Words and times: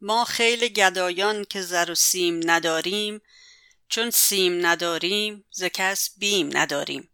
ما 0.00 0.24
خیلی 0.24 0.68
گدایان 0.68 1.44
که 1.44 1.62
زر 1.62 1.90
و 1.90 1.94
سیم 1.94 2.50
نداریم 2.50 3.20
چون 3.88 4.10
سیم 4.10 4.66
نداریم 4.66 5.44
ز 5.50 5.64
کس 5.64 6.10
بیم 6.18 6.56
نداریم 6.56 7.08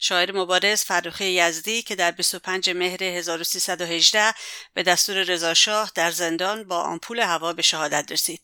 شاعر 0.00 0.32
مبارز 0.32 0.82
فرخی 0.82 1.24
یزدی 1.24 1.82
که 1.82 1.96
در 1.96 2.10
25 2.10 2.70
مهر 2.70 3.02
1318 3.02 4.34
به 4.74 4.82
دستور 4.82 5.22
رضاشاه 5.22 5.92
در 5.94 6.10
زندان 6.10 6.64
با 6.64 6.82
آمپول 6.82 7.20
هوا 7.20 7.52
به 7.52 7.62
شهادت 7.62 8.12
رسید. 8.12 8.40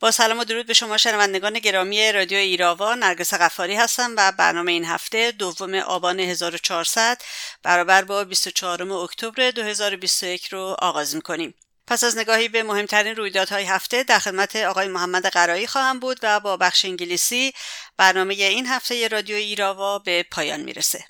با 0.00 0.10
سلام 0.10 0.38
و 0.38 0.44
درود 0.44 0.66
به 0.66 0.74
شما 0.74 0.96
شنوندگان 0.96 1.58
گرامی 1.58 2.12
رادیو 2.12 2.38
ایراوا 2.38 2.94
نرگس 2.94 3.34
غفاری 3.34 3.74
هستم 3.74 4.14
و 4.16 4.32
برنامه 4.32 4.72
این 4.72 4.84
هفته 4.84 5.32
دوم 5.32 5.74
آبان 5.74 6.20
1400 6.20 7.22
برابر 7.62 8.02
با 8.02 8.24
24 8.24 8.92
اکتبر 8.92 9.50
2021 9.50 10.46
رو 10.46 10.76
آغاز 10.78 11.14
می‌کنیم. 11.14 11.54
پس 11.86 12.04
از 12.04 12.18
نگاهی 12.18 12.48
به 12.48 12.62
مهمترین 12.62 13.16
رویدادهای 13.16 13.64
هفته 13.64 14.02
در 14.02 14.18
خدمت 14.18 14.56
آقای 14.56 14.88
محمد 14.88 15.26
قرایی 15.26 15.66
خواهم 15.66 16.00
بود 16.00 16.20
و 16.22 16.40
با 16.40 16.56
بخش 16.56 16.84
انگلیسی 16.84 17.52
برنامه 17.96 18.34
این 18.34 18.66
هفته 18.66 19.08
رادیو 19.08 19.36
ایراوا 19.36 19.98
به 19.98 20.24
پایان 20.30 20.60
می‌رسه. 20.60 21.04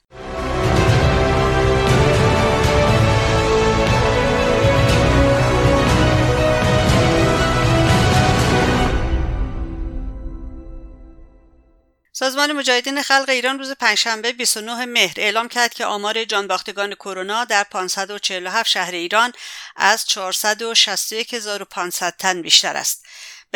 سازمان 12.19 12.53
مجاهدین 12.53 13.03
خلق 13.03 13.29
ایران 13.29 13.59
روز 13.59 13.73
پنجشنبه 13.73 14.33
29 14.33 14.85
مهر 14.85 15.15
اعلام 15.17 15.49
کرد 15.49 15.75
که 15.75 15.85
آمار 15.85 16.25
جانباختگان 16.25 16.95
کرونا 16.95 17.45
در 17.45 17.65
547 17.65 18.71
شهر 18.71 18.93
ایران 18.93 19.33
از 19.77 20.07
461500 20.07 22.15
تن 22.19 22.43
بیشتر 22.43 22.77
است. 22.77 23.05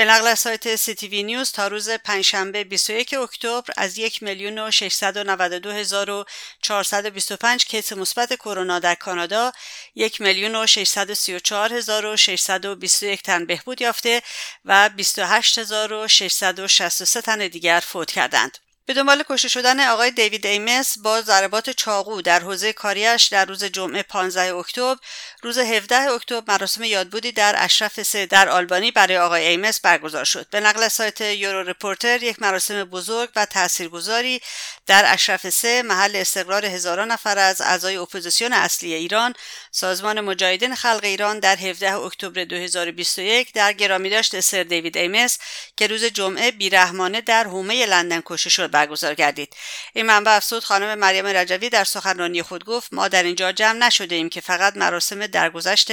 به 0.01 0.06
نقل 0.06 0.27
از 0.27 0.39
سایت 0.39 0.77
سی 0.77 0.95
تی 0.95 1.09
وی 1.09 1.23
نیوز 1.23 1.53
تا 1.53 1.69
روز 1.69 1.91
پنجشنبه 1.91 2.65
21 2.65 3.15
اکتبر 3.15 3.73
از 3.77 3.98
یک 3.98 4.23
میلیون 4.23 4.59
و 4.59 4.71
692,425 4.71 7.65
کیس 7.65 7.93
مثبت 7.93 8.34
کرونا 8.34 8.78
در 8.78 8.94
کانادا 8.94 9.53
یک 9.94 10.21
میلیون 10.21 10.55
و 10.55 10.66
634,621 10.66 13.22
تن 13.22 13.47
بهبود 13.47 13.83
یافته 13.83 14.22
و 14.65 14.88
28,663 14.88 17.21
تن 17.21 17.49
دیگر 17.49 17.81
فوت 17.81 18.11
کردند. 18.11 18.59
به 18.91 18.95
دنبال 18.95 19.25
کشته 19.28 19.49
شدن 19.49 19.81
آقای 19.89 20.11
دیوید 20.11 20.47
ایمس 20.47 20.99
با 20.99 21.23
ضربات 21.23 21.71
چاقو 21.71 22.23
در 22.23 22.41
حوزه 22.41 22.73
کاریش 22.73 23.27
در 23.27 23.45
روز 23.45 23.65
جمعه 23.65 24.03
15 24.03 24.55
اکتبر 24.55 24.97
روز 25.43 25.59
17 25.59 25.97
اکتبر 25.97 26.43
مراسم 26.53 26.83
یادبودی 26.83 27.33
در 27.33 27.55
اشرف 27.59 28.03
سه 28.03 28.27
در 28.27 28.49
آلبانی 28.49 28.91
برای 28.91 29.19
آقای 29.19 29.47
ایمس 29.47 29.81
برگزار 29.81 30.25
شد. 30.25 30.47
به 30.50 30.61
نقل 30.61 30.89
سایت 30.89 31.21
Euro 31.21 31.62
Reporter 31.62 32.22
یک 32.23 32.43
مراسم 32.43 32.84
بزرگ 32.84 33.31
و 33.37 33.47
تاثیرگذاری 33.47 34.41
در 34.87 35.12
اشرف 35.12 35.50
سه 35.50 35.83
محل 35.83 36.17
استقرار 36.17 36.65
هزاران 36.67 37.11
نفر 37.11 37.39
از 37.39 37.61
اعضای 37.61 37.97
اپوزیسیون 37.97 38.53
اصلی 38.53 38.95
ایران 38.95 39.34
سازمان 39.71 40.21
مجاهدین 40.21 40.75
خلق 40.75 41.00
ایران 41.03 41.39
در 41.39 41.56
17 41.56 41.95
اکتبر 41.95 42.45
2021 42.45 43.53
در 43.53 43.73
گرامی 43.73 44.11
داشت 44.11 44.41
سر 44.41 44.62
دیوید 44.62 44.97
ایمس 44.97 45.39
که 45.77 45.87
روز 45.87 46.05
جمعه 46.05 46.50
بیرحمانه 46.50 47.21
در 47.21 47.45
حومه 47.45 47.87
لندن 47.87 48.23
کشته 48.27 48.50
شد 48.50 48.80
برگزار 48.81 49.15
گردید 49.15 49.57
این 49.93 50.07
منبع 50.07 50.37
افزود 50.37 50.65
خانم 50.65 50.99
مریم 50.99 51.27
رجوی 51.27 51.69
در 51.69 51.85
سخنرانی 51.85 52.43
خود 52.43 52.65
گفت 52.65 52.93
ما 52.93 53.09
در 53.09 53.23
اینجا 53.23 53.53
جمع 53.53 53.79
نشده 53.79 54.15
ایم 54.15 54.29
که 54.29 54.41
فقط 54.41 54.77
مراسم 54.77 55.27
درگذشت 55.27 55.89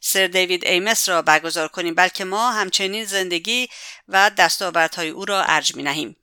سر 0.00 0.26
دیوید 0.26 0.66
ایمس 0.66 1.08
را 1.08 1.22
برگزار 1.22 1.68
کنیم 1.68 1.94
بلکه 1.94 2.24
ما 2.24 2.52
همچنین 2.52 3.04
زندگی 3.04 3.68
و 4.08 4.30
دستاوردهای 4.30 5.08
او 5.08 5.24
را 5.24 5.42
ارج 5.42 5.76
می 5.76 5.82
نهیم. 5.82 6.16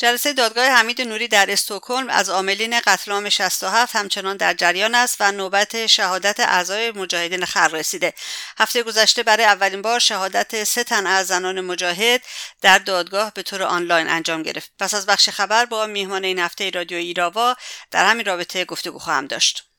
جلسه 0.00 0.32
دادگاه 0.32 0.66
حمید 0.66 1.00
نوری 1.00 1.28
در 1.28 1.50
استکهلم 1.50 2.08
از 2.08 2.30
عاملین 2.30 2.80
قتل 2.80 3.12
عام 3.12 3.28
67 3.28 3.96
همچنان 3.96 4.36
در 4.36 4.54
جریان 4.54 4.94
است 4.94 5.16
و 5.20 5.32
نوبت 5.32 5.86
شهادت 5.86 6.40
اعضای 6.40 6.90
مجاهدین 6.90 7.44
خلق 7.44 7.74
رسیده. 7.74 8.14
هفته 8.58 8.82
گذشته 8.82 9.22
برای 9.22 9.44
اولین 9.44 9.82
بار 9.82 9.98
شهادت 9.98 10.64
سه 10.64 10.84
تن 10.84 11.06
از 11.06 11.26
زنان 11.26 11.60
مجاهد 11.60 12.22
در 12.60 12.78
دادگاه 12.78 13.32
به 13.34 13.42
طور 13.42 13.62
آنلاین 13.62 14.08
انجام 14.08 14.42
گرفت. 14.42 14.72
پس 14.78 14.94
از 14.94 15.06
بخش 15.06 15.28
خبر 15.28 15.64
با 15.64 15.86
میهمان 15.86 16.24
این 16.24 16.38
هفته 16.38 16.70
رادیو 16.70 16.98
ایراوا 16.98 17.56
در 17.90 18.10
همین 18.10 18.26
رابطه 18.26 18.64
گفتگو 18.64 18.98
خواهم 18.98 19.26
داشت. 19.26 19.69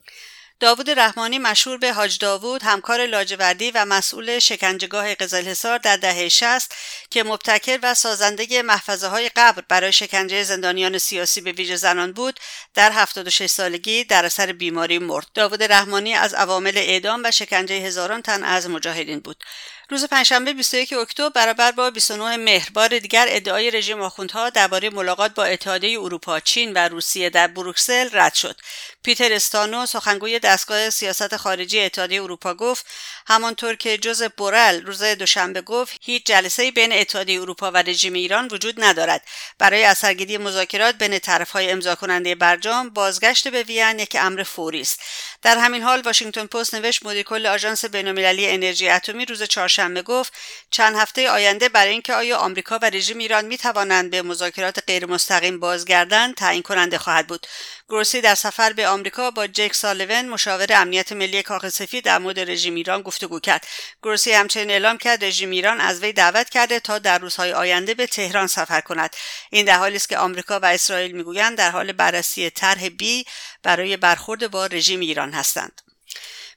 داوود 0.62 0.90
رحمانی 0.90 1.40
مشهور 1.40 1.78
به 1.78 1.94
حاج 1.94 2.18
داوود 2.18 2.64
همکار 2.64 3.06
لاجوردی 3.06 3.72
و 3.72 3.86
مسئول 3.86 4.40
شکنجهگاه 4.40 5.16
قزلحصار 5.16 5.78
در 5.78 5.98
دهه 5.98 6.30
60 6.30 6.74
که 7.10 7.24
مبتکر 7.24 7.80
و 7.84 7.94
سازنده 7.94 8.62
محفظه 8.62 9.08
های 9.08 9.30
قبر 9.30 9.64
برای 9.70 9.94
شکنجه 9.94 10.44
زندانیان 10.44 10.98
سیاسی 10.98 11.42
به 11.42 11.52
ویژه 11.52 11.76
زنان 11.76 12.12
بود 12.12 12.40
در 12.74 12.92
76 12.92 13.46
سالگی 13.46 14.04
در 14.04 14.26
اثر 14.26 14.52
بیماری 14.52 15.00
مرد. 15.00 15.28
داوود 15.34 15.64
رحمانی 15.64 16.14
از 16.14 16.34
عوامل 16.34 16.78
اعدام 16.78 17.22
و 17.26 17.32
شکنجه 17.32 17.76
هزاران 17.76 18.22
تن 18.22 18.44
از 18.44 18.70
مجاهدین 18.70 19.20
بود. 19.20 19.44
روز 19.92 20.06
پنجشنبه 20.06 20.54
21 20.54 20.94
اکتبر 20.94 21.30
برابر 21.30 21.72
با 21.72 21.90
29 21.90 22.38
مهر 22.38 22.70
بار 22.74 23.00
دیگر 23.00 23.26
ادعای 23.30 23.72
رژیم 23.72 24.02
آخوندها 24.02 24.50
درباره 24.50 24.90
ملاقات 24.90 25.34
با 25.34 25.44
اتحادیه 25.44 26.00
اروپا، 26.00 26.40
چین 26.40 26.74
و 26.74 26.78
روسیه 26.78 27.30
در 27.30 27.48
بروکسل 27.48 28.10
رد 28.14 28.34
شد. 28.34 28.62
پیتر 29.04 29.34
استانو 29.34 29.86
سخنگوی 29.86 30.40
دستگاه 30.40 30.90
سیاست 30.90 31.38
خارجی 31.38 31.80
اتحادیه 31.80 32.24
اروپا 32.24 32.54
گفت 32.54 32.86
همانطور 33.32 33.76
که 33.76 33.98
جوز 33.98 34.24
بورل 34.24 34.82
روز 34.82 35.04
دوشنبه 35.04 35.62
گفت 35.62 35.98
هیچ 36.02 36.26
جلسه 36.26 36.72
بین 36.72 36.94
اتحادیه 36.94 37.42
اروپا 37.42 37.72
و 37.72 37.78
رژیم 37.78 38.14
ایران 38.14 38.48
وجود 38.52 38.84
ندارد. 38.84 39.22
برای 39.60 39.84
اثرگیری 39.84 40.38
مذاکرات 40.38 40.96
بین 40.96 41.20
طرفهای 41.20 41.72
امضا 41.72 41.96
کننده 41.96 42.36
برجام 42.36 42.90
بازگشت 42.90 43.48
به 43.48 43.64
وین 43.64 44.00
یک 44.00 44.18
امر 44.20 44.44
فوری 44.44 44.82
است. 44.82 45.00
در 45.42 45.58
همین 45.58 45.84
حال 45.84 46.02
واشنگتن 46.02 46.46
پست 46.46 46.76
نوشت 46.76 47.06
مدیر 47.06 47.24
کل 47.24 47.48
آژانس 47.48 47.86
بینالمللی 47.86 48.50
انرژی 48.50 48.90
اتمی 48.90 49.26
روز 49.26 49.44
چهارشنبه 49.44 50.02
گفت 50.02 50.34
چند 50.72 50.96
هفته 50.96 51.30
آینده 51.30 51.70
برای 51.70 51.92
اینکه 51.92 52.14
آیا 52.14 52.38
آمریکا 52.38 52.80
و 52.82 52.86
رژیم 52.86 53.18
ایران 53.18 53.46
می 53.46 53.58
توانند 53.58 54.12
به 54.12 54.22
مذاکرات 54.22 54.84
غیرمستقیم 54.88 55.60
بازگردند 55.60 56.36
تعیین 56.36 56.62
کننده 56.62 56.98
خواهد 56.98 57.28
بود. 57.28 57.48
گروسی 57.90 58.22
در 58.22 58.36
سفر 58.36 58.74
به 58.74 58.88
آمریکا 58.88 59.32
با 59.32 59.48
جک 59.48 59.74
سالیون 59.74 60.30
مشاور 60.30 60.68
امنیت 60.70 61.12
ملی 61.12 61.44
کاخ 61.44 61.70
سفید 61.70 62.06
در 62.06 62.18
مورد 62.18 62.40
رژیم 62.40 62.76
ایران 62.76 63.04
گفتگو 63.22 63.40
کرد. 63.40 63.68
گروسی 64.04 64.32
همچنین 64.32 64.72
اعلام 64.72 64.98
کرد 64.98 65.26
رژیم 65.26 65.50
ایران 65.50 65.82
از 65.82 66.00
وی 66.00 66.14
دعوت 66.14 66.50
کرده 66.50 66.80
تا 66.80 67.00
در 67.00 67.20
روزهای 67.20 67.54
آینده 67.54 67.94
به 67.94 68.08
تهران 68.08 68.48
سفر 68.48 68.82
کند. 68.82 69.16
این 69.50 69.66
در 69.66 69.78
حالی 69.78 69.96
است 69.96 70.10
که 70.10 70.18
آمریکا 70.18 70.60
و 70.60 70.66
اسرائیل 70.66 71.12
می‌گویند 71.12 71.58
در 71.58 71.72
حال 71.72 71.92
بررسی 71.92 72.50
طرح 72.50 72.90
بی 72.90 73.26
برای 73.64 73.98
برخورد 73.98 74.52
با 74.52 74.66
رژیم 74.66 75.00
ایران 75.00 75.32
هستند. 75.34 75.82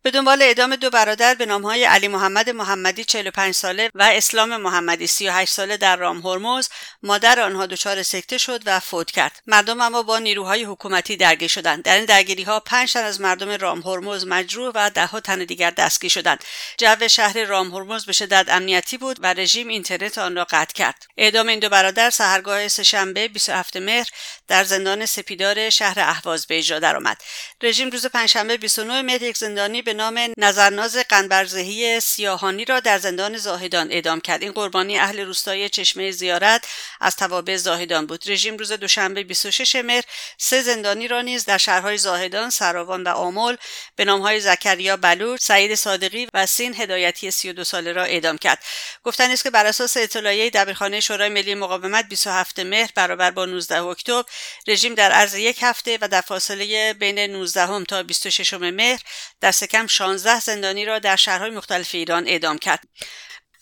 به 0.05 0.11
دنبال 0.11 0.43
اعدام 0.43 0.77
دو 0.77 0.91
برادر 0.91 1.35
به 1.35 1.47
نامهای 1.47 1.85
علی 1.85 2.09
محمد 2.09 2.51
محمدی 2.51 3.05
45 3.05 3.55
ساله 3.55 3.91
و 3.95 4.03
اسلام 4.03 4.57
محمدی 4.57 5.07
38 5.07 5.53
ساله 5.53 5.77
در 5.77 5.97
رام 5.97 6.27
هرمز 6.27 6.69
مادر 7.03 7.41
آنها 7.41 7.67
دچار 7.67 8.03
سکته 8.03 8.39
شد 8.39 8.63
و 8.67 8.81
فوت 8.81 9.11
کرد. 9.11 9.43
مردم 9.47 9.81
اما 9.81 10.03
با 10.03 10.19
نیروهای 10.19 10.65
حکومتی 10.65 11.17
درگیر 11.17 11.49
شدند. 11.49 11.83
در 11.83 11.97
این 11.97 12.05
درگیری 12.05 12.43
ها 12.43 12.61
پنج 12.61 12.93
تن 12.93 13.05
از 13.05 13.21
مردم 13.21 13.51
رام 13.51 13.81
هرمز 13.81 14.27
مجروح 14.27 14.73
و 14.75 14.91
دهها 14.91 15.21
تن 15.21 15.45
دیگر 15.45 15.71
دستگیر 15.71 16.11
شدند. 16.11 16.45
جو 16.79 17.09
شهر 17.09 17.45
رام 17.45 17.75
هرمز 17.75 18.05
به 18.07 18.13
شدت 18.13 18.47
امنیتی 18.49 18.99
بود 18.99 19.17
و 19.21 19.35
رژیم 19.35 19.69
اینترنت 19.69 20.19
آن 20.19 20.37
را 20.37 20.47
قطع 20.51 20.75
کرد. 20.75 21.07
اعدام 21.17 21.47
این 21.49 21.59
دو 21.59 21.69
برادر 21.69 22.11
سحرگاه 22.11 22.69
سهشنبه 22.69 23.29
27 23.29 23.77
مهر 23.77 24.09
در 24.49 24.65
زندان 24.65 25.07
سپیدار 25.07 25.71
شهر 25.71 26.01
اهواز 26.01 26.47
به 26.47 26.59
اجرا 26.59 26.79
درآمد. 26.79 27.23
رژیم 27.63 27.91
روز 27.91 28.07
پنجشنبه 28.07 28.57
29 28.57 29.03
مهر 29.03 29.23
یک 29.23 29.37
زندانی 29.37 29.83
به 29.83 29.95
نام 29.95 30.21
نظرناز 30.39 30.97
قنبرزهی 30.97 32.01
سیاهانی 32.01 32.65
را 32.65 32.81
در 32.81 32.99
زندان 32.99 33.37
زاهدان 33.37 33.93
اعدام 33.93 34.21
کرد. 34.21 34.43
این 34.43 34.53
قربانی 34.53 34.99
اهل 34.99 35.21
روستای 35.21 35.69
چشمه 35.69 36.11
زیارت 36.11 36.67
از 37.01 37.17
توابع 37.17 37.57
زاهدان 37.57 38.07
بود. 38.07 38.31
رژیم 38.31 38.57
روز 38.57 38.73
دوشنبه 38.73 39.23
26 39.23 39.77
مهر 39.77 40.05
سه 40.39 40.63
زندانی 40.63 41.09
را 41.09 41.21
نیز 41.21 41.45
در 41.45 41.59
شهرهای 41.59 41.99
زاهدان 41.99 42.51
سراوان 42.51 43.03
و 43.03 43.09
آمل 43.09 43.57
به 43.97 44.05
نامهای 44.05 44.41
زکریا 44.41 44.97
بلور 44.97 45.39
سعید 45.41 45.75
صادقی 45.75 46.29
و 46.35 46.47
سین 46.47 46.75
هدایتی 46.75 47.31
32 47.31 47.65
ساله 47.65 47.93
را 47.93 48.05
اعدام 48.05 48.39
کرد. 48.39 48.59
گفتن 49.05 49.31
است 49.31 49.43
که 49.43 49.51
بر 49.51 49.67
اساس 49.67 49.97
اطلاعیه 49.97 50.51
دبیرخانه 50.51 51.01
شورای 51.01 51.29
ملی 51.29 51.55
مقاومت 51.55 52.09
27 52.09 52.59
مهر 52.59 52.91
برابر 52.95 53.31
با 53.31 53.45
19 53.45 53.83
اکتبر 53.83 54.25
رژیم 54.67 54.95
در 54.95 55.13
عرض 55.13 55.35
یک 55.35 55.59
هفته 55.63 55.99
و 56.01 56.09
در 56.09 56.21
فاصله 56.21 56.93
بین 56.93 57.19
19 57.19 57.85
تا 57.85 58.03
26 58.03 58.55
مهر 58.55 59.01
دست 59.43 59.65
کم 59.65 59.87
16 59.87 60.41
زندانی 60.41 60.85
را 60.85 60.99
در 60.99 61.17
شهرهای 61.17 61.51
مختلف 61.51 61.95
ایران 61.95 62.29
اعدام 62.29 62.59
کرد. 62.59 62.81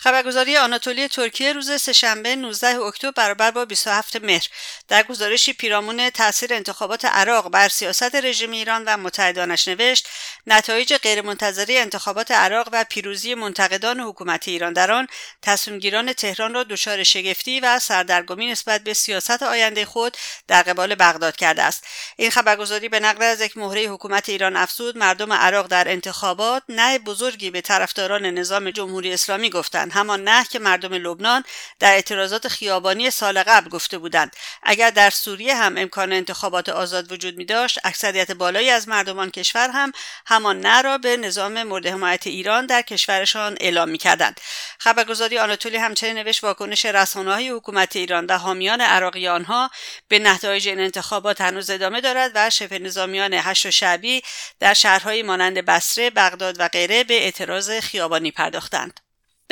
خبرگزاری 0.03 0.57
آناتولی 0.57 1.09
ترکیه 1.09 1.53
روز 1.53 1.81
سهشنبه 1.81 2.37
19 2.37 2.81
اکتبر 2.81 3.11
برابر 3.11 3.51
با 3.51 3.65
27 3.65 4.17
مهر. 4.17 4.47
در 4.89 5.03
گزارشی 5.03 5.53
پیرامون 5.53 6.11
تاثیر 6.11 6.55
انتخابات 6.55 7.05
عراق 7.05 7.49
بر 7.49 7.69
سیاست 7.69 8.15
رژیم 8.15 8.51
ایران 8.51 8.85
و 8.85 8.97
متحدانش 8.97 9.69
نوشت 9.69 10.09
نتایج 10.47 10.95
غیرمنتظره 10.95 11.75
انتخابات 11.75 12.31
عراق 12.31 12.69
و 12.73 12.85
پیروزی 12.85 13.35
منتقدان 13.35 14.01
حکومت 14.01 14.49
ایران 14.49 14.73
در 14.73 14.93
آن 14.93 15.07
تصمیمگیران 15.43 16.13
تهران 16.13 16.55
را 16.55 16.65
دچار 16.65 17.03
شگفتی 17.03 17.61
و 17.61 17.79
سردرگمی 17.79 18.47
نسبت 18.51 18.81
به 18.81 18.95
سیاست 18.95 19.43
آینده 19.43 19.85
خود 19.85 20.17
در 20.49 20.63
قبال 20.63 20.95
بغداد 20.95 21.37
کرده 21.37 21.63
است. 21.63 21.85
این 22.17 22.31
خبرگزاری 22.31 22.89
به 22.89 23.01
نقل 23.01 23.23
از 23.23 23.41
یک 23.41 23.57
مهره 23.57 23.81
حکومت 23.81 24.29
ایران 24.29 24.57
افزود 24.57 24.99
مردم 24.99 25.33
عراق 25.33 25.67
در 25.67 25.89
انتخابات 25.89 26.63
نه 26.69 26.99
بزرگی 26.99 27.51
به 27.51 27.61
طرفداران 27.61 28.27
نظام 28.27 28.71
جمهوری 28.71 29.13
اسلامی 29.13 29.51
گفتند. 29.51 29.92
همان 29.93 30.25
نه 30.25 30.45
که 30.45 30.59
مردم 30.59 30.95
لبنان 30.95 31.45
در 31.79 31.93
اعتراضات 31.93 32.49
خیابانی 32.49 33.11
سال 33.11 33.43
قبل 33.43 33.69
گفته 33.69 33.99
بودند. 33.99 34.37
اگر 34.63 34.91
در 34.91 35.11
سوریه 35.11 35.55
هم 35.55 35.79
امکان 35.79 36.13
انتخابات 36.13 36.69
آزاد 36.69 37.13
وجود 37.13 37.37
می 37.37 37.45
داشت 37.45 37.79
اکثریت 37.85 38.31
بالایی 38.31 38.71
از 38.71 38.89
مردمان 38.89 39.31
کشور 39.31 39.71
هم 39.71 39.93
همان 40.27 40.61
نه 40.61 40.83
را 40.83 40.99
به 40.99 41.17
نظام 41.17 41.63
مورد 41.63 41.87
حمایت 41.87 42.27
ایران 42.27 42.67
در 42.67 42.83
کشورشان 42.83 43.57
اعلام 43.61 43.89
می 43.89 43.99
کردند 43.99 44.41
خبرگزاری 44.79 45.39
آناتولی 45.39 45.77
همچنین 45.77 46.19
نوشت 46.19 46.45
واکنش 46.45 46.87
های 46.87 47.49
حکومت 47.49 47.97
ایران 47.97 48.27
و 48.27 48.39
حامیان 48.39 48.81
عراقی 48.81 49.29
آنها 49.29 49.71
به 50.09 50.19
نتایج 50.19 50.69
این 50.69 50.81
انتخابات 50.81 51.41
هنوز 51.41 51.71
ادامه 51.71 52.01
دارد 52.01 52.33
و 52.35 52.51
شبه 52.51 52.79
نظامیان 52.79 53.35
هشت 53.35 53.67
و 53.67 53.71
شعبی 53.71 54.23
در 54.61 54.75
شهرهایی 54.75 55.23
مانند 55.23 55.59
بصره 55.59 56.11
بغداد 56.11 56.57
و 56.59 56.69
غیره 56.69 57.05
به 57.05 57.15
اعتراض 57.15 57.71
خیابانی 57.71 58.31
پرداختند. 58.31 59.01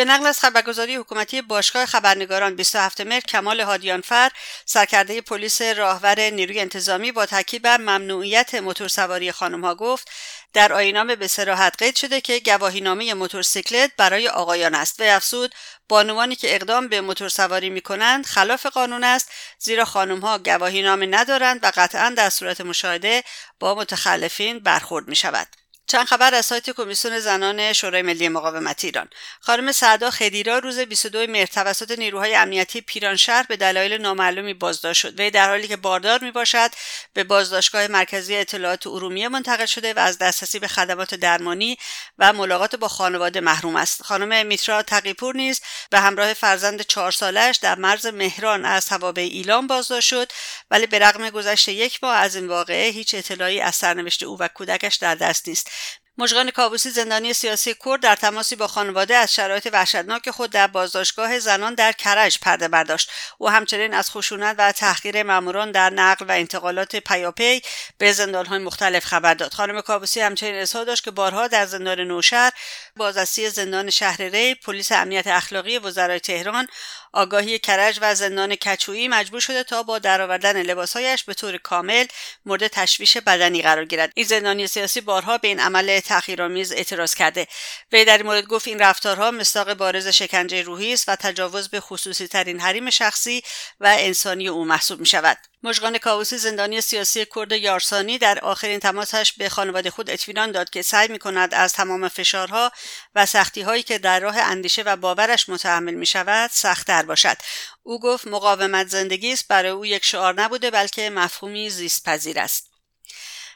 به 0.01 0.05
نقل 0.05 0.27
از 0.27 0.41
خبرگزاری 0.41 0.97
حکومتی 0.97 1.43
باشگاه 1.43 1.87
خبرنگاران 1.87 2.55
27 2.55 3.01
مهر 3.01 3.21
کمال 3.21 3.61
هادیانفر 3.61 4.31
سرکرده 4.65 5.21
پلیس 5.21 5.63
راهور 5.63 6.21
نیروی 6.21 6.61
انتظامی 6.61 7.13
با 7.13 7.27
تاکید 7.27 7.63
بر 7.63 7.77
ممنوعیت 7.77 8.55
موتورسواری 8.55 9.33
خانمها 9.33 9.75
گفت 9.75 10.11
در 10.53 10.73
آینامه 10.73 11.17
به 11.17 11.27
سراحت 11.27 11.75
قید 11.79 11.97
شده 11.97 12.21
که 12.21 12.41
گواهینامه 12.45 13.15
موتورسیکلت 13.15 13.91
برای 13.97 14.29
آقایان 14.29 14.75
است 14.75 15.01
و 15.01 15.05
افسود 15.05 15.55
بانوانی 15.89 16.37
که 16.37 16.55
اقدام 16.55 16.89
به 16.89 17.01
موتورسواری 17.01 17.71
می 17.71 17.81
کنند 17.81 18.27
خلاف 18.27 18.67
قانون 18.67 19.05
است 19.05 19.31
زیرا 19.59 19.85
خانمها 19.85 20.39
گواهینامه 20.39 21.07
ندارند 21.07 21.61
و 21.63 21.73
قطعا 21.75 22.11
در 22.17 22.31
صورت 22.31 22.61
مشاهده 22.61 23.25
با 23.59 23.75
متخلفین 23.75 24.59
برخورد 24.59 25.09
می 25.09 25.17
شود. 25.17 25.60
چند 25.91 26.07
خبر 26.07 26.35
از 26.35 26.47
سایت 26.47 26.71
کمیسیون 26.71 27.19
زنان 27.19 27.73
شورای 27.73 28.03
ملی 28.03 28.29
مقاومت 28.29 28.85
ایران. 28.85 29.09
خانم 29.41 29.73
سعدا 29.73 30.11
خدیرا 30.11 30.59
روز 30.59 30.79
22 30.79 31.27
مهر 31.27 31.47
توسط 31.47 31.99
نیروهای 31.99 32.35
امنیتی 32.35 32.81
پیرانشهر 32.81 33.43
به 33.43 33.57
دلایل 33.57 34.01
نامعلومی 34.01 34.55
بازداشت 34.55 35.01
شد. 35.01 35.21
وی 35.21 35.31
در 35.31 35.49
حالی 35.49 35.69
که 35.69 35.77
باردار 35.77 36.25
می 36.25 36.31
باشد 36.31 36.71
به 37.13 37.25
بازداشتگاه 37.25 37.87
مرکزی 37.87 38.37
اطلاعات 38.37 38.87
ارومیه 38.87 39.29
منتقل 39.29 39.67
شده 39.67 39.95
و 39.95 39.99
از 39.99 40.19
دسترسی 40.19 40.59
به 40.59 40.69
خدمات 40.69 41.15
درمانی 41.15 41.79
و 42.19 42.33
ملاقات 42.33 42.77
با 42.77 42.89
خانواده 42.89 43.41
محروم 43.41 43.77
است. 43.77 44.03
خانم 44.03 44.47
میترا 44.47 44.83
تقیپور 44.83 45.37
نیز 45.37 45.61
به 45.91 46.01
همراه 46.01 46.35
فرزند 46.35 46.83
چهار 46.83 47.13
سالش 47.13 47.57
در 47.57 47.79
مرز 47.79 48.07
مهران 48.07 48.65
از 48.65 48.87
توابع 48.87 49.23
ایلام 49.23 49.67
بازداشت 49.67 50.09
شد 50.09 50.33
ولی 50.71 50.87
به 50.87 50.99
رغم 50.99 51.31
گذشت 51.31 51.69
یک 51.69 51.99
ماه 52.03 52.17
از 52.17 52.37
این 52.37 52.49
واقعه 52.49 52.91
هیچ 52.91 53.15
اطلاعی 53.15 53.61
از 53.61 53.75
سرنوشت 53.77 54.23
او 54.23 54.39
و 54.39 54.49
کودکش 54.49 54.97
در 54.97 55.15
دست 55.15 55.49
نیست. 55.49 55.71
مژگان 56.19 56.51
کابوسی 56.51 56.91
زندانی 56.91 57.33
سیاسی 57.33 57.75
کرد 57.85 58.01
در 58.01 58.17
تماسی 58.17 58.57
با 58.57 58.67
خانواده 58.67 59.17
از 59.17 59.35
شرایط 59.35 59.69
وحشتناک 59.73 60.31
خود 60.31 60.51
در 60.51 60.67
بازداشتگاه 60.67 61.39
زنان 61.39 61.75
در 61.75 61.93
کرج 61.93 62.39
پرده 62.39 62.69
برداشت. 62.69 63.11
او 63.39 63.51
همچنین 63.51 63.95
از 63.95 64.11
خشونت 64.11 64.55
و 64.59 64.73
تحقیر 64.73 65.23
ماموران 65.23 65.73
در 65.73 65.91
نقل 65.91 66.27
و 66.27 66.33
انتقالات 66.33 66.97
پیاپی 66.97 67.63
به 67.99 68.13
زندانهای 68.13 68.59
مختلف 68.59 69.05
خبر 69.05 69.35
داد. 69.35 69.55
خانم 69.55 69.81
کابوسی 69.81 70.21
همچنین 70.21 70.55
اظهار 70.55 70.85
داشت 70.85 71.05
که 71.05 71.11
بارها 71.11 71.49
در 71.49 71.67
زندان 71.67 72.01
نوشهر 72.01 72.53
بازرسی 72.97 73.51
زندان 73.51 73.91
شهر 73.91 74.23
ری 74.23 74.55
پلیس 74.55 74.93
امنیت 74.93 75.27
اخلاقی 75.27 75.79
وزرای 75.79 76.21
تهران 76.21 76.67
آگاهی 77.13 77.59
کرج 77.59 77.99
و 78.03 78.15
زندان 78.15 78.55
کچویی 78.55 79.09
مجبور 79.09 79.41
شده 79.41 79.63
تا 79.65 79.83
با 79.83 79.99
درآوردن 79.99 80.63
لباسهایش 80.63 81.25
به 81.25 81.35
طور 81.35 81.57
کامل 81.57 82.07
مورد 82.47 82.67
تشویش 82.67 83.17
بدنی 83.17 83.63
قرار 83.63 83.85
گیرد. 83.85 84.13
این 84.15 84.27
زندانی 84.27 84.67
سیاسی 84.67 85.01
بارها 85.01 85.39
به 85.39 85.49
این 85.49 85.61
عمل 85.61 86.00
تحقیرآمیز 86.01 86.73
اعتراض 86.73 87.15
کرده. 87.15 87.47
وی 87.93 88.05
در 88.05 88.17
این 88.17 88.27
مورد 88.27 88.47
گفت 88.47 88.69
این 88.69 88.79
رفتارها 88.79 89.31
مصداق 89.31 89.75
بارز 89.75 90.09
شکنجه 90.09 90.63
روحی 90.63 90.93
است 90.93 91.09
و 91.09 91.17
تجاوز 91.17 91.69
به 91.69 91.81
خصوصی 91.81 92.29
ترین 92.29 92.61
حریم 92.61 92.91
شخصی 92.91 93.43
و 93.81 93.97
انسانی 93.99 94.49
او 94.49 94.65
محسوب 94.65 95.01
می 95.01 95.07
شود 95.07 95.39
مژگان 95.63 95.99
کاووسی 95.99 96.39
زندانی 96.39 96.81
سیاسی 96.81 97.27
کرد 97.35 97.53
یارسانی 97.53 98.19
در 98.19 98.39
آخرین 98.39 98.79
تماسش 98.79 99.33
به 99.33 99.49
خانواده 99.49 99.91
خود 99.91 100.11
اطمینان 100.11 100.53
داد 100.53 100.71
که 100.71 100.83
سعی 100.83 101.09
می 101.09 101.19
کند 101.19 101.55
از 101.55 101.73
تمام 101.73 102.09
فشارها 102.09 102.73
و 103.15 103.27
سختی 103.27 103.63
هایی 103.63 103.83
که 103.83 103.99
در 103.99 104.21
راه 104.21 104.39
اندیشه 104.39 104.83
و 104.83 104.97
باورش 104.97 105.49
متحمل 105.49 105.95
می 105.95 106.07
شود 106.07 106.51
سختتر 106.53 107.03
باشد. 107.03 107.37
او 107.83 108.01
گفت 108.01 108.27
مقاومت 108.27 108.89
زندگی 108.89 109.33
است 109.33 109.49
برای 109.49 109.71
او 109.71 109.87
یک 109.87 110.05
شعار 110.05 110.35
نبوده 110.35 110.71
بلکه 110.71 111.11
مفهومی 111.11 111.71
زیست 111.71 112.05
پذیر 112.05 112.41
است. 112.41 112.70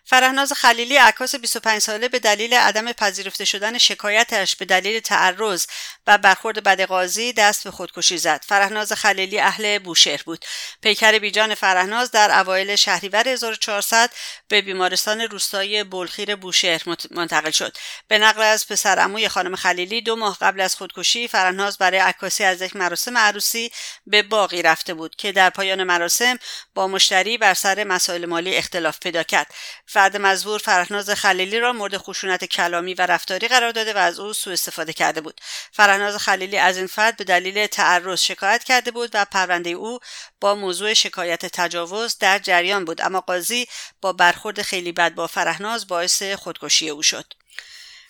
فرهناز 0.06 0.52
خلیلی 0.52 0.96
عکاس 0.96 1.34
25 1.34 1.82
ساله 1.82 2.08
به 2.08 2.18
دلیل 2.18 2.54
عدم 2.54 2.92
پذیرفته 2.92 3.44
شدن 3.44 3.78
شکایتش 3.78 4.56
به 4.56 4.64
دلیل 4.64 5.00
تعرض 5.00 5.66
و 6.06 6.18
برخورد 6.18 6.62
بد 6.62 6.80
قاضی 6.80 7.32
دست 7.32 7.64
به 7.64 7.70
خودکشی 7.70 8.18
زد. 8.18 8.44
فرهناز 8.46 8.92
خلیلی 8.92 9.40
اهل 9.40 9.78
بوشهر 9.78 10.22
بود. 10.22 10.44
پیکر 10.82 11.18
بیجان 11.18 11.54
فرهناز 11.54 12.10
در 12.10 12.40
اوایل 12.40 12.76
شهریور 12.76 13.28
1400 13.28 14.10
به 14.48 14.62
بیمارستان 14.62 15.20
روستایی 15.20 15.84
بلخیر 15.84 16.36
بوشهر 16.36 16.82
منتقل 17.10 17.50
شد. 17.50 17.76
به 18.08 18.18
نقل 18.18 18.42
از 18.42 18.68
پسرعموی 18.68 19.28
خانم 19.28 19.56
خلیلی 19.56 20.00
دو 20.00 20.16
ماه 20.16 20.38
قبل 20.40 20.60
از 20.60 20.74
خودکشی 20.74 21.28
فرهناز 21.28 21.78
برای 21.78 21.98
عکاسی 21.98 22.44
از 22.44 22.62
یک 22.62 22.76
مراسم 22.76 23.18
عروسی 23.18 23.70
به 24.06 24.22
باقی 24.22 24.62
رفته 24.62 24.94
بود 24.94 25.16
که 25.16 25.32
در 25.32 25.50
پایان 25.50 25.82
مراسم 25.82 26.38
با 26.74 26.88
مشتری 26.88 27.38
بر 27.38 27.54
سر 27.54 27.84
مسائل 27.84 28.26
مالی 28.26 28.56
اختلاف 28.56 28.98
پیدا 28.98 29.22
کرد. 29.22 29.54
فرد 29.94 30.16
مزبور 30.16 30.58
فرهناز 30.58 31.10
خلیلی 31.10 31.60
را 31.60 31.72
مورد 31.72 31.96
خشونت 31.96 32.44
کلامی 32.44 32.94
و 32.94 33.02
رفتاری 33.02 33.48
قرار 33.48 33.70
داده 33.70 33.94
و 33.94 33.96
از 33.98 34.18
او 34.18 34.32
سوء 34.32 34.52
استفاده 34.52 34.92
کرده 34.92 35.20
بود. 35.20 35.40
فرهناز 35.72 36.16
خلیلی 36.16 36.58
از 36.58 36.76
این 36.76 36.86
فرد 36.86 37.16
به 37.16 37.24
دلیل 37.24 37.66
تعرض 37.66 38.20
شکایت 38.20 38.64
کرده 38.64 38.90
بود 38.90 39.10
و 39.14 39.24
پرونده 39.24 39.70
او 39.70 39.98
با 40.40 40.54
موضوع 40.54 40.94
شکایت 40.94 41.46
تجاوز 41.46 42.18
در 42.18 42.38
جریان 42.38 42.84
بود 42.84 43.00
اما 43.00 43.20
قاضی 43.20 43.66
با 44.00 44.12
برخورد 44.12 44.62
خیلی 44.62 44.92
بد 44.92 45.14
با 45.14 45.26
فرهناز 45.26 45.86
باعث 45.86 46.22
خودکشی 46.22 46.90
او 46.90 47.02
شد. 47.02 47.34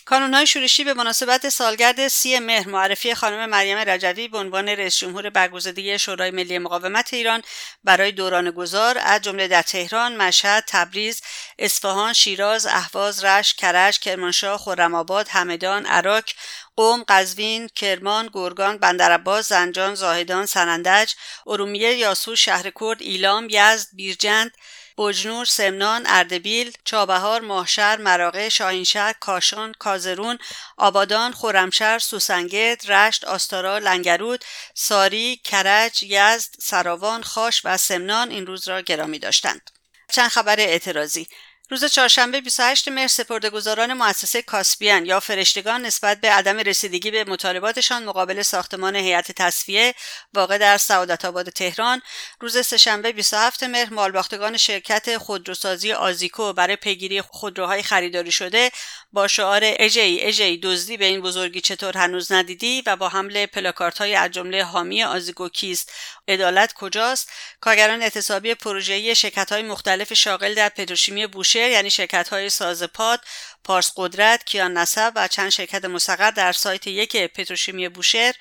کانونهای 0.05 0.47
شورشی 0.47 0.85
به 0.85 0.95
مناسبت 0.95 1.49
سالگرد 1.49 2.09
سی 2.09 2.39
مهر 2.39 2.69
معرفی 2.69 3.15
خانم 3.15 3.51
مریم 3.51 3.79
رجوی 3.79 4.29
به 4.29 4.39
عنوان 4.39 4.69
رئیس 4.69 4.97
جمهور 4.97 5.31
برگزیده 5.31 5.99
شورای 5.99 6.31
ملی 6.31 6.59
مقاومت 6.59 7.15
ایران 7.15 7.43
برای 7.85 8.13
دوران 8.13 8.51
گذار 8.51 8.99
از 8.99 9.23
جمله 9.23 9.49
در 9.49 9.63
تهران، 9.63 10.17
مشهد، 10.17 10.65
تبریز، 10.67 11.23
اصفهان، 11.59 12.13
شیراز، 12.13 12.67
اهواز، 12.67 13.25
رشت، 13.25 13.57
کرج، 13.57 13.99
کرمانشاه، 13.99 14.59
خرم‌آباد، 14.59 15.29
همدان، 15.29 15.87
عراق، 15.87 16.25
قوم، 16.77 17.05
قزوین، 17.09 17.69
کرمان، 17.69 18.31
گرگان، 18.33 18.79
بندرعباس، 18.79 19.49
زنجان، 19.49 19.95
زاهدان، 19.95 20.47
سنندج، 20.47 21.13
ارومیه، 21.47 21.95
یاسو، 21.97 22.37
شهر 22.37 22.71
کرد، 22.81 23.03
ایلام، 23.03 23.47
یزد، 23.51 23.89
بیرجند، 23.93 24.57
بجنور، 24.99 25.45
سمنان، 25.45 26.05
اردبیل، 26.07 26.73
چابهار، 26.85 27.41
ماهشهر، 27.41 27.97
مراغه، 27.97 28.49
شاهینشهر، 28.49 29.13
کاشان، 29.21 29.73
کازرون، 29.79 30.39
آبادان، 30.77 31.33
خرمشهر، 31.33 31.99
سوسنگرد، 31.99 32.91
رشت، 32.93 33.25
آستارا، 33.25 33.79
لنگرود، 33.79 34.45
ساری، 34.75 35.41
کرج، 35.45 36.03
یزد، 36.03 36.55
سراوان، 36.61 37.23
خاش 37.23 37.61
و 37.65 37.77
سمنان 37.77 38.31
این 38.31 38.47
روز 38.47 38.69
را 38.69 38.81
گرامی 38.81 39.19
داشتند. 39.19 39.71
چند 40.13 40.31
خبر 40.31 40.61
اعتراضی 40.61 41.29
روز 41.71 41.85
چهارشنبه 41.85 42.41
28 42.41 42.89
مهر 42.89 43.07
سپردهگذاران 43.07 43.93
مؤسسه 43.93 44.43
کاسپیان 44.43 45.07
یا 45.07 45.21
فرشتگان 45.21 45.83
نسبت 45.83 46.21
به 46.21 46.31
عدم 46.31 46.59
رسیدگی 46.59 47.11
به 47.11 47.25
مطالباتشان 47.25 48.05
مقابل 48.05 48.43
ساختمان 48.43 48.97
هیئت 48.97 49.33
تصفیه 49.33 49.95
واقع 50.35 50.59
در 50.59 50.79
سعادت 50.79 51.25
آباد 51.25 51.51
تهران 51.51 52.03
روز 52.41 52.67
سهشنبه 52.67 53.13
27 53.13 53.63
مهر 53.63 53.93
مالباختگان 53.95 54.57
شرکت 54.57 55.19
خودروسازی 55.19 55.93
آزیکو 55.93 56.53
برای 56.53 56.77
پیگیری 56.77 57.23
خودروهای 57.23 57.83
خریداری 57.83 58.33
شده 58.33 58.71
با 59.15 59.29
شعار 59.29 59.61
اجی 59.65 60.19
اجی 60.21 60.57
دزدی 60.57 60.97
به 60.97 61.05
این 61.05 61.21
بزرگی 61.21 61.61
چطور 61.61 61.99
هنوز 61.99 62.33
ندیدی 62.33 62.83
و 62.87 62.97
با 62.97 63.09
حمله 63.09 63.47
پلاکارت 63.47 63.99
های 63.99 64.15
از 64.15 64.31
جمله 64.31 64.65
حامی 64.65 65.05
آزیکو 65.05 65.49
کیست؟ 65.49 65.93
عدالت 66.29 66.73
کجاست؟ 66.73 67.31
کارگران 67.61 68.03
اعتصابی 68.03 68.55
پروژه‌ای 68.55 69.15
های 69.51 69.63
مختلف 69.63 70.13
شاغل 70.13 70.55
در 70.55 70.69
پتروشیمی 70.69 71.27
بوشهر 71.27 71.71
یعنی 71.71 71.91
های 72.31 72.51
ساز 72.51 72.83
پاد 72.83 73.21
پارس 73.65 73.93
قدرت 73.97 74.45
کیان 74.45 74.77
نسب 74.77 75.13
و 75.17 75.29
چند 75.29 75.49
شرکت 75.49 75.85
مستقر 75.85 76.31
در 76.31 76.53
سایت 76.53 76.87
یک 76.87 77.17
پتروشیمی 77.17 77.89
بوشهر 77.89 78.35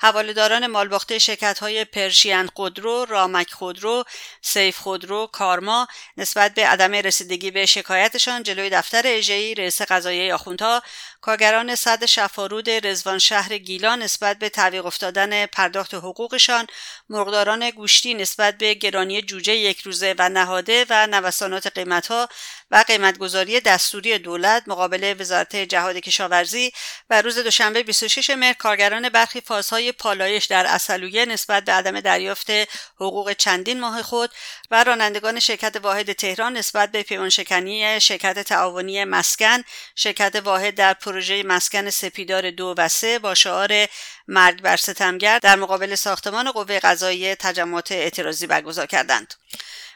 حوالهداران 0.00 0.66
مالباخته 0.66 1.18
شرکت 1.18 1.58
های 1.58 1.84
پرشین 1.84 2.46
خودرو، 2.46 3.04
رامک 3.04 3.50
خودرو، 3.52 4.04
سیف 4.42 4.78
خودرو، 4.78 5.26
کارما 5.26 5.86
نسبت 6.16 6.54
به 6.54 6.66
عدم 6.66 6.92
رسیدگی 6.92 7.50
به 7.50 7.66
شکایتشان 7.66 8.42
جلوی 8.42 8.70
دفتر 8.70 9.02
اژه‌ای 9.06 9.54
رئیس 9.54 9.82
قضاییه 9.82 10.34
آخوندها 10.34 10.82
کارگران 11.26 11.74
صد 11.74 12.04
شفارود 12.04 12.70
رزوان 12.70 13.18
شهر 13.18 13.58
گیلان 13.58 14.02
نسبت 14.02 14.38
به 14.38 14.48
تعویق 14.48 14.86
افتادن 14.86 15.46
پرداخت 15.46 15.94
حقوقشان 15.94 16.66
مرغداران 17.08 17.70
گوشتی 17.70 18.14
نسبت 18.14 18.58
به 18.58 18.74
گرانی 18.74 19.22
جوجه 19.22 19.52
یک 19.52 19.80
روزه 19.80 20.14
و 20.18 20.28
نهاده 20.28 20.86
و 20.90 21.06
نوسانات 21.06 21.66
قیمتها 21.66 22.28
و 22.70 22.84
قیمتگذاری 22.86 23.60
دستوری 23.60 24.18
دولت 24.18 24.62
مقابل 24.66 25.14
وزارت 25.18 25.56
جهاد 25.56 25.96
کشاورزی 25.96 26.72
و 27.10 27.22
روز 27.22 27.38
دوشنبه 27.38 27.82
26 27.82 28.30
مهر 28.30 28.52
کارگران 28.52 29.08
برخی 29.08 29.40
فازهای 29.40 29.92
پالایش 29.92 30.44
در 30.44 30.66
اصلویه 30.66 31.24
نسبت 31.24 31.64
به 31.64 31.72
عدم 31.72 32.00
دریافت 32.00 32.50
حقوق 32.96 33.32
چندین 33.32 33.80
ماه 33.80 34.02
خود 34.02 34.30
و 34.70 34.84
رانندگان 34.84 35.40
شرکت 35.40 35.76
واحد 35.76 36.12
تهران 36.12 36.56
نسبت 36.56 36.90
به 36.90 37.02
پیمانشکنی 37.02 38.00
شرکت 38.00 38.38
تعاونی 38.38 39.04
مسکن 39.04 39.62
شرکت 39.94 40.36
واحد 40.44 40.74
در 40.74 40.94
پروژه 41.16 41.42
مسکن 41.42 41.90
سپیدار 41.90 42.50
دو 42.50 42.74
و 42.78 42.88
سه 42.88 43.18
با 43.18 43.34
شعار 43.34 43.86
مرگ 44.28 44.62
بر 44.62 44.76
ستمگر 44.76 45.38
در 45.38 45.56
مقابل 45.56 45.94
ساختمان 45.94 46.50
قوه 46.50 46.78
قضایی 46.78 47.34
تجمعات 47.34 47.92
اعتراضی 47.92 48.46
برگزار 48.46 48.86
کردند. 48.86 49.34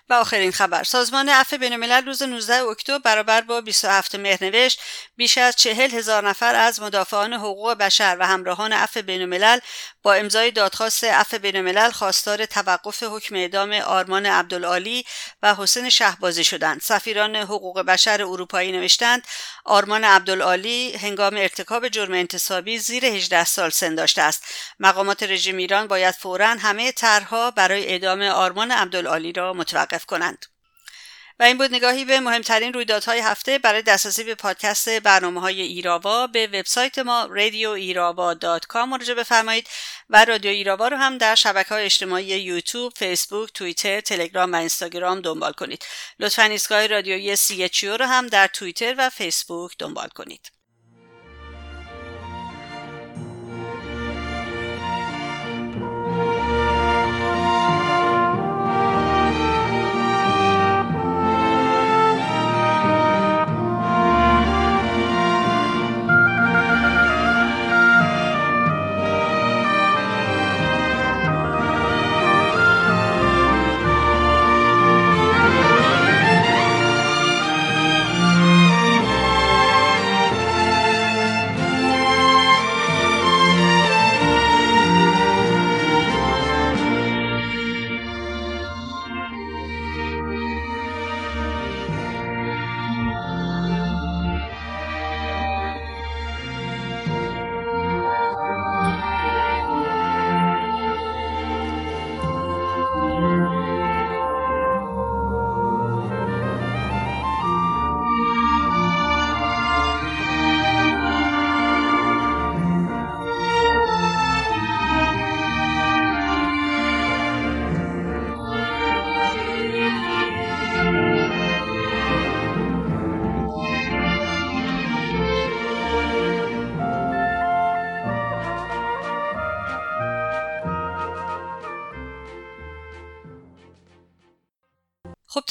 و 0.09 0.15
آخرین 0.15 0.53
خبر 0.53 0.83
سازمان 0.83 1.29
عفو 1.29 1.59
بینالملل 1.59 2.07
روز 2.07 2.23
19 2.23 2.55
اکتبر 2.55 2.99
برابر 2.99 3.41
با 3.41 3.61
27 3.61 4.15
مهر 4.15 4.45
نوشت 4.45 4.81
بیش 5.17 5.39
از 5.39 5.57
چهل 5.57 5.91
هزار 5.91 6.29
نفر 6.29 6.55
از 6.55 6.83
مدافعان 6.83 7.33
حقوق 7.33 7.75
بشر 7.75 8.17
و 8.21 8.27
همراهان 8.27 8.73
عفو 8.73 9.03
بینالملل 9.03 9.59
با 10.03 10.15
امضای 10.15 10.51
دادخواست 10.51 11.05
عفو 11.05 11.39
بینالملل 11.39 11.91
خواستار 11.91 12.47
توقف 12.47 13.03
حکم 13.03 13.35
اعدام 13.35 13.73
آرمان 13.73 14.27
عبدالعالی 14.27 15.05
و 15.43 15.55
حسین 15.55 15.89
شهبازی 15.89 16.45
شدند. 16.45 16.81
سفیران 16.81 17.37
حقوق 17.37 17.81
بشر 17.81 18.23
اروپایی 18.23 18.73
نوشتند 18.73 19.27
آرمان 19.65 20.05
عبدالعالی 20.05 20.97
هنگام 20.97 21.37
ارتکاب 21.37 21.89
جرم 21.89 22.13
انتصابی 22.13 22.79
زیر 22.79 23.05
18 23.05 23.45
سال 23.45 23.71
سن 23.71 23.95
داشته 23.95 24.23
است. 24.23 24.45
مقامات 24.81 25.23
رژیم 25.23 25.57
ایران 25.57 25.87
باید 25.87 26.15
فورا 26.15 26.47
همه 26.49 26.93
طرحها 26.93 27.51
برای 27.51 27.87
اعدام 27.87 28.23
آرمان 28.23 28.71
عبدالعالی 28.71 29.33
را 29.33 29.53
متوقف 29.53 30.07
کنند. 30.07 30.47
و 31.41 31.43
این 31.43 31.59
بود 31.59 31.75
نگاهی 31.75 32.05
به 32.05 32.21
مهمترین 32.21 32.73
رویدادهای 32.73 33.19
هفته 33.19 33.59
برای 33.59 33.83
دسترسی 33.83 34.25
به 34.25 34.35
پادکست 34.35 34.89
برنامه 34.89 35.41
های 35.41 35.61
ایراوا 35.61 36.27
به 36.27 36.47
وبسایت 36.47 36.99
ما 36.99 37.29
radioirava.com 37.29 38.77
مراجعه 38.77 39.15
بفرمایید 39.15 39.69
و 40.11 40.25
رادیو 40.25 40.51
ایراوا 40.51 40.89
رو 40.89 40.97
هم 40.97 41.19
در 41.19 41.35
شبکه 41.35 41.69
های 41.69 41.85
اجتماعی 41.85 42.27
یوتیوب، 42.27 42.93
فیسبوک، 42.97 43.53
توییتر، 43.53 44.01
تلگرام 44.01 44.53
و 44.53 44.57
اینستاگرام 44.57 45.21
دنبال 45.21 45.53
کنید. 45.53 45.85
لطفا 46.19 46.43
ایستگاه 46.43 46.87
رادیویی 46.87 47.37
سی 47.37 47.69
رو 47.85 48.05
هم 48.05 48.27
در 48.27 48.47
توییتر 48.47 48.95
و 48.99 49.11
فیسبوک 49.11 49.73
دنبال 49.79 50.09
کنید. 50.09 50.60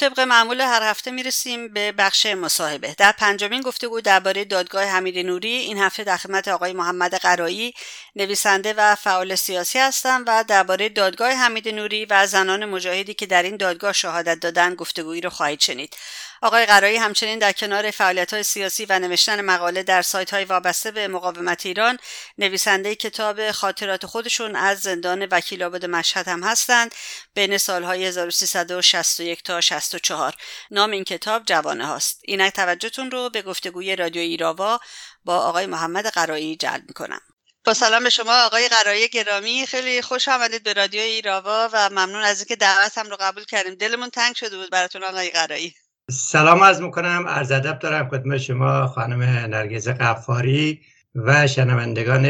طبق 0.00 0.20
معمول 0.20 0.60
هر 0.60 0.82
هفته 0.82 1.10
می‌رسیم 1.10 1.68
به 1.68 1.92
بخش 1.92 2.26
مصاحبه. 2.26 2.94
در 2.98 3.12
پنجمین 3.12 3.62
گفتگو 3.62 4.00
درباره 4.00 4.44
دادگاه 4.44 4.84
حمید 4.84 5.18
نوری 5.18 5.48
این 5.48 5.78
هفته 5.78 6.04
در 6.04 6.16
خدمت 6.16 6.48
آقای 6.48 6.72
محمد 6.72 7.14
قرایی 7.14 7.74
نویسنده 8.16 8.74
و 8.76 8.94
فعال 8.94 9.34
سیاسی 9.34 9.78
هستم 9.78 10.24
و 10.26 10.44
درباره 10.48 10.88
دادگاه 10.88 11.32
حمید 11.32 11.68
نوری 11.68 12.04
و 12.04 12.26
زنان 12.26 12.64
مجاهدی 12.64 13.14
که 13.14 13.26
در 13.26 13.42
این 13.42 13.56
دادگاه 13.56 13.92
شهادت 13.92 14.40
دادن 14.40 14.74
گفتگویی 14.74 15.20
رو 15.20 15.30
خواهید 15.30 15.60
شنید. 15.60 15.96
آقای 16.42 16.66
قرایی 16.66 16.96
همچنین 16.96 17.38
در 17.38 17.52
کنار 17.52 17.90
فعالیت 17.90 18.32
های 18.32 18.42
سیاسی 18.42 18.84
و 18.84 18.98
نوشتن 18.98 19.40
مقاله 19.40 19.82
در 19.82 20.02
سایت 20.02 20.34
های 20.34 20.44
وابسته 20.44 20.90
به 20.90 21.08
مقاومت 21.08 21.66
ایران 21.66 21.98
نویسنده 22.38 22.94
کتاب 22.94 23.50
خاطرات 23.50 24.06
خودشون 24.06 24.56
از 24.56 24.80
زندان 24.80 25.26
وکیل 25.30 25.62
آباد 25.62 25.86
مشهد 25.86 26.28
هم 26.28 26.42
هستند 26.42 26.94
بین 27.34 27.58
سالهای 27.58 28.04
1361 28.04 29.42
تا 29.42 29.60
64 29.60 30.34
نام 30.70 30.90
این 30.90 31.04
کتاب 31.04 31.42
جوانه 31.46 31.86
هاست. 31.86 32.20
اینک 32.24 32.52
توجهتون 32.52 33.10
رو 33.10 33.30
به 33.30 33.42
گفتگوی 33.42 33.96
رادیو 33.96 34.22
ایراوا 34.22 34.80
با 35.24 35.38
آقای 35.38 35.66
محمد 35.66 36.06
قرایی 36.06 36.56
جلب 36.56 36.84
می‌کنم. 36.88 37.20
با 37.64 37.74
سلام 37.74 38.04
به 38.04 38.10
شما 38.10 38.44
آقای 38.44 38.68
قرایی 38.68 39.08
گرامی. 39.08 39.66
خیلی 39.66 40.02
خوش 40.02 40.28
آمدید 40.28 40.62
به 40.62 40.72
رادیو 40.72 41.00
ایراوا 41.00 41.68
و 41.72 41.90
ممنون 41.90 42.22
از 42.22 42.38
اینکه 42.38 42.56
دعوت 42.56 42.98
هم 42.98 43.10
رو 43.10 43.16
قبول 43.20 43.44
کردیم. 43.44 43.74
دلمون 43.74 44.10
تنگ 44.10 44.36
شده 44.36 44.56
بود 44.56 44.70
براتون 44.70 45.04
آقای 45.04 45.30
قرایی. 45.30 45.74
سلام 46.12 46.62
از 46.62 46.82
می‌کنم 46.82 47.24
عرض 47.28 47.52
ادب 47.52 47.78
دارم 47.78 48.08
خدمت 48.08 48.38
شما 48.38 48.86
خانم 48.86 49.22
نرگز 49.22 49.88
قفاری 49.88 50.80
و 51.14 51.46
شنوندگان 51.46 52.24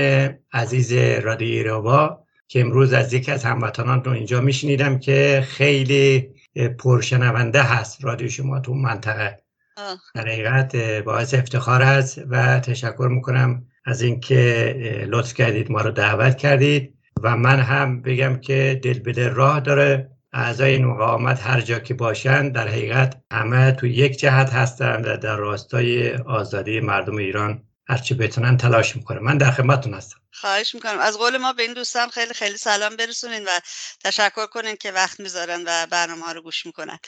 عزیز 0.52 0.92
رادیو 0.92 1.48
ایراوا 1.48 2.24
که 2.48 2.60
امروز 2.60 2.92
از 2.92 3.12
یکی 3.12 3.32
از 3.32 3.44
هموطنان 3.44 4.04
رو 4.04 4.12
اینجا 4.12 4.40
میشنیدم 4.40 4.98
که 4.98 5.44
خیلی 5.48 6.28
پرشنونده 6.78 7.62
هست 7.62 8.04
رادیو 8.04 8.28
شما 8.28 8.60
تو 8.60 8.74
منطقه. 8.74 9.38
در 10.14 10.28
حقیقت 10.28 10.76
باعث 10.76 11.34
افتخار 11.34 11.82
است 11.82 12.20
و 12.30 12.60
تشکر 12.60 13.08
می‌کنم 13.10 13.66
از 13.84 14.02
اینکه 14.02 15.06
لطف 15.08 15.34
کردید 15.34 15.72
ما 15.72 15.80
رو 15.80 15.90
دعوت 15.90 16.36
کردید 16.36 16.94
و 17.22 17.36
من 17.36 17.60
هم 17.60 18.02
بگم 18.02 18.36
که 18.36 18.80
دل 18.82 18.98
به 18.98 19.28
راه 19.28 19.60
داره. 19.60 20.10
اعضای 20.32 20.78
مقاومت 20.78 21.40
هر 21.46 21.60
جا 21.60 21.78
که 21.78 21.94
باشن 21.94 22.48
در 22.48 22.68
حقیقت 22.68 23.16
همه 23.32 23.72
تو 23.72 23.86
یک 23.86 24.18
جهت 24.18 24.50
هستند 24.50 25.06
و 25.06 25.16
در 25.16 25.36
راستای 25.36 26.14
آزادی 26.14 26.80
مردم 26.80 27.16
ایران 27.16 27.62
هرچی 27.88 28.14
بتونن 28.14 28.56
تلاش 28.56 28.96
می‌کنه 28.96 29.20
من 29.20 29.38
در 29.38 29.50
خدمتتون 29.50 29.94
هستم. 29.94 30.16
خواهش 30.32 30.74
می‌کنم. 30.74 30.98
از 30.98 31.18
قول 31.18 31.36
ما 31.36 31.52
به 31.52 31.62
این 31.62 31.72
دوستان 31.72 32.08
خیلی 32.08 32.34
خیلی 32.34 32.56
سلام 32.56 32.96
برسونین 32.96 33.44
و 33.44 33.50
تشکر 34.04 34.46
کنین 34.46 34.76
که 34.76 34.92
وقت 34.92 35.20
می‌ذارن 35.20 35.62
و 35.66 35.86
برنامه 35.86 36.24
ها 36.24 36.32
رو 36.32 36.42
گوش 36.42 36.66
می‌کنن. 36.66 36.98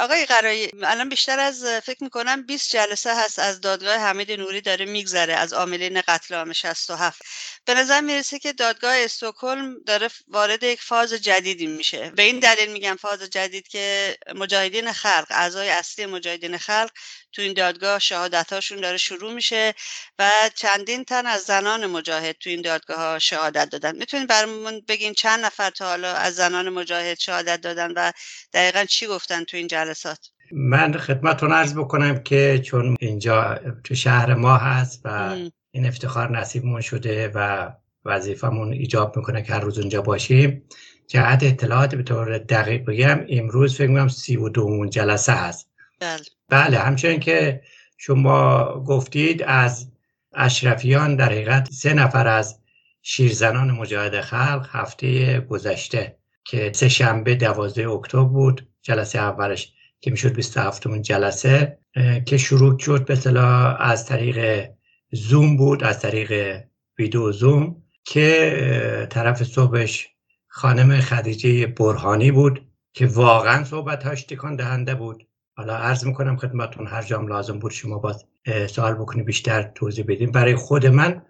آقای 0.00 0.26
قرایی 0.26 0.70
الان 0.82 1.08
بیشتر 1.08 1.40
از 1.40 1.64
فکر 1.64 2.04
می‌کنم 2.04 2.46
20 2.46 2.70
جلسه 2.70 3.14
هست 3.16 3.38
از 3.38 3.60
دادگاه 3.60 3.96
حمید 3.96 4.32
نوری 4.32 4.60
داره 4.60 4.84
میگذره 4.84 5.34
از 5.34 5.52
عاملین 5.52 6.00
قتل 6.00 6.34
عام 6.34 6.52
67 6.52 7.22
به 7.64 7.74
نظر 7.74 8.00
می‌رسه 8.00 8.38
که 8.38 8.52
دادگاه 8.52 8.94
استکهلم 8.96 9.74
داره 9.86 10.08
وارد 10.28 10.62
یک 10.62 10.82
فاز 10.82 11.12
جدیدی 11.12 11.66
میشه. 11.66 12.10
به 12.16 12.22
این 12.22 12.38
دلیل 12.40 12.72
میگم 12.72 12.96
فاز 13.00 13.22
جدید 13.22 13.68
که 13.68 14.16
مجاهدین 14.34 14.92
خلق 14.92 15.26
اعضای 15.30 15.68
اصلی 15.70 16.06
مجاهدین 16.06 16.58
خلق 16.58 16.90
تو 17.32 17.42
این 17.42 17.52
دادگاه 17.52 17.98
شهادتاشون 17.98 18.80
داره 18.80 18.96
شروع 18.96 19.32
میشه 19.32 19.74
و 20.18 20.30
چندین 20.54 21.04
تن 21.04 21.26
از 21.26 21.40
زنان 21.42 21.86
مجاهد 21.86 22.36
تو 22.40 22.50
این 22.50 22.62
دادگاه 22.62 22.96
ها 22.98 23.18
شهادت 23.18 23.70
دادن. 23.70 23.96
می‌تونید 23.96 24.28
برامون 24.28 24.82
بگین 24.88 25.12
چند 25.12 25.44
نفر 25.44 25.70
تا 25.70 25.88
حالا 25.88 26.12
از 26.12 26.34
زنان 26.34 26.68
مجاهد 26.68 27.18
شهادت 27.18 27.60
دادن 27.60 27.92
و 27.96 28.12
دقیقا 28.52 28.84
چی 28.84 29.06
گفتن 29.06 29.44
تو 29.44 29.56
این 29.56 29.66
جلسات؟ 29.66 30.18
من 30.52 30.98
خدمتتون 30.98 31.52
عرض 31.52 31.74
بکنم 31.74 32.22
که 32.22 32.62
چون 32.64 32.96
اینجا 33.00 33.60
تو 33.84 33.94
شهر 33.94 34.34
ما 34.34 34.56
هست 34.56 35.00
و 35.04 35.36
این 35.70 35.86
افتخار 35.86 36.38
نصیبمون 36.38 36.80
شده 36.80 37.28
و 37.34 37.70
وظیفمون 38.04 38.72
ایجاب 38.72 39.16
می‌کنه 39.16 39.42
که 39.42 39.52
هر 39.52 39.60
روز 39.60 39.78
اونجا 39.78 40.02
باشیم 40.02 40.68
جهت 41.08 41.42
اطلاعات 41.42 41.94
به 41.94 42.02
طور 42.02 42.38
دقیق 42.38 42.84
بگم 42.84 43.26
امروز 43.28 43.76
فکر 43.76 43.86
می‌کنم 43.86 44.08
سی 44.08 44.36
و 44.36 44.48
دومون 44.48 44.90
جلسه 44.90 45.32
هست. 45.32 45.71
بله. 46.02 46.22
بله 46.48 46.78
همچنین 46.78 47.20
که 47.20 47.62
شما 47.98 48.64
گفتید 48.86 49.42
از 49.42 49.92
اشرفیان 50.34 51.16
در 51.16 51.24
حقیقت 51.24 51.68
سه 51.72 51.94
نفر 51.94 52.26
از 52.26 52.60
شیرزنان 53.02 53.70
مجاهد 53.70 54.20
خلق 54.20 54.68
هفته 54.70 55.40
گذشته 55.40 56.16
که 56.44 56.72
سه 56.74 56.88
شنبه 56.88 57.34
دوازده 57.34 57.88
اکتبر 57.88 58.24
بود 58.24 58.68
جلسه 58.82 59.18
اولش 59.18 59.72
که 60.00 60.10
می‌شد 60.10 60.34
27 60.34 60.88
جلسه 61.02 61.78
که 62.26 62.36
شروع 62.38 62.78
شد 62.78 63.04
به 63.04 63.40
از 63.78 64.06
طریق 64.06 64.68
زوم 65.12 65.56
بود 65.56 65.84
از 65.84 66.00
طریق 66.00 66.62
ویدیو 66.98 67.32
زوم 67.32 67.82
که 68.04 69.06
طرف 69.10 69.42
صبحش 69.42 70.08
خانم 70.48 71.00
خدیجه 71.00 71.66
برهانی 71.66 72.30
بود 72.30 72.66
که 72.92 73.06
واقعا 73.06 73.64
صحبتهاش 73.64 74.22
تکان 74.22 74.56
دهنده 74.56 74.94
بود. 74.94 75.26
حالا 75.56 75.76
عرض 75.76 76.06
می‌کنم 76.06 76.36
خدمتون 76.36 76.86
هر 76.86 77.02
جام 77.02 77.28
لازم 77.28 77.58
بود 77.58 77.72
شما 77.72 77.98
باز 77.98 78.24
سوال 78.68 78.94
بکنی 78.94 79.22
بیشتر 79.22 79.62
توضیح 79.62 80.04
بدیم 80.08 80.30
برای 80.30 80.54
خود 80.54 80.86
من 80.86 81.22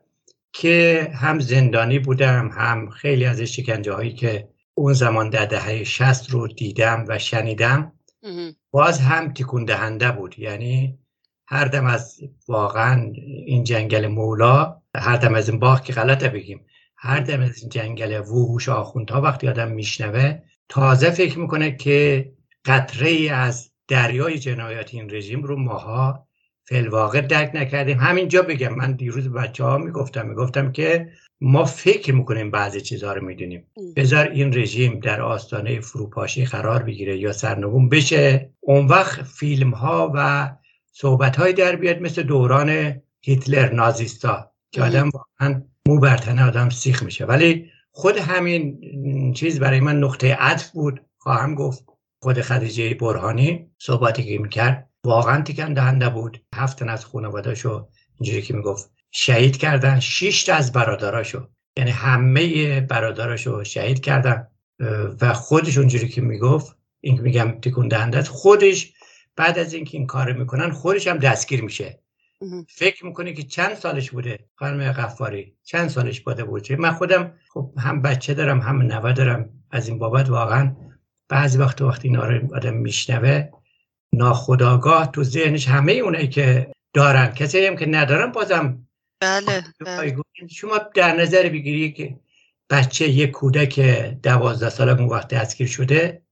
که 0.53 1.09
هم 1.15 1.41
زندانی 1.41 1.99
بودم 1.99 2.49
هم 2.49 2.91
خیلی 2.91 3.25
از 3.25 3.41
شکنجه 3.41 3.93
هایی 3.93 4.13
که 4.13 4.49
اون 4.75 4.93
زمان 4.93 5.31
در 5.31 5.45
دهه 5.45 5.85
شست 5.85 6.31
رو 6.31 6.49
دیدم 6.49 7.05
و 7.09 7.19
شنیدم 7.19 7.93
باز 8.71 9.01
هم 9.01 9.33
تکون 9.33 9.65
دهنده 9.65 10.11
بود. 10.11 10.39
یعنی 10.39 10.99
هر 11.47 11.65
دم 11.65 11.87
از 11.87 12.21
واقعا 12.49 13.13
این 13.47 13.65
جنگل 13.65 14.07
مولا 14.07 14.83
هر 14.95 15.17
دم 15.17 15.35
از 15.35 15.49
این 15.49 15.59
باغ 15.59 15.83
که 15.83 15.93
غلطه 15.93 16.29
بگیم 16.29 16.67
هر 16.97 17.21
دم 17.21 17.41
از 17.41 17.61
این 17.61 17.69
جنگل 17.69 18.21
وحوش 18.21 18.69
آخوندها 18.69 19.21
وقتی 19.21 19.49
آدم 19.49 19.71
میشنوه 19.71 20.39
تازه 20.69 21.11
فکر 21.11 21.39
می‌کنه 21.39 21.77
که 21.77 22.33
قطره 22.65 23.09
ای 23.09 23.29
از 23.29 23.72
دریای 23.89 24.39
جنایات 24.39 24.95
این 24.95 25.11
رژیم 25.11 25.43
رو 25.43 25.57
ماها 25.57 26.27
فلواقع 26.65 27.21
درک 27.21 27.51
نکردیم. 27.55 27.99
همینجا 27.99 28.43
بگم 28.43 28.75
من 28.75 28.93
دیروز 28.93 29.29
بچه 29.29 29.65
ها 29.65 29.79
می‌گفتم 29.79 30.27
می‌گفتم 30.27 30.73
که 30.73 31.09
ما 31.41 31.65
فکر 31.65 32.15
می‌کنیم 32.15 32.51
بعضی 32.51 32.81
چیزها 32.81 33.13
رو 33.13 33.27
می‌دونیم. 33.27 33.67
بذار 33.97 34.29
این 34.29 34.55
رژیم 34.55 35.01
در 35.01 35.21
آستانه 35.21 35.81
فروپاشی 35.81 36.45
قرار 36.45 36.83
بگیره 36.83 37.19
یا 37.19 37.33
سرنگون 37.33 37.89
بشه. 37.89 38.51
اون 38.61 38.87
وقت 38.87 39.23
فیلم 39.23 39.71
ها 39.71 40.13
و 40.15 40.51
صحبت 40.93 41.37
های 41.37 41.53
در 41.53 41.77
بیاد 41.77 42.01
مثل 42.01 42.23
دوران 42.23 43.01
هیتلر 43.21 43.73
نازیستا 43.73 44.51
که 44.71 44.83
آدم 44.83 45.11
واقعا 45.15 45.63
مو 45.89 45.99
برتنه 45.99 46.47
آدم 46.47 46.71
سیخ 46.71 47.03
میشه. 47.03 47.25
ولی 47.25 47.71
خود 47.91 48.17
همین 48.17 48.79
چیز 49.33 49.61
برای 49.61 49.81
من 49.81 49.99
نقطه 49.99 50.35
عطف 50.35 50.71
بود 50.71 51.01
خواهم 51.19 51.55
گفت. 51.55 51.92
خود 52.23 52.41
خدیجه 52.41 52.95
برهانی 52.95 53.71
صحبتی 53.79 54.25
که 54.25 54.39
می‌کرد 54.39 54.89
واقعا 55.05 55.43
تکن 55.43 55.73
دهنده 55.73 56.09
بود 56.09 56.45
هفتن 56.55 56.89
از 56.89 57.05
خانوادهشو 57.05 57.89
اینجوری 58.21 58.43
که 58.43 58.55
می‌گفت 58.55 58.91
شهید 59.11 59.57
کردن 59.57 60.01
شش 60.01 60.49
از 60.49 60.73
برادراشو. 60.73 61.49
یعنی 61.77 61.91
همه 61.91 62.81
برادراشو 62.81 63.65
شهید 63.65 64.01
کردن. 64.01 64.47
و 65.21 65.33
خودش 65.33 65.79
اونجوری 65.79 66.09
که 66.09 66.21
می‌گفت 66.21 66.77
این 67.01 67.21
میگم 67.21 67.61
تکون 67.63 67.89
دهنده 67.89 68.23
خودش 68.23 68.93
بعد 69.37 69.59
از 69.59 69.75
اینکه 69.75 69.99
این 69.99 70.07
کار 70.07 70.33
می‌کنن 70.33 70.71
خودش 70.71 71.07
هم 71.09 71.19
دستگیر 71.19 71.63
میشه. 71.63 72.03
فکر 72.69 73.07
می‌کنه 73.07 73.33
که 73.33 73.43
چند 73.43 73.75
سالش 73.75 74.11
بوده؟ 74.11 74.39
خانم 74.55 74.93
غفاری 74.93 75.57
چند 75.65 75.89
سالش 75.89 76.21
بوده؟ 76.21 76.45
بود 76.45 76.73
من 76.73 76.93
خودم 76.93 77.35
خب 77.55 77.75
هم 77.79 78.03
بچه 78.03 78.35
دارم 78.35 78.61
هم 78.61 78.83
نوه 78.83 79.13
دارم. 79.13 79.51
از 79.71 79.89
این 79.89 79.99
بابت 79.99 80.31
واقعا 80.31 80.77
بعضی 81.33 81.59
وقت 81.59 81.83
وقتی 81.83 82.09
اینا 82.09 82.29
رو 82.29 82.55
آدم 82.55 82.75
میشنوه 82.75 83.49
ناخداگاه 84.13 85.13
تو 85.13 85.25
ذهنش 85.25 85.69
همه 85.69 85.93
اونایی 85.93 86.29
که 86.29 86.73
دارن 86.95 87.35
کسی 87.35 87.67
هم 87.67 87.77
که 87.77 87.87
ندارن 87.87 88.33
بازم 88.33 88.87
بله, 89.21 89.65
بله. 89.87 90.17
شما 90.51 90.79
در 90.95 91.17
نظر 91.17 91.49
بگیری 91.49 91.93
که 91.93 92.19
بچه 92.71 93.09
یک 93.09 93.31
کودک 93.31 93.81
دوازده 94.23 94.71
ساله 94.71 95.01
اون 95.01 95.09
وقت 95.09 95.29
دستگیر 95.29 95.67
شده 95.67 96.23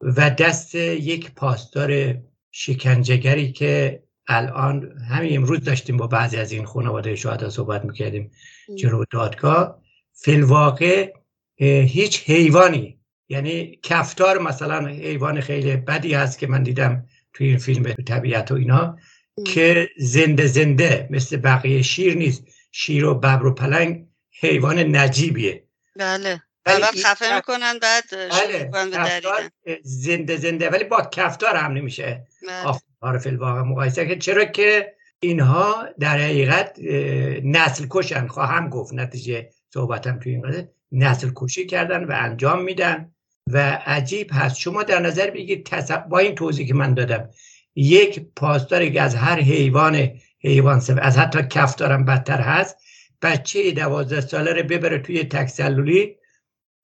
و 0.00 0.30
دست 0.30 0.74
یک 0.74 1.34
پاسدار 1.34 2.14
شکنجهگری 2.50 3.52
که 3.52 4.02
الان 4.28 4.98
همین 4.98 5.36
امروز 5.36 5.64
داشتیم 5.64 5.96
با 5.96 6.06
بعضی 6.06 6.36
از 6.36 6.52
این 6.52 6.64
خانواده 6.64 7.16
شهدا 7.16 7.50
صحبت 7.50 7.84
می‌کردیم 7.84 8.30
جلو 8.78 9.04
دادگاه 9.10 9.82
فیلواقع 10.12 11.12
هیچ 11.58 12.30
حیوانی 12.30 12.96
یعنی 13.28 13.78
کفتار 13.82 14.38
مثلا 14.38 14.86
حیوان 14.86 15.40
خیلی 15.40 15.76
بدی 15.76 16.14
هست 16.14 16.38
که 16.38 16.46
من 16.46 16.62
دیدم 16.62 17.06
توی 17.32 17.46
این 17.46 17.58
فیلم 17.58 17.92
طبیعت 17.92 18.52
و 18.52 18.54
اینا 18.54 18.98
که 19.46 19.88
زنده 19.98 20.46
زنده 20.46 21.08
مثل 21.10 21.36
بقیه 21.36 21.82
شیر 21.82 22.16
نیست. 22.16 22.44
شیر 22.72 23.04
و 23.04 23.14
ببر 23.14 23.46
و 23.46 23.54
پلنگ 23.54 24.06
حیوان 24.40 24.96
نجیبیه. 24.96 25.64
بله. 25.96 26.42
اول 26.66 27.02
خفه 27.04 27.34
می‌کنن 27.34 27.78
بعد 27.78 28.04
بله. 28.10 28.70
زنده 29.82 30.36
زنده 30.36 30.70
ولی 30.70 30.84
با 30.84 31.02
کفتار 31.12 31.56
هم 31.56 31.72
نمیشه. 31.72 32.26
عارف 33.00 33.26
الواقع 33.26 33.62
مقایسه 33.62 34.06
که 34.06 34.16
چرا 34.16 34.44
که 34.44 34.94
اینها 35.20 35.88
در 36.00 36.18
حقیقت 36.18 36.78
نسل 37.44 37.86
کشن 37.90 38.26
خواهم 38.26 38.68
گفت 38.68 38.94
نتیجه 38.94 39.50
صحبتم 39.74 40.18
توی 40.18 40.32
این 40.32 40.42
قضیه. 40.42 40.70
نسل 40.92 41.30
کشی 41.36 41.66
کردن 41.66 42.04
و 42.04 42.12
انجام 42.16 42.62
میدن. 42.62 43.12
و 43.52 43.58
عجیب 43.86 44.30
هست. 44.32 44.56
شما 44.56 44.82
در 44.82 45.00
نظر 45.00 45.30
بگیرید 45.30 45.70
با 46.08 46.18
این 46.18 46.34
توضیح 46.34 46.66
که 46.66 46.74
من 46.74 46.94
دادم 46.94 47.30
یک 47.74 48.20
پاسدار 48.36 48.88
که 48.88 49.02
از 49.02 49.14
هر 49.14 49.40
حیوان 49.40 50.10
حیوان 50.40 50.82
از 51.02 51.18
حتی 51.18 51.38
کفتارم 51.50 52.04
بدتر 52.04 52.40
هست 52.40 52.76
بچه 53.22 53.70
دوازده 53.70 54.20
ساله 54.20 54.52
رو 54.52 54.62
ببره 54.62 54.98
توی 54.98 55.24
تکسلولی. 55.24 56.16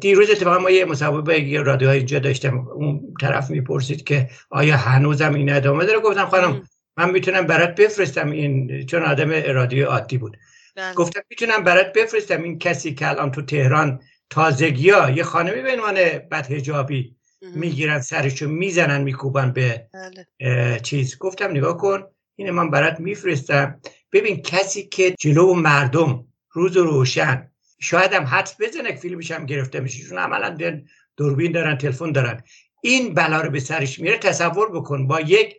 دیروز 0.01 0.31
اتفاقا 0.31 0.59
ما 0.59 0.71
یه 0.71 0.85
مسابقه 0.85 1.63
رادیو 1.67 1.89
اینجا 1.89 2.19
داشتم. 2.19 2.69
اون 2.69 3.15
طرف 3.21 3.51
می‌پرسید 3.51 4.05
که 4.05 4.31
آیا 4.51 4.77
هنوزم 4.77 5.35
این 5.35 5.53
ادامه 5.53 5.85
داره؟ 5.85 6.01
گفتم 6.01 6.27
خانم 6.27 6.63
من 6.97 7.11
می‌تونم 7.11 7.47
برات 7.47 7.75
بفرستم. 7.75 8.31
این 8.31 8.87
چون 8.87 9.03
آدم 9.03 9.29
ارادی 9.33 9.81
عادی 9.81 10.19
بود. 10.19 10.37
بله. 10.77 10.95
گفتم 10.95 11.21
می‌تونم 11.31 11.65
برات 11.65 11.93
بفرستم. 11.93 12.43
این 12.43 12.59
کسی 12.59 12.95
که 12.95 13.09
الان 13.09 13.31
تو 13.31 13.43
تهران 13.43 14.01
تازگی 14.33 14.91
ها 14.91 15.11
یه 15.11 15.23
خانمی 15.23 15.63
به 15.63 15.73
عنوان 15.73 15.95
بدهجابی 16.31 17.17
می‌گیرن 17.55 18.01
سرشو 18.01 18.49
می‌زنن 18.49 19.03
میکوبن 19.03 19.53
به 19.53 19.87
بله. 19.95 20.81
چیز. 20.81 21.19
گفتم 21.19 21.51
نگاه 21.51 21.77
کن 21.77 22.05
این 22.37 22.51
من 22.51 22.71
برات 22.71 23.01
میفرستم. 23.01 23.81
ببین 24.13 24.43
کسی 24.43 24.83
که 24.83 25.15
جلو 25.19 25.55
مردم 25.55 26.27
روز 26.51 26.77
روشن 26.77 27.51
شاید 27.81 28.13
هم 28.13 28.25
حدس 28.25 28.55
بزنه 28.61 28.97
فیلمش 28.97 29.31
هم 29.31 29.47
گرفته 29.47 29.81
میشه 29.81 30.09
چون 30.09 30.19
عملا 30.19 30.83
دوربین 31.17 31.53
دارن 31.53 31.79
تلفن 31.79 32.13
دارن. 32.13 32.43
این 32.83 33.15
بلا 33.15 33.41
رو 33.41 33.51
به 33.51 33.61
سرش 33.61 33.99
میره 33.99 34.19
تصور 34.19 34.71
بکن. 34.71 35.07
با 35.07 35.21
یک 35.21 35.57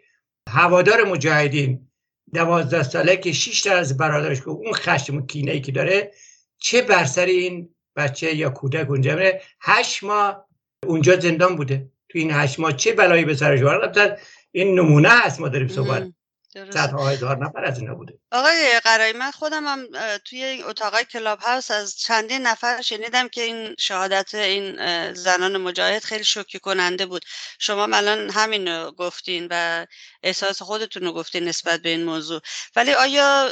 هوادار 0.49 1.03
مجاهدین 1.03 1.89
دوازده 2.33 2.83
ساله 2.83 3.17
که 3.17 3.31
شیش 3.31 3.61
تا 3.61 3.73
از 3.73 3.97
برادرش 3.97 4.39
که 4.39 4.49
اون 4.49 4.73
خشم 4.73 5.17
و 5.17 5.25
کینه 5.25 5.51
ای 5.51 5.61
که 5.61 5.71
داره 5.71 6.11
چه 6.57 6.81
بر 6.81 7.05
سر 7.05 7.25
این 7.25 7.69
بچه 7.95 8.35
یا 8.35 8.49
کودک 8.49 8.89
اونجا 8.89 9.15
میره 9.15 9.41
هشت 9.61 10.03
ماه 10.03 10.47
اونجا 10.85 11.19
زندان 11.19 11.55
بوده. 11.55 11.89
تو 12.09 12.19
این 12.19 12.31
هشت 12.31 12.59
ماه 12.59 12.73
چه 12.73 12.93
بلایی 12.93 13.25
به 13.25 13.35
سرش 13.35 13.61
وارد 13.61 14.19
این 14.51 14.79
نمونه 14.79 15.09
هست 15.09 15.39
ما 15.39 15.49
داریم 15.49 15.67
صحبت 15.67 16.13
صدها 16.53 17.09
هزار 17.09 17.37
نفر 17.37 17.65
از 17.65 17.79
اینا 17.79 17.95
بوده. 17.95 18.13
آقای 18.31 18.79
قرایی 18.83 19.13
من 19.13 19.31
خودم 19.31 19.67
هم 19.67 19.87
توی 20.25 20.63
اتاقای 20.63 21.05
کلاب 21.05 21.39
هاوس 21.39 21.71
از 21.71 21.97
چندین 21.99 22.41
نفر 22.41 22.81
شنیدم 22.81 23.27
که 23.27 23.41
این 23.41 23.75
شهادت 23.79 24.35
این 24.35 24.75
زنان 25.13 25.57
مجاهد 25.57 26.03
خیلی 26.03 26.23
شوکی 26.23 26.59
کننده 26.59 27.05
بود. 27.05 27.25
شما 27.59 27.83
الان 27.83 28.29
همین 28.29 28.89
گفتین 28.89 29.47
و 29.51 29.85
احساس 30.23 30.61
خودتون 30.61 31.03
رو 31.03 31.13
گفتین 31.13 31.43
نسبت 31.43 31.79
به 31.81 31.89
این 31.89 32.03
موضوع. 32.03 32.41
ولی 32.75 32.93
آیا 32.93 33.51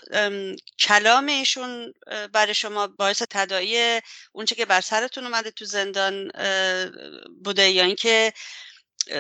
کلام 0.80 1.26
ایشون 1.28 1.94
برای 2.34 2.54
شما 2.54 2.88
باعث 2.88 3.24
تدایی 3.30 4.02
اونچه 4.32 4.56
که 4.56 4.66
بر 4.66 4.82
سرتون 4.82 5.24
اومده 5.24 5.52
تو 5.52 5.66
زندان 5.66 6.32
بوده 7.44 7.70
یا 7.70 7.84
اینکه 7.84 8.34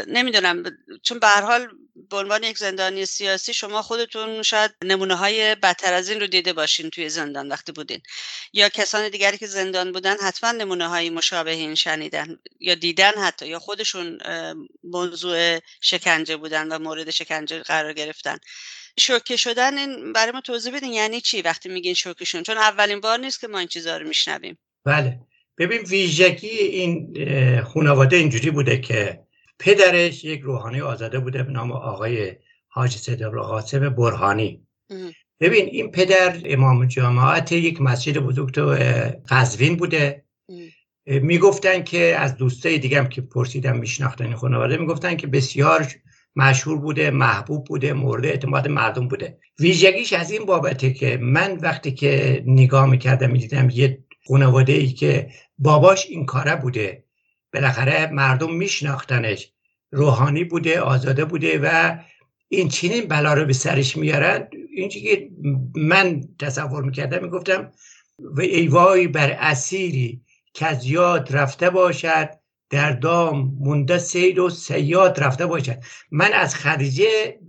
نمی‌دونم 0.08 0.64
چون 1.04 1.20
به 1.20 1.28
هر 1.28 1.42
حال 1.42 1.68
به 2.10 2.18
عنوان 2.18 2.44
یک 2.44 2.58
زندانی 2.58 3.06
سیاسی 3.06 3.54
شما 3.54 3.82
خودتون 3.82 4.44
شاید 4.44 4.72
نمونه 4.84 5.16
های 5.16 5.56
بدتر 5.56 5.94
از 5.94 6.10
این 6.10 6.20
رو 6.20 6.28
دیده 6.28 6.54
باشین 6.54 6.90
توی 6.90 7.10
زندان 7.10 7.50
وقتی 7.50 7.72
بودین. 7.72 8.02
یا 8.54 8.70
کسان 8.70 9.10
دیگری 9.10 9.38
که 9.38 9.48
زندان 9.48 9.92
بودن 9.92 10.16
حتما 10.18 10.52
نمونه 10.52 10.88
های 10.88 11.10
مشابه 11.10 11.52
این 11.52 11.76
شنیدن 11.76 12.40
یا 12.60 12.76
دیدن 12.76 13.12
حتی 13.18 13.48
یا 13.48 13.60
خودشون 13.60 14.20
موضوع 14.84 15.60
شکنجه 15.82 16.38
بودن 16.38 16.68
و 16.68 16.80
مورد 16.80 17.10
شکنجه 17.10 17.60
قرار 17.60 17.94
گرفتن. 17.94 18.38
شوکه 19.00 19.38
شدن 19.38 19.78
این 19.78 20.14
برای 20.14 20.32
ما 20.32 20.42
توضیح 20.42 20.76
بدین 20.76 20.94
یعنی 20.94 21.22
چی 21.22 21.42
وقتی 21.42 21.70
میگین 21.70 21.94
شوکه 21.94 22.26
شدن 22.26 22.44
چون 22.44 22.58
اولین 22.58 23.00
بار 23.02 23.20
نیست 23.20 23.42
که 23.42 23.48
ما 23.48 23.60
این 23.60 23.68
چیزها 23.68 23.98
رو 23.98 24.08
میشنویم. 24.08 24.58
بله. 24.86 25.20
ببین 25.58 25.82
ویژگی 25.82 26.48
این 26.48 27.14
خانواده 27.64 28.16
اینجوری 28.16 28.52
بوده 28.52 28.82
که 28.82 29.20
پدرش 29.62 30.24
یک 30.24 30.42
روحانی 30.42 30.82
آزاده 30.82 31.20
بوده 31.20 31.44
به 31.44 31.52
نام 31.52 31.72
آقای 31.72 32.36
حاج 32.68 32.92
سید 32.92 33.22
قاسم 33.24 33.90
برهانی. 33.90 34.68
ببین 35.40 35.66
این 35.66 35.92
پدر 35.92 36.38
امام 36.46 36.86
جماعت 36.86 37.52
یک 37.52 37.82
مسجد 37.82 38.18
بزرگ 38.18 38.52
تو 38.52 38.78
قزوین 39.30 39.76
بوده. 39.76 40.24
می‌گفتن 41.06 41.84
که 41.84 42.16
از 42.20 42.38
دوستای 42.38 42.78
دیگه 42.78 43.08
که 43.10 43.22
پرسیدم 43.22 43.78
میشناختن 43.78 44.26
این 44.26 44.36
خانواده 44.36 44.78
می‌گفتن 44.78 45.16
که 45.16 45.28
بسیار 45.28 45.88
مشهور 46.36 46.78
بوده 46.78 47.12
محبوب 47.12 47.66
بوده 47.66 47.94
مورد 47.94 48.26
اعتماد 48.26 48.68
مردم 48.68 49.08
بوده. 49.08 49.38
ویژگیش 49.60 50.14
از 50.14 50.32
این 50.32 50.46
بابته 50.46 50.94
که 50.94 51.18
من 51.18 51.58
وقتی 51.58 51.92
که 51.92 52.44
نگاه 52.48 52.90
می‌کردم 52.90 53.32
می‌دیدم 53.32 53.70
یه 53.70 54.04
خانواده 54.28 54.74
ای 54.74 54.88
که 54.88 55.30
باباش 55.58 56.06
این 56.06 56.26
کاره 56.26 56.56
بوده. 56.56 57.04
بالاخره 57.54 58.12
مردم 58.12 58.56
میشناختنش. 58.56 59.52
روحانی 59.92 60.44
بوده 60.44 60.82
آزاده 60.82 61.26
بوده 61.26 61.60
و 61.64 61.98
این 62.50 62.70
چنین 62.70 63.08
بلا 63.08 63.34
رو 63.34 63.46
به 63.46 63.54
سرش 63.54 63.98
میارن. 63.98 64.48
این 64.76 64.90
که 64.90 65.30
من 65.76 66.22
تصور 66.40 66.84
می‌کردم 66.84 67.24
می‌گفتم 67.24 67.72
و 68.20 68.42
ایوای 68.42 69.08
بر 69.08 69.32
اسیری 69.32 70.22
که 70.54 70.66
از 70.66 70.86
یاد 70.86 71.36
رفته 71.36 71.70
باشد 71.70 72.30
در 72.70 72.92
دام 72.92 73.58
مونده 73.60 73.98
سید 73.98 74.40
و 74.40 74.50
سیاد 74.50 75.20
رفته 75.20 75.46
باشد. 75.46 75.78
من 76.12 76.34
از 76.34 76.56
خدیجه 76.56 77.40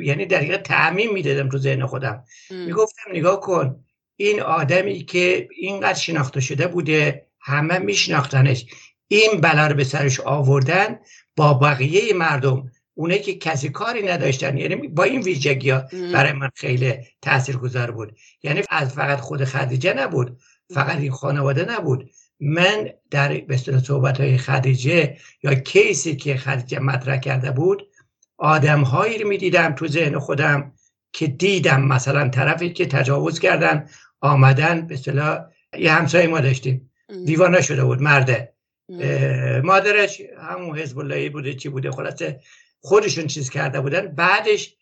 یعنی 0.00 0.26
در 0.26 0.56
تعمیم 0.56 1.12
می‌دادم 1.12 1.48
تو 1.48 1.58
ذهن 1.58 1.86
خودم. 1.86 2.24
می‌گفتم 2.50 3.10
نگاه 3.10 3.40
کن 3.40 3.84
این 4.16 4.40
آدمی 4.40 5.04
که 5.04 5.48
اینقدر 5.56 5.98
شناخته 5.98 6.40
شده 6.40 6.66
بوده 6.66 7.26
همه 7.40 7.78
میشناختنش. 7.78 8.66
این 9.12 9.40
بلا 9.40 9.66
رو 9.66 9.74
به 9.74 9.84
سرش 9.84 10.20
آوردن 10.20 10.98
با 11.36 11.54
بقیه 11.54 12.14
مردم. 12.14 12.70
اونه 12.94 13.18
که 13.18 13.34
کسی 13.34 13.68
کاری 13.68 14.02
نداشتن. 14.02 14.58
یعنی 14.58 14.76
با 14.76 15.02
این 15.02 15.22
ویژگی 15.22 15.70
ها 15.70 15.82
برای 16.12 16.32
من 16.32 16.50
خیلی 16.54 16.94
گذار 17.62 17.90
بود. 17.90 18.16
یعنی 18.42 18.62
از 18.70 18.94
فقط 18.94 19.20
خود 19.20 19.44
خدیجه 19.44 19.94
نبود. 19.94 20.40
فقط 20.74 20.96
این 20.96 21.10
خانواده 21.10 21.64
نبود. 21.64 22.10
من 22.40 22.90
در 23.10 23.40
به 23.40 23.56
صحبت 23.56 24.20
های 24.20 24.38
خدیجه 24.38 25.16
یا 25.42 25.54
کیسی 25.54 26.16
که 26.16 26.36
خدیجه 26.36 26.78
مطرح 26.78 27.16
کرده 27.16 27.50
بود 27.50 27.88
آدم 28.38 28.80
هایی 28.80 29.18
رو 29.18 29.28
می‌دیدم 29.28 29.72
تو 29.72 29.88
ذهن 29.88 30.18
خودم 30.18 30.72
که 31.12 31.26
دیدم. 31.26 31.82
مثلا 31.82 32.28
طرفی 32.28 32.72
که 32.72 32.86
تجاوز 32.86 33.38
کردن 33.38 33.88
آمدن 34.20 34.86
به 34.86 34.94
اصطلاح 34.94 35.38
یه 35.78 35.92
همسایه 35.92 36.26
ما 36.26 36.40
داشتیم. 36.40 36.90
دیوانه 37.26 37.62
شده 37.62 37.84
بود 37.84 38.02
مرده. 38.02 38.54
مادرش 39.64 40.22
همون 40.38 40.78
حزب 40.78 40.98
اللهی 40.98 41.28
بوده 41.28 41.54
چی 41.54 41.68
بوده؟ 41.68 41.90
خلاصه 41.90 42.40
خودشون 42.80 43.26
چیز 43.26 43.50
کرده 43.50 43.80
بودن 43.80 44.06
بعدش 44.14 44.76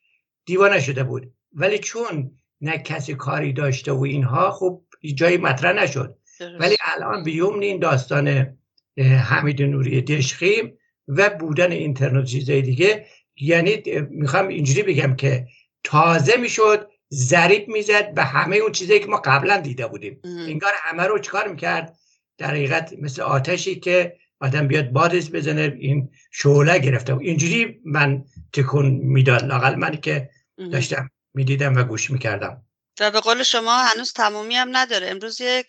دیوانه 0.46 0.80
شده 0.80 1.04
بود. 1.04 1.32
ولی 1.52 1.78
چون 1.78 2.30
نه 2.60 2.78
کسی 2.78 3.14
کاری 3.14 3.52
داشته 3.52 3.92
و 3.92 4.02
اینها 4.02 4.50
خب 4.50 4.82
جایی 5.14 5.36
مطرح 5.36 5.72
نشد. 5.72 6.18
ولی 6.60 6.76
الان 6.94 7.22
بیوم 7.22 7.60
این 7.60 7.78
داستان 7.78 8.56
حمید 8.98 9.62
نوری 9.62 10.02
دشخیم 10.02 10.78
و 11.08 11.30
بودن 11.30 11.72
اینترنت 11.72 12.24
چیزای 12.24 12.62
دیگه 12.62 13.06
یعنی 13.36 13.82
می‌خوام 14.10 14.48
اینجوری 14.48 14.82
بگم 14.82 15.16
که 15.16 15.46
تازه 15.84 16.36
می‌شد 16.36 16.90
ضریب 17.12 17.68
می‌زد 17.68 18.14
به 18.14 18.24
همه 18.24 18.56
اون 18.56 18.72
چیزایی 18.72 19.00
که 19.00 19.06
ما 19.06 19.22
قبلا 19.24 19.56
دیده 19.60 19.86
بودیم. 19.86 20.20
انگار 20.24 20.72
همه 20.76 21.02
رو 21.02 21.18
چکار 21.18 21.48
می‌کرد؟ 21.48 21.96
در 22.38 22.50
حقیقت 22.50 22.92
مثل 22.98 23.22
آتشی 23.22 23.80
که 23.80 24.16
آدم 24.40 24.68
بیاد 24.68 24.90
بادش 24.90 25.30
بزنه 25.30 25.76
این 25.78 26.10
شعله 26.30 26.78
گرفته. 26.78 27.18
اینجوری 27.18 27.80
من 27.84 28.24
تکون 28.52 28.86
می‌داد 28.86 29.44
لاقل 29.44 29.74
من 29.74 29.96
که 29.96 30.30
داشتم 30.72 31.10
می‌دیدم 31.34 31.76
و 31.76 31.84
گوش 31.84 32.10
می‌کردم. 32.10 32.62
و 33.00 33.10
به 33.10 33.20
قول 33.20 33.42
شما 33.42 33.82
هنوز 33.82 34.12
تمومی 34.12 34.54
هم 34.54 34.76
نداره. 34.76 35.06
امروز 35.10 35.40
یک 35.40 35.66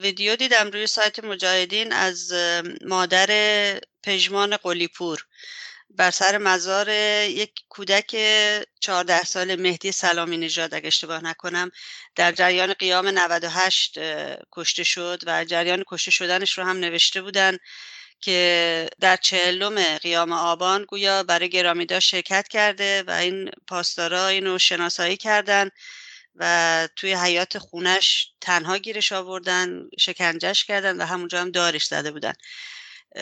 ویدیو 0.00 0.36
دیدم 0.36 0.70
روی 0.70 0.86
سایت 0.86 1.24
مجاهدین 1.24 1.92
از 1.92 2.32
مادر 2.86 3.30
پژمان 4.02 4.56
قلیپور. 4.56 5.26
بر 5.90 6.10
سر 6.10 6.38
مزار 6.38 6.88
یک 7.28 7.52
کودک 7.68 8.16
14 8.80 9.24
سال 9.24 9.56
مهدی 9.56 9.92
سلامی 9.92 10.36
نژاد 10.36 10.74
اگه 10.74 10.86
اشتباه 10.86 11.24
نکنم 11.24 11.70
در 12.16 12.32
جریان 12.32 12.72
قیام 12.72 13.08
98 13.08 13.98
کشته 14.52 14.84
شد 14.84 15.22
و 15.26 15.44
جریان 15.44 15.84
کشته 15.86 16.10
شدنش 16.10 16.58
رو 16.58 16.64
هم 16.64 16.76
نوشته 16.76 17.22
بودن 17.22 17.56
که 18.20 18.90
در 19.00 19.16
چهلم 19.16 19.96
قیام 19.96 20.32
آبان 20.32 20.84
گویا 20.84 21.22
برای 21.22 21.48
گرامیدا 21.48 22.00
شرکت 22.00 22.48
کرده 22.48 23.02
و 23.06 23.10
این 23.10 23.50
پاسدارا 23.66 24.26
اینو 24.26 24.58
شناسایی 24.58 25.16
کردن 25.16 25.70
و 26.36 26.88
توی 26.96 27.14
حیات 27.14 27.58
خونش 27.58 28.32
تنها 28.40 28.78
گیرش 28.78 29.12
آوردن 29.12 29.90
شکنجش 29.98 30.64
کردن 30.64 30.96
و 30.96 31.04
همونجا 31.04 31.40
هم 31.40 31.50
دارش 31.50 31.86
زده 31.86 32.10
بودن. 32.10 32.32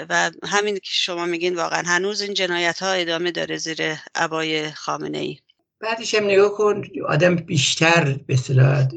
و 0.08 0.30
همین 0.42 0.74
که 0.74 0.90
شما 0.90 1.26
میگین 1.26 1.56
واقعا 1.56 1.82
هنوز 1.86 2.20
این 2.20 2.34
جنایت 2.34 2.82
ها 2.82 2.90
ادامه 2.90 3.30
داره 3.30 3.56
زیر 3.56 3.78
عبای 4.14 4.70
خامنه 4.70 5.18
ای 5.18 5.38
بعدش 5.80 6.14
هم 6.14 6.24
نگاه 6.24 6.52
کن 6.52 6.82
آدم 7.08 7.36
بیشتر 7.36 8.20
به 8.26 8.36
صلاح 8.36 8.88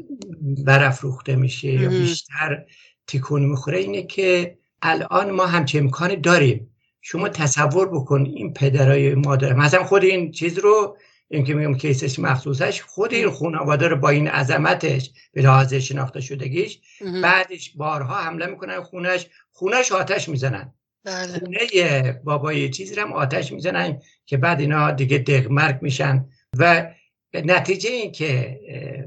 برافروخته 0.64 1.36
میشه 1.36 1.68
یا 1.68 1.88
بیشتر 1.88 2.64
تکون 3.06 3.42
می‌خوره 3.42 3.78
اینه 3.78 4.02
که 4.02 4.58
الان 4.82 5.30
ما 5.30 5.46
همچه 5.46 5.78
امکان 5.78 6.20
داریم. 6.20 6.76
شما 7.02 7.28
تصور 7.28 7.88
بکن 7.88 8.26
این 8.26 8.52
پدرای 8.52 9.14
مادر 9.14 9.52
مثلا 9.52 9.84
خود 9.84 10.04
این 10.04 10.32
چیز 10.32 10.58
رو 10.58 10.96
این 11.28 11.44
که 11.44 11.54
میگم 11.54 11.76
کیسش 11.76 12.18
مخصوصش 12.18 12.82
خود 12.82 13.14
این 13.14 13.30
خانواده 13.30 13.88
رو 13.88 13.96
با 13.96 14.08
این 14.08 14.28
عظمتش 14.28 15.10
به 15.32 15.42
لحاظ 15.42 15.74
شناخته 15.74 16.20
شدگیش 16.20 16.80
بعدش 17.22 17.72
بارها 17.76 18.14
حمله 18.14 18.46
می‌کنن 18.46 18.82
خونش 18.82 19.26
خونش 19.50 19.92
آتش 19.92 20.28
می‌زنن. 20.28 20.74
خونه 21.06 22.20
بابای 22.24 22.70
چیزی 22.70 23.00
هم 23.00 23.12
آتش 23.12 23.52
می‌زنن 23.52 24.00
که 24.26 24.36
بعد 24.36 24.60
اینا 24.60 24.90
دیگه 24.90 25.18
دقمرک 25.18 25.78
میشن. 25.82 26.28
و 26.58 26.90
نتیجه 27.34 27.90
این 27.90 28.12
که 28.12 28.60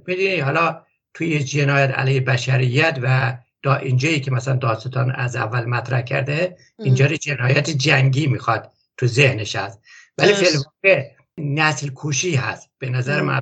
می‌دونی 0.08 0.40
حالا 0.40 0.86
توی 1.14 1.40
جنایت 1.40 1.90
علیه 1.90 2.22
بشریت 2.22 3.00
و 3.02 3.38
دا 3.64 3.76
اینجایی 3.76 4.20
که 4.20 4.32
مثلا 4.32 4.56
داستان 4.56 5.12
از 5.12 5.36
اول 5.36 5.66
مطرح 5.66 6.02
کرده 6.02 6.58
اینجا 6.80 7.08
جنایت 7.08 7.70
جنگی 7.70 8.28
می‌خواد 8.28 8.72
تو 8.98 9.08
ذهنش 9.08 9.56
هست. 9.56 9.82
ولی 10.18 10.34
فیلم 10.34 10.64
نسل 11.38 11.90
کوشی 11.90 12.36
هست. 12.36 12.70
به 12.80 12.90
نظر 12.90 13.22
من 13.22 13.42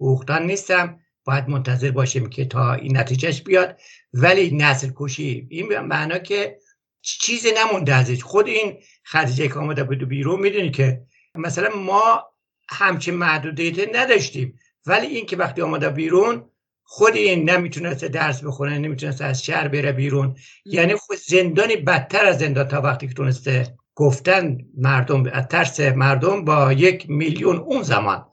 حقوقدان 0.00 0.46
نیستم. 0.46 1.00
باید 1.24 1.48
منتظر 1.48 1.90
باشیم 1.90 2.28
که 2.28 2.44
تا 2.44 2.74
این 2.74 2.96
نتیجهش 2.96 3.42
بیاد. 3.42 3.80
ولی 4.12 4.56
نسل 4.56 4.90
کشی 4.96 5.46
این 5.50 5.78
معنا 5.78 6.18
که 6.18 6.58
چیزی 7.02 7.52
نمونده 7.56 7.94
ازش. 7.94 8.22
خود 8.22 8.46
این 8.46 8.82
خدیجه 9.06 9.48
که 9.48 9.54
آمده 9.54 9.84
بود 9.84 10.08
بیرون 10.08 10.40
می‌دونی 10.40 10.70
که 10.70 11.00
مثلا 11.34 11.76
ما 11.76 12.24
همچین 12.68 13.14
محدودیت 13.14 13.96
نداشتیم. 13.96 14.58
ولی 14.86 15.06
این 15.06 15.26
که 15.26 15.36
وقتی 15.36 15.62
آمده 15.62 15.88
بیرون 15.88 16.50
خود 16.82 17.16
این 17.16 17.50
نمی‌تونسته 17.50 18.08
درس 18.08 18.44
بخونه 18.44 18.78
نمی‌تونسته 18.78 19.24
از 19.24 19.44
شهر 19.44 19.68
بره 19.68 19.92
بیرون. 19.92 20.36
یعنی 20.64 20.94
خود 20.94 21.18
زندانی 21.18 21.76
بدتر 21.76 22.26
از 22.26 22.38
زندان 22.38 22.68
تا 22.68 22.80
وقتی 22.80 23.08
که 23.08 23.14
تونسته 23.14 23.74
گفتن 23.94 24.58
مردم 24.78 25.26
از 25.32 25.46
ترس 25.48 25.80
مردم 25.80 26.44
با 26.44 26.72
یک 26.72 27.10
میلیون 27.10 27.56
اون 27.56 27.82
زمان 27.82 28.26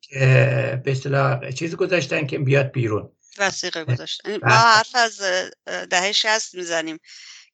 که 0.00 0.82
به 0.84 0.90
اصطلاح 0.90 1.50
چیز 1.50 1.76
گذاشتن 1.76 2.26
که 2.26 2.38
بیاد 2.38 2.72
بیرون. 2.72 3.10
وسیقه 3.38 3.84
گذاشتن 3.84 4.36
ما 4.36 4.54
حرف 4.54 4.94
از 4.94 5.20
دهه 5.90 6.12
شست 6.12 6.54
می‌زنیم. 6.54 6.98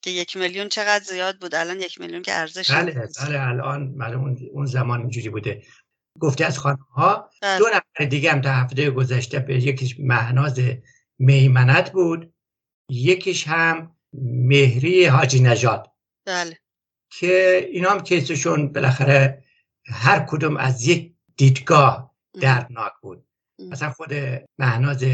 که 0.02 0.10
یک 0.10 0.36
میلیون 0.36 0.68
چقدر 0.68 1.04
زیاد 1.04 1.38
بود. 1.40 1.54
الان 1.54 1.80
یک 1.80 2.00
میلیون 2.00 2.22
که 2.22 2.32
ارزش 2.32 2.70
بله 2.70 3.08
بله 3.20 3.40
الان 3.40 3.94
اون 4.52 4.66
زمان 4.66 5.00
اینجوری 5.00 5.28
بوده. 5.28 5.62
گفته 6.20 6.44
از 6.44 6.58
خانم 6.58 6.86
ها 6.90 7.30
بله. 7.42 7.58
دو 7.58 7.64
نفر 7.74 8.04
دیگه 8.04 8.32
هم 8.32 8.40
تا 8.40 8.50
هفته 8.50 8.90
گذشته 8.90 9.38
به 9.38 9.62
یکیش 9.62 9.96
مهناز 9.98 10.60
میمنت 11.18 11.92
بود 11.92 12.34
یکیش 12.90 13.48
هم 13.48 13.96
مهری 14.22 15.06
حاجی 15.06 15.40
نژاد. 15.40 15.90
بله. 16.26 16.58
که 17.10 17.68
اینا 17.72 17.90
هم 17.90 18.00
کیسشون 18.00 18.72
بالاخره 18.72 19.44
هر 19.86 20.20
کدوم 20.28 20.56
از 20.56 20.86
یک 20.86 21.14
دیدگاه 21.36 22.14
دردناک 22.40 22.92
بود. 23.02 23.26
مثلا 23.58 23.90
خود 23.90 24.14
مهناز 24.58 25.04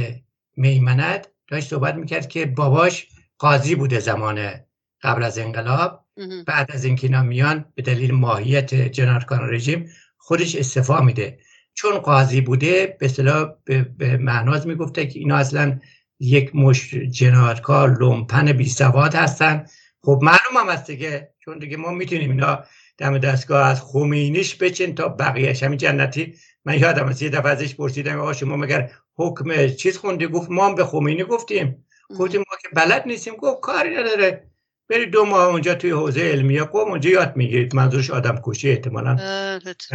میمنت 0.56 1.28
داشت 1.48 1.68
صحبت 1.68 1.94
می‌کرد 1.94 2.28
که 2.28 2.46
باباش 2.46 3.08
قاضی 3.38 3.74
بوده 3.74 4.00
زمان 4.00 4.67
قبل 5.02 5.22
از 5.22 5.38
انقلاب 5.38 6.04
بعد 6.46 6.70
از 6.72 6.84
اینکه 6.84 7.06
اینا 7.06 7.22
میان 7.22 7.64
به 7.74 7.82
دلیل 7.82 8.14
ماهیت 8.14 8.74
جنایتکاران 8.74 9.54
رژیم 9.54 9.90
خودش 10.16 10.56
استعفا 10.56 11.00
میده. 11.00 11.38
چون 11.74 11.98
قاضی 11.98 12.40
بوده 12.40 12.96
به 13.00 13.06
اصطلاح 13.06 13.50
به 13.98 14.16
مهناز 14.16 14.66
می‌گفته 14.66 15.06
که 15.06 15.18
اینا 15.18 15.36
اصلا 15.36 15.78
یک 16.20 16.56
مشت 16.56 16.94
جنایتکار 16.94 17.98
لومپن 17.98 18.52
بی 18.52 18.68
سواد 18.68 19.14
هستن. 19.14 19.64
خب 20.02 20.20
معلوم 20.22 20.56
هم 20.56 20.68
هست 20.70 20.86
دیگه 20.86 21.34
چون 21.44 21.58
دیگه 21.58 21.76
ما 21.76 21.90
می‌تونیم 21.90 22.30
اینا 22.30 22.64
دم 22.98 23.18
دستگاه 23.18 23.66
از 23.66 23.82
خمینیش 23.82 24.54
بچین 24.54 24.94
تا 24.94 25.08
بقیهش 25.08 25.62
همین 25.62 25.78
جنتی 25.78 26.34
من 26.64 26.78
یادم 26.78 27.08
از 27.08 27.22
یه 27.22 27.28
دفعه 27.28 27.52
ازش 27.52 27.74
پرسیدم 27.74 28.20
آقا 28.20 28.32
شما 28.32 28.56
مگر 28.56 28.90
حکم 29.14 29.68
چیز 29.68 29.96
خوندی؟ 29.96 30.26
گفت 30.26 30.50
ما 30.50 30.66
هم 30.66 30.74
به 30.74 30.84
خمینی 30.84 31.24
گفتیم. 31.24 31.86
گفتیم 32.18 32.40
ما 32.40 32.56
که 32.62 32.68
بلد 32.72 33.02
نیستیم 33.06 33.34
گفت 33.34 33.60
کاری 33.60 33.96
نداره. 33.96 34.50
برید 34.88 35.10
دو 35.10 35.24
ماه 35.24 35.46
اونجا 35.46 35.74
توی 35.74 35.90
حوزه 35.90 36.20
علمیه 36.20 36.64
قوم 36.64 36.90
اونجا 36.90 37.10
یاد 37.10 37.36
می‌گیرید. 37.36 37.74
منظورش 37.74 38.10
آدم 38.10 38.40
کشی 38.44 38.70
احتمالا 38.70 39.16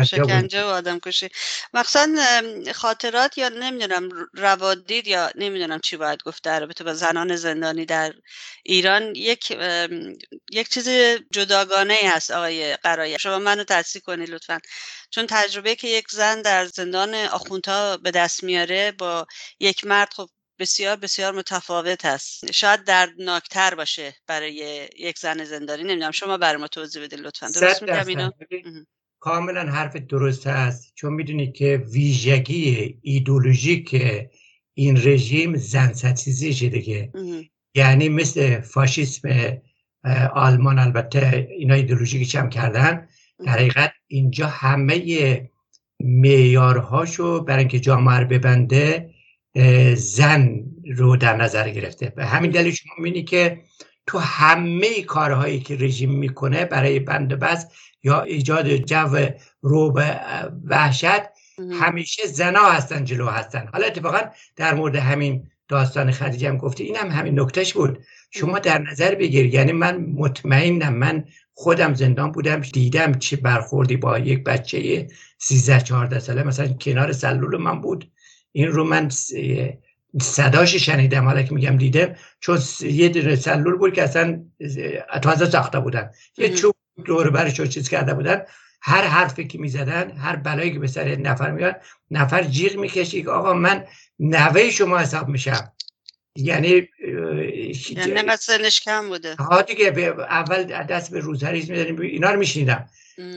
شکنجه 0.05 0.63
و 0.63 0.67
آدم 0.67 0.99
کشی 0.99 1.29
مخصوصا 1.73 2.07
خاطرات 2.75 3.37
یا 3.37 3.49
نمی‌دونم 3.49 4.09
روادید 4.33 5.07
یا 5.07 5.31
نمی‌دونم 5.35 5.79
چی 5.79 5.97
باید 5.97 6.23
گفت 6.23 6.43
در 6.43 6.59
رابطه 6.59 6.83
با 6.83 6.93
زنان 6.93 7.35
زندانی 7.35 7.85
در 7.85 8.13
ایران. 8.63 9.15
یک 9.15 9.57
یک 10.51 10.69
چیز 10.69 10.89
جداگانه 11.31 11.93
ای 11.93 12.07
هست 12.07 12.31
آقای 12.31 12.75
قرایی 12.75 13.19
شما 13.19 13.39
منو 13.39 13.63
تصدیق 13.63 14.03
کنید 14.03 14.29
لطفا. 14.29 14.59
چون 15.09 15.27
تجربه 15.29 15.75
که 15.75 15.87
یک 15.87 16.05
زن 16.11 16.41
در 16.41 16.65
زندان 16.65 17.15
آخوندها 17.15 17.97
به 17.97 18.11
دست 18.11 18.43
میاره 18.43 18.91
با 18.91 19.27
یک 19.59 19.85
مرد 19.85 20.13
خب 20.13 20.29
بسیار 20.59 20.95
بسیار 20.95 21.33
متفاوت 21.33 22.05
است 22.05 22.51
شاید 22.51 22.83
دردناکتر 22.83 23.75
باشه 23.75 24.15
برای 24.27 24.87
یک 24.99 25.19
زن 25.19 25.43
زندانی. 25.43 25.83
نمی‌دونم 25.83 26.11
شما 26.11 26.37
برای 26.37 26.61
ما 26.61 26.67
توضیح 26.67 27.03
بدید 27.03 27.19
لطفا. 27.19 27.47
درست 27.47 27.81
میگم 27.81 28.07
اینو؟ 28.07 28.31
کاملا 29.19 29.61
حرف 29.61 29.95
درست 29.95 30.47
است 30.47 30.91
چون 30.95 31.13
می‌دونید 31.13 31.53
که 31.53 31.83
ویژگی 31.91 32.97
ایدولوژیک 33.01 34.01
این 34.73 34.97
رژیم 35.07 35.57
زن 35.57 35.93
ستیزی 35.93 36.69
دیگه. 36.69 37.11
یعنی 37.75 38.09
مثل 38.09 38.61
فاشیسم 38.61 39.57
آلمان 40.33 40.79
البته 40.79 41.47
اینا 41.57 41.73
ایدولوژیکش 41.73 42.35
هم 42.35 42.49
کردن. 42.49 43.07
در 43.45 43.51
حقیقت 43.51 43.93
اینجا 44.07 44.47
همه 44.47 45.49
معیارهاشو 45.99 47.43
برای 47.43 47.59
اینکه 47.59 47.79
جامعه 47.79 48.25
ببنده 48.25 49.12
زن 49.95 50.63
رو 50.95 51.17
در 51.17 51.35
نظر 51.35 51.69
گرفته. 51.69 52.13
به 52.15 52.25
همین 52.25 52.51
دلیل 52.51 52.73
شما 52.73 52.93
می‌بینی 52.97 53.23
که 53.23 53.61
تو 54.07 54.19
همه 54.19 55.01
کارهایی 55.01 55.59
که 55.59 55.75
رژیم 55.75 56.11
می‌کنه 56.11 56.65
برای 56.65 56.99
بس 56.99 57.65
یا 58.03 58.21
ایجاد 58.21 58.75
جو 58.75 59.17
رو 59.61 59.91
به 59.91 60.19
وحشت 60.65 61.21
همیشه 61.71 62.27
زنا 62.27 62.63
هستن 62.63 63.03
جلو 63.03 63.27
هستن. 63.27 63.69
حالا 63.73 63.85
اتفاقا 63.85 64.19
در 64.55 64.73
مورد 64.73 64.95
همین 64.95 65.47
داستان 65.67 66.11
خدیجه 66.11 66.49
هم 66.49 66.57
گفته 66.57 66.83
این 66.83 66.95
هم 66.95 67.11
همین 67.11 67.39
نکتهش 67.39 67.73
بود. 67.73 68.03
شما 68.31 68.59
در 68.59 68.81
نظر 68.81 69.15
بگیر 69.15 69.45
یعنی 69.45 69.71
من 69.71 69.97
مطمئنم 69.97 70.93
من 70.93 71.25
خودم 71.53 71.93
زندان 71.93 72.31
بودم 72.31 72.59
دیدم 72.59 73.13
چه 73.13 73.35
برخوردی 73.35 73.97
با 73.97 74.19
یک 74.19 74.43
بچه 74.43 75.07
13 75.37 75.81
14 75.81 76.19
ساله 76.19 76.43
مثلا 76.43 76.67
کنار 76.67 77.11
سلول 77.11 77.57
من 77.57 77.81
بود. 77.81 78.11
این 78.53 78.67
رو 78.67 78.83
من 78.83 79.09
صداش 80.21 80.75
شنیدم 80.75 81.25
حالا 81.25 81.43
که 81.43 81.53
میگم 81.53 81.77
دیدم 81.77 82.15
چون 82.39 82.59
یه 82.81 83.09
دونه 83.09 83.35
سلول 83.35 83.75
بود 83.75 83.93
که 83.93 84.03
اصلا 84.03 84.43
تازه 85.21 85.49
ساخته 85.49 85.79
بودن. 85.79 86.11
یه 86.37 86.49
چوب 86.49 86.75
دور 87.05 87.29
برش 87.29 87.61
چیز 87.61 87.89
کرده 87.89 88.13
بودن. 88.13 88.41
هر 88.81 89.01
حرفی 89.01 89.47
که 89.47 89.57
می‌زدن 89.57 90.11
هر 90.11 90.35
بلایی 90.35 90.73
که 90.73 90.79
به 90.79 90.87
سر 90.87 91.15
نفر 91.15 91.51
میاد 91.51 91.81
نفر 92.11 92.43
جیغ 92.43 92.75
می‌کشی 92.75 93.23
که 93.23 93.29
آقا 93.29 93.53
من 93.53 93.85
نوه 94.19 94.69
شما 94.69 94.97
حساب 94.97 95.27
میشم. 95.27 95.71
یعنی 96.35 96.89
یعنی 97.89 98.37
سنش 98.39 98.81
کم 98.81 99.07
بوده. 99.07 99.35
ها 99.35 99.61
دیگه 99.61 99.85
اول 100.19 100.63
دست 100.63 101.11
به 101.11 101.19
روزهریز 101.19 101.69
میداریم 101.69 102.01
اینا 102.01 102.31
رو 102.31 102.39
میشنیدم. 102.39 102.89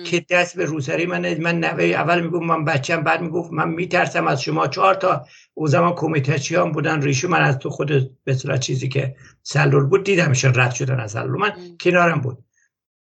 که 0.04 0.26
دست 0.30 0.56
به 0.56 0.64
روسری 0.64 1.06
من 1.06 1.34
من 1.34 1.60
نوه 1.60 1.84
اول 1.84 2.20
می‌گفت 2.20 2.42
من 2.42 2.64
بچم 2.64 3.02
بعد 3.02 3.20
می‌گفت 3.20 3.52
من 3.52 3.68
میترسم 3.68 4.26
از 4.26 4.42
شما. 4.42 4.66
چهار 4.66 4.94
تا 4.94 5.26
او 5.54 5.66
زمان 5.66 5.94
کمیته 5.94 6.60
هم 6.60 6.72
بودن 6.72 7.02
ریشو 7.02 7.28
من 7.28 7.42
از 7.42 7.58
تو 7.58 7.70
خود 7.70 8.24
به 8.24 8.58
چیزی 8.60 8.88
که 8.88 9.16
سلول 9.42 9.84
بود 9.84 10.04
دیدمشون 10.04 10.54
رد 10.54 10.74
شدن 10.74 11.00
از 11.00 11.12
سلول. 11.12 11.40
من 11.40 11.76
کنارم 11.80 12.20
بود. 12.20 12.38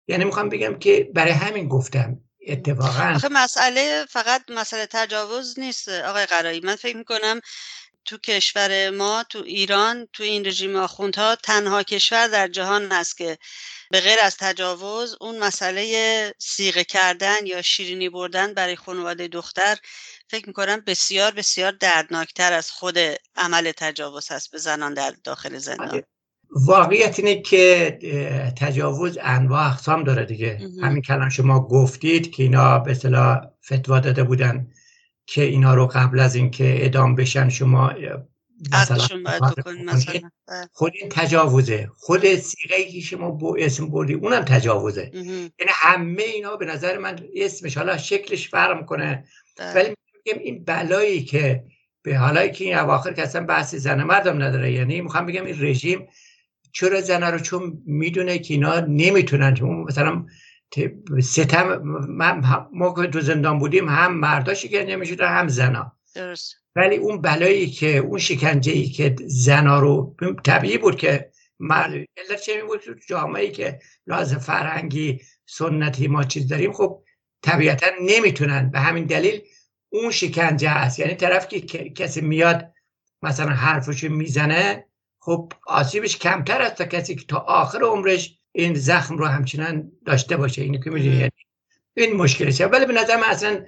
یعنی 0.07 0.23
می‌خوام 0.25 0.49
بگم 0.49 0.79
که 0.79 1.09
برای 1.13 1.31
همین 1.31 1.67
گفتم 1.67 2.17
اتفاقا 2.47 3.13
آخه 3.15 3.29
مسئله 3.31 4.05
فقط 4.09 4.41
مسئله 4.49 4.87
تجاوز 4.91 5.59
نیست 5.59 5.89
آقای 5.89 6.25
قرایی. 6.25 6.59
من 6.59 6.75
فکر 6.75 6.97
می‌کنم 6.97 7.41
تو 8.05 8.17
کشور 8.17 8.89
ما 8.89 9.23
تو 9.29 9.39
ایران 9.39 10.07
تو 10.13 10.23
این 10.23 10.45
رژیم 10.45 10.75
آخوندها 10.75 11.35
تنها 11.35 11.83
کشور 11.83 12.27
در 12.27 12.47
جهان 12.47 12.91
هست 12.91 13.17
که 13.17 13.37
به 13.91 14.01
غیر 14.01 14.17
از 14.23 14.37
تجاوز 14.39 15.17
اون 15.21 15.39
مسئله 15.39 16.33
سیغه 16.37 16.83
کردن 16.83 17.45
یا 17.45 17.61
شیرینی 17.61 18.09
بردن 18.09 18.53
برای 18.53 18.75
خانواده 18.75 19.27
دختر 19.27 19.77
فکر 20.27 20.47
می‌کنم 20.47 20.83
بسیار 20.87 21.31
بسیار 21.31 21.71
دردناکتر 21.71 22.53
از 22.53 22.71
خود 22.71 22.97
عمل 23.35 23.71
تجاوز 23.77 24.31
هست 24.31 24.51
به 24.51 24.57
زنان 24.57 24.93
در 24.93 25.13
داخل 25.23 25.57
زندان. 25.57 25.89
آره. 25.89 26.07
واقعیت 26.49 27.19
اینه 27.19 27.41
که 27.41 27.99
تجاوز 28.59 29.17
انواع 29.21 29.71
اقسام 29.71 30.03
داره 30.03 30.25
دیگه. 30.25 30.59
همین 30.81 31.01
کلام 31.01 31.29
شما 31.29 31.67
گفتید 31.67 32.31
که 32.31 32.43
اینا 32.43 32.79
به 32.79 32.91
اصطلاح 32.91 33.41
فتوا 33.65 33.99
داده 33.99 34.23
بودن 34.23 34.71
که 35.25 35.41
اینا 35.41 35.73
رو 35.73 35.87
قبل 35.87 36.19
از 36.19 36.35
اینکه 36.35 36.85
ادام 36.85 37.15
بشن 37.15 37.49
شما 37.49 37.93
بله. 38.71 39.01
خود 40.71 40.93
این 41.01 41.09
تجاوزه. 41.09 41.89
خود 41.97 42.35
سیغه 42.35 42.83
که 42.83 42.99
شما 42.99 43.31
با 43.31 43.55
اسم 43.59 43.89
بردی 43.89 44.13
اونم 44.13 44.43
تجاوزه. 44.43 45.11
یعنی 45.13 45.71
همه 45.71 46.23
اینا 46.23 46.55
به 46.55 46.65
نظر 46.65 46.97
من 46.97 47.19
اسمش 47.35 47.77
حالا 47.77 47.97
شکلش 47.97 48.49
فرق 48.49 48.85
کنه 48.85 49.25
بله. 49.57 49.75
ولی 49.75 49.95
میگم 50.25 50.39
این 50.39 50.63
بلایی 50.63 51.23
که 51.23 51.63
به 52.01 52.17
حالا 52.17 52.47
که 52.47 52.65
این 52.65 52.77
اواخر 52.77 53.13
که 53.13 53.21
اصلا 53.21 53.45
بحث 53.45 53.75
زن 53.75 54.03
مردم 54.03 54.43
نداره 54.43 54.71
یعنی 54.71 55.01
می‌خوام 55.01 55.25
بگم 55.25 55.45
این 55.45 55.55
رژیم 55.61 56.07
چرا 56.71 57.01
زن 57.01 57.23
رو 57.23 57.39
چون 57.39 57.83
می‌دونه 57.85 58.39
که 58.39 58.53
اینا 58.53 58.79
نمی‌تونن؟ 58.79 59.57
مثلا 59.61 60.25
ستم 61.21 61.81
ما 62.73 62.93
که 62.93 63.07
تو 63.07 63.21
زندان 63.21 63.59
بودیم 63.59 63.89
هم 63.89 64.17
مرداشی 64.19 64.69
که 64.69 64.83
نمی‌شده 64.83 65.27
هم 65.27 65.47
زنا. 65.47 65.96
درست. 66.17 66.55
ولی 66.75 66.95
اون 66.95 67.21
بلایی 67.21 67.69
که 67.69 67.97
اون 67.97 68.19
شکنجه 68.19 68.71
ای 68.71 68.89
که 68.89 69.15
زنا 69.25 69.79
رو 69.79 70.15
طبیعی 70.43 70.77
بود 70.77 70.97
که 70.97 71.31
علت 72.17 72.41
چه 72.41 72.63
بود 72.63 72.79
تو 72.79 72.93
جامعه 73.07 73.43
ای 73.43 73.51
که 73.51 73.79
لازم 74.07 74.37
فرهنگی 74.37 75.21
سنتی 75.45 76.07
ما 76.07 76.23
چیز 76.23 76.47
داریم 76.47 76.73
خب 76.73 77.03
طبیعتا 77.41 77.87
نمی‌تونن. 78.01 78.71
به 78.71 78.79
همین 78.79 79.05
دلیل 79.05 79.41
اون 79.89 80.11
شکنجه 80.11 80.69
هست. 80.69 80.99
یعنی 80.99 81.15
طرف 81.15 81.47
که 81.47 81.61
کسی 81.89 82.21
میاد 82.21 82.73
مثلا 83.21 83.49
حرفشو 83.49 84.09
می‌زنه 84.09 84.85
خب 85.19 85.53
آسیبش 85.67 86.17
کمتر 86.17 86.61
است 86.61 86.75
تا 86.75 86.85
کسی 86.85 87.15
که 87.15 87.25
تا 87.25 87.37
آخر 87.37 87.83
عمرش 87.83 88.39
این 88.51 88.73
زخم 88.73 89.17
رو 89.17 89.25
همچنان 89.25 89.91
داشته 90.05 90.37
باشه. 90.37 90.61
اینو 90.61 90.79
که 90.83 90.89
می‌دونی؟ 90.89 91.15
یعنی 91.15 91.31
این 91.95 92.15
مشکلشه. 92.15 92.65
ولی 92.65 92.85
به 92.85 92.93
نظر 92.93 93.15
من 93.15 93.29
اصلا 93.29 93.65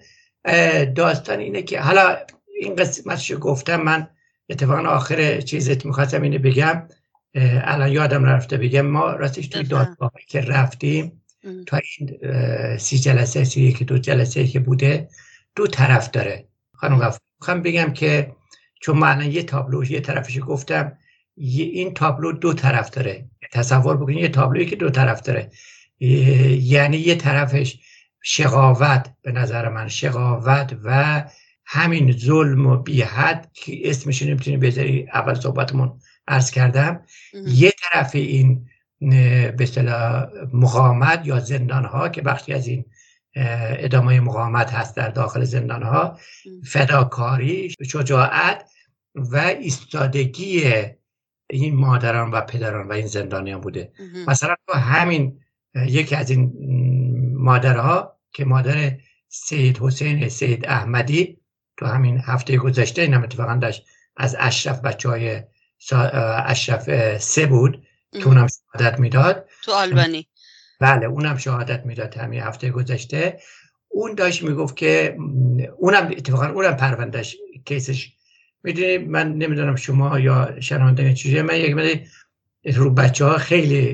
داستان 0.86 1.40
اینه 1.40 1.62
که 1.62 1.82
حالا 1.82 2.18
این 2.60 2.76
قسمتشو 2.76 3.40
گفتم 3.40 3.82
من 3.82 4.08
اتفاقا 4.50 4.90
آخر 4.90 5.42
چیزت 5.42 5.86
می‌خواستم 5.86 6.22
اینو 6.22 6.40
بگم. 6.40 6.88
الان 7.36 7.92
یادم 7.92 8.26
رفته 8.26 8.58
بگم 8.58 8.82
ما 8.82 9.12
راستش 9.12 9.48
توی 9.48 9.64
دادگاه 9.64 10.12
که 10.28 10.42
رفتیم 10.42 11.22
تا 11.68 11.80
این 11.98 12.18
سی 12.78 13.00
جلسه 13.00 13.44
سی 13.44 13.72
که 13.72 13.86
دو 13.86 13.98
جلسه 13.98 14.48
که 14.48 14.60
بوده 14.60 15.10
دو 15.56 15.68
طرف 15.68 16.12
داره. 16.12 16.48
خانم 16.74 17.14
می‌خوام 17.40 17.62
بگم 17.62 17.94
که 17.94 18.36
چون 18.82 18.98
من 18.98 19.32
یه 19.32 19.44
تابلو 19.44 19.84
یه 19.84 20.00
طرفش 20.00 20.40
گفتم 20.48 20.98
این 21.38 21.94
تابلو 21.94 22.32
دو 22.32 22.54
طرف 22.54 22.90
داره. 22.90 23.26
تصور 23.52 23.98
بکنید 23.98 24.18
یه 24.18 24.30
تابلویی 24.30 24.66
که 24.66 24.76
دو 24.76 24.90
طرف 24.90 25.22
داره. 25.22 25.52
یعنی 26.00 26.98
یه 26.98 27.16
طرفش 27.16 27.80
شقاوت 28.22 29.10
به 29.22 29.32
نظر 29.32 29.70
من 29.70 29.88
شقاوت 29.88 30.78
و 30.84 31.24
همین 31.72 32.12
ظلم 32.12 32.68
و 32.68 32.78
بیحد 32.78 33.52
که 33.54 33.90
اسمش 33.90 34.22
نمی‌تونی 34.22 34.58
بذاری 34.58 35.08
اول 35.14 35.34
صحبتمون 35.34 36.00
عرض 36.28 36.52
کردم. 36.52 37.02
یه 37.48 37.74
طرف 37.82 38.16
این 38.16 38.66
به 39.00 39.56
اصطلاح 39.60 40.26
مقاومت 40.54 41.28
یا 41.28 41.40
زندان 41.40 41.86
ها 41.86 42.10
که 42.10 42.22
بخشی 42.22 42.54
از 42.54 42.68
این 42.68 42.86
ادامه 43.36 44.20
مقاومت 44.20 44.74
هست 44.74 44.96
در 44.96 45.10
داخل 45.10 45.44
زندان 45.44 45.84
ها 45.84 46.18
فداکاری 46.66 47.76
شجاعت 47.92 48.70
و 49.16 49.38
ایستادگی 49.38 50.64
این 51.50 51.76
مادران 51.76 52.32
و 52.32 52.42
پدران 52.42 52.88
و 52.88 52.94
این 52.94 53.08
زندانیان 53.08 53.62
بوده. 53.62 53.92
مثلا 54.28 54.56
تو 54.68 54.74
همین 54.74 55.40
یکی 55.76 56.16
از 56.16 56.30
این 56.30 56.54
مادرها 57.38 58.20
که 58.34 58.46
مادر 58.46 58.98
سید 59.28 59.78
حسین 59.78 60.30
سید 60.30 60.66
احمدی 60.66 61.39
تو 61.80 61.86
همین 61.86 62.22
هفته 62.26 62.58
گذشته 62.58 63.02
این 63.02 63.14
هم 63.14 63.24
اتفاقا 63.24 63.56
داشت 63.56 63.86
از 64.18 64.36
اشرف 64.40 64.82
بچه 64.82 65.10
های 65.10 65.44
اشرف 66.46 67.18
سه 67.18 67.46
بود 67.46 67.84
که 68.12 68.28
اونم 68.28 68.48
شهادت 68.48 69.00
می‌داد. 69.00 69.50
تو 69.64 69.72
آلبانی. 69.72 70.28
بله 70.80 71.06
اونم 71.06 71.38
شهادت 71.38 71.86
می‌داد 71.86 72.18
همین 72.18 72.42
هفته 72.42 72.70
گذشته. 72.70 73.40
اون 73.88 74.16
داشت 74.16 74.44
می‌گفت 74.44 74.76
که 74.76 75.18
اونم 75.78 76.08
اتفاقا 76.12 76.48
اونم 76.48 76.76
پروندهش 76.76 77.38
کیسش. 77.66 78.14
می‌دونی 78.64 78.98
من 78.98 79.34
نمی‌دونم 79.34 79.76
شما 79.76 80.20
یا 80.20 80.60
شنونده 80.60 81.14
چیزی 81.14 81.42
من 81.42 81.56
یک 81.56 82.08
رو 82.76 82.90
بچه 82.94 83.26
ها 83.26 83.38
خیلی 83.38 83.94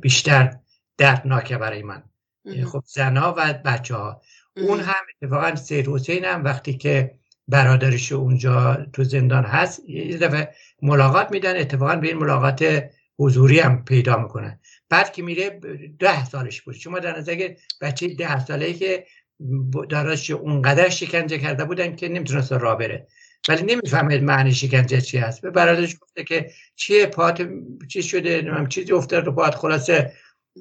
بیشتر 0.00 0.56
دردناکه 0.98 1.58
برای 1.58 1.82
من. 1.82 2.02
خب 2.64 2.82
زنها 2.86 3.34
و 3.38 3.54
بچه 3.64 3.94
ها 3.94 4.22
اون 4.56 4.80
هم 4.80 4.94
اتفاقا 5.22 5.56
سید 5.56 5.88
حسین 5.88 6.24
هم 6.24 6.44
وقتی 6.44 6.76
که 6.76 7.14
برادرش 7.48 8.12
اونجا 8.12 8.86
تو 8.92 9.04
زندان 9.04 9.44
هست 9.44 9.88
یه 9.88 10.18
دفعه 10.18 10.54
ملاقات 10.82 11.30
میدن. 11.30 11.56
اتفاقا 11.56 11.96
به 11.96 12.08
این 12.08 12.16
ملاقات 12.16 12.84
حضوری 13.18 13.60
هم 13.60 13.84
پیدا 13.84 14.16
می‌کنن. 14.16 14.60
بعد 14.88 15.12
که 15.12 15.22
میره 15.22 15.60
ده 15.98 16.24
سالش 16.24 16.62
بود. 16.62 16.74
شما 16.74 16.98
در 16.98 17.18
نظر 17.18 17.48
بچه 17.80 18.14
ده 18.14 18.44
ساله 18.44 18.72
که 18.72 19.06
داراش 19.88 20.30
اونقدر 20.30 20.88
شکنجه 20.88 21.38
کرده 21.38 21.64
بودن 21.64 21.96
که 21.96 22.08
نمی‌تونست 22.08 22.52
راه 22.52 22.78
بره. 22.78 23.06
ولی 23.48 23.62
نمی‌فهمه 23.62 24.20
معنی 24.20 24.52
شکنجه 24.52 25.00
چی 25.00 25.18
هست. 25.18 25.42
به 25.42 25.50
برادرش 25.50 25.96
گفته 26.00 26.24
که 26.24 26.50
چیه 26.76 27.06
پات 27.06 27.48
چی 27.88 28.02
شده 28.02 28.42
نمیم 28.42 28.66
چیزی 28.66 28.92
افتاد 28.92 29.26
رو 29.26 29.32
پات 29.32 29.54
خلاصه 29.54 30.12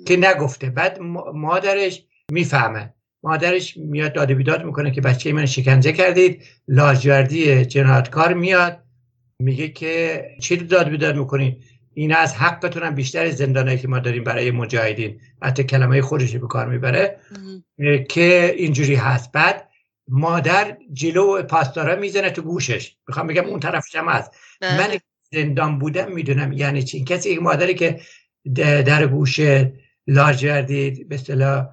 که 0.08 0.18
نگفته. 0.18 0.70
بعد 0.70 1.00
مادرش 1.34 2.06
می‌فهمه. 2.32 2.94
مادرش 3.26 3.78
میاد 3.78 4.14
داد 4.14 4.32
بیداد 4.32 4.66
می‌کنه 4.66 4.92
که 4.92 5.02
بچه 5.02 5.34
من 5.34 5.46
شکنجه 5.46 5.92
کردید. 5.92 6.44
لاجوردی 6.68 7.66
جنایتکار 7.66 8.34
میاد 8.34 8.80
میگه 9.40 9.68
که 9.68 10.26
چی 10.42 10.58
داد 10.58 10.90
بیداد 10.90 11.18
می‌کنید؟ 11.18 11.64
این 11.94 12.16
از 12.16 12.36
حقتون 12.36 12.90
بیشتر 12.90 13.30
زندانه 13.30 13.78
که 13.78 13.88
ما 13.88 14.00
داریم 14.00 14.24
برای 14.24 14.52
مجاهدین. 14.52 15.20
حتی 15.42 15.64
کلمه 15.64 16.02
خودش 16.02 16.36
به 16.36 16.48
کار 16.48 16.68
می‌بره. 16.68 17.20
که 18.10 18.56
اینجوری 18.58 18.96
هست. 18.96 19.32
بعد 19.32 19.70
مادر 20.08 20.78
جلو 20.94 21.44
پاسدارا 21.44 21.96
می‌زنه 21.96 22.30
تو 22.30 22.42
گوشش. 22.42 22.96
می‌خوام 23.08 23.28
بگم 23.28 23.46
اون 23.46 23.60
طرفش 23.60 23.96
هم 23.96 24.10
هست. 24.10 24.32
بله. 24.62 24.78
من 24.78 24.98
زندان 25.34 25.80
بودم 25.80 26.12
می‌دونم 26.12 26.52
یعنی 26.52 26.84
چی. 26.84 27.04
کسی 27.04 27.30
یک 27.30 27.42
مادری 27.42 27.74
که 27.74 28.00
در 28.56 29.08
گوش 29.08 29.40
لاجوردی 30.08 31.04
به 31.10 31.16
اصطلاح 31.16 31.68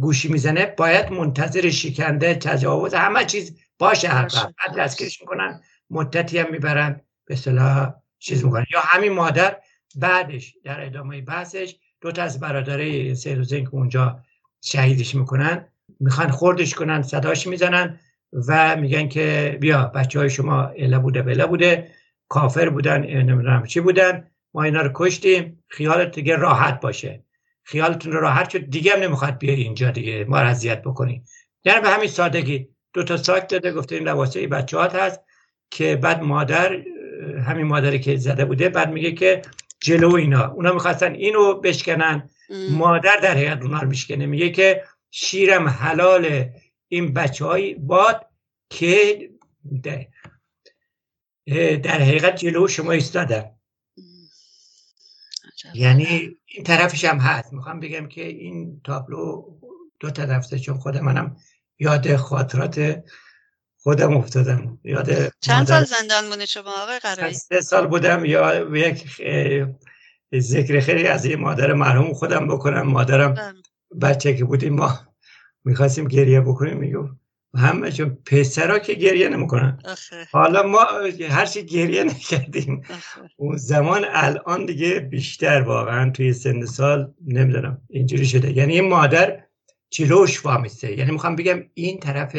گوشی 0.00 0.28
می‌زنه 0.28 0.66
باید 0.66 1.12
منتظر 1.12 1.70
شکنده 1.70 2.34
تجاوز 2.34 2.94
همه 2.94 3.24
چیز 3.24 3.58
باشه 3.78 4.08
هر 4.08 4.28
بعد 4.32 4.78
دستگیرش 4.78 5.20
می‌کنن 5.20 5.60
مدتی 5.90 6.38
هم 6.38 6.50
می‌برن 6.50 7.00
به 7.24 7.34
اصطلاح 7.34 7.94
چیز 8.18 8.44
می‌کنن. 8.44 8.64
یا 8.72 8.80
همین 8.80 9.12
مادر 9.12 9.56
بعدش 9.96 10.54
در 10.64 10.86
ادامه 10.86 11.20
بحثش 11.20 11.76
دو 12.00 12.12
تا 12.12 12.22
از 12.22 12.40
برادرای 12.40 13.14
سید 13.14 13.38
حسین 13.38 13.64
که 13.64 13.74
اونجا 13.74 14.20
شهیدش 14.62 15.14
می‌کنن 15.14 15.68
می‌خوان 16.00 16.30
خوردش 16.30 16.74
کنن 16.74 17.02
صداش 17.02 17.46
می‌زنن 17.46 18.00
و 18.48 18.76
میگن 18.76 19.08
که 19.08 19.58
بیا 19.60 19.84
بچه 19.84 20.18
های 20.18 20.30
شما 20.30 20.62
اله 20.66 20.98
بوده 20.98 21.22
بله 21.22 21.46
بوده 21.46 21.90
کافر 22.28 22.68
بودن 22.68 23.04
نمی‌دونم 23.04 23.66
چی 23.66 23.80
بودن 23.80 24.30
ما 24.54 24.62
اینا 24.62 24.82
رو 24.82 24.90
کشتیم 24.94 25.64
خیالت 25.68 26.14
دیگه 26.14 26.36
راحت 26.36 26.80
باشه. 26.80 27.24
خیالتون 27.68 28.12
راحت 28.12 28.50
شد. 28.50 28.70
دیگه 28.70 28.92
هم 28.92 29.02
نمی‌خواد 29.02 29.38
بیای 29.38 29.62
اینجا 29.62 29.90
دیگه. 29.90 30.24
ما 30.28 30.38
اذیت 30.38 30.82
بکنی. 30.82 31.22
یعنی 31.64 31.80
به 31.80 31.88
همین 31.88 32.08
سادگی 32.08 32.68
دو 32.92 33.02
تا 33.02 33.16
ساک 33.16 33.48
داده 33.48 33.72
گفته 33.72 33.94
این 33.94 34.08
لباسه 34.08 34.46
بچهات 34.46 34.94
هست 34.94 35.20
که 35.70 35.96
بعد 35.96 36.22
مادر 36.22 36.82
همین 37.46 37.66
مادری 37.66 37.98
که 37.98 38.16
زده 38.16 38.44
بوده 38.44 38.68
بعد 38.68 38.90
میگه 38.90 39.12
که 39.12 39.42
جلو 39.80 40.14
اینا. 40.14 40.46
اونا 40.46 40.72
می‌خواستن 40.72 41.14
اینو 41.14 41.54
بشکنن. 41.54 42.30
مادر 42.70 43.16
در 43.22 43.30
حقیقت 43.30 43.62
اونا 43.62 43.80
رو 43.80 43.88
میشکنه. 43.88 44.26
میگه 44.26 44.50
که 44.50 44.84
شیرم 45.10 45.68
حلال 45.68 46.50
این 46.88 47.12
بچه 47.12 47.44
های 47.44 47.74
باد 47.74 48.26
که 48.70 49.18
در 51.82 51.98
حقیقت 52.00 52.36
جلو 52.36 52.68
شما 52.68 52.92
ایستادن. 52.92 53.50
یعنی 55.74 56.36
این 56.46 56.64
طرفش 56.64 57.04
هم 57.04 57.18
هست. 57.18 57.52
می‌خوام 57.52 57.80
بگم 57.80 58.06
که 58.06 58.26
این 58.26 58.80
تابلو 58.84 59.44
دو 60.00 60.10
طرف 60.10 60.54
چون 60.54 60.78
خود 60.78 60.96
منم 60.96 61.36
یاد 61.78 62.16
خاطرات 62.16 63.04
خودم 63.76 64.16
افتادم. 64.16 64.78
یاد 64.84 65.32
چند 65.40 65.66
سال 65.66 65.84
زندان 65.84 66.30
بودی 66.30 66.46
شما 66.46 66.82
آقای 66.82 66.98
قرایی؟ 66.98 67.34
سه 67.34 67.60
سال 67.60 67.86
بودم. 67.86 68.24
یا 68.24 68.76
یک 68.76 69.22
ذکر 70.38 70.80
خیلی 70.80 71.06
از 71.06 71.24
این 71.24 71.40
مادر 71.40 71.72
مرحوم 71.72 72.12
خودم 72.12 72.48
بکنم. 72.48 72.82
مادرم 72.82 73.34
بله. 73.34 73.52
بچه 74.00 74.36
که 74.36 74.44
بودیم 74.44 74.74
ما 74.74 74.98
می‌خواستیم 75.64 76.08
گریه 76.08 76.40
بکنیم. 76.40 76.76
میگو 76.76 77.08
همه 77.56 77.92
چون 77.92 78.18
پسرا 78.26 78.78
که 78.78 78.94
گریه 78.94 79.28
نمی‌کنن. 79.28 79.78
حالا 80.32 80.62
ما 80.62 80.86
هر 81.30 81.46
چی 81.46 81.66
گریه 81.66 82.04
نکردیم. 82.04 82.82
اون 83.36 83.56
زمان 83.56 84.04
الان 84.08 84.66
دیگه 84.66 85.00
بیشتر 85.00 85.60
واقعا 85.60 86.10
توی 86.10 86.32
سن 86.32 86.64
سال 86.64 87.12
نمی‌دونم 87.26 87.82
اینجوری 87.90 88.26
شده. 88.26 88.52
یعنی 88.52 88.72
این 88.80 88.88
مادر 88.88 89.44
جلوش 89.90 90.46
وامیسته 90.46 90.98
یعنی 90.98 91.10
می‌خوام 91.10 91.36
بگم 91.36 91.62
این 91.74 92.00
طرف 92.00 92.36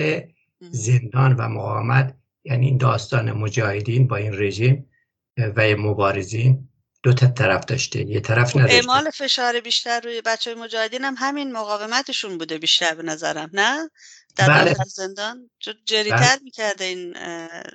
زندان 0.71 1.35
و 1.35 1.47
مقاومت 1.47 2.15
یعنی 2.43 2.65
این 2.65 2.77
داستان 2.77 3.31
مجاهدین 3.31 4.07
با 4.07 4.15
این 4.15 4.33
رژیم 4.33 4.89
و 5.37 5.75
مبارزین 5.77 6.69
دو 7.03 7.13
تا 7.13 7.27
طرف 7.27 7.65
داشته. 7.65 8.05
یه 8.07 8.19
طرف 8.19 8.51
خب، 8.51 8.59
نداشته. 8.59 8.75
اعمال 8.75 9.09
فشار 9.09 9.59
بیشتر 9.59 9.99
روی 9.99 10.21
بچه 10.25 10.55
مجاهدین 10.55 11.03
هم 11.03 11.15
همین 11.17 11.51
مقاومتشون 11.51 12.37
بوده 12.37 12.57
بیشتر 12.57 12.95
به 12.95 13.03
نظرم 13.03 13.49
نه؟ 13.53 13.89
در 14.35 14.47
بله. 14.47 14.73
زندان 14.87 15.49
جریتر 15.85 16.17
بله. 16.17 16.39
می‌کرده 16.43 16.85
این 16.85 17.15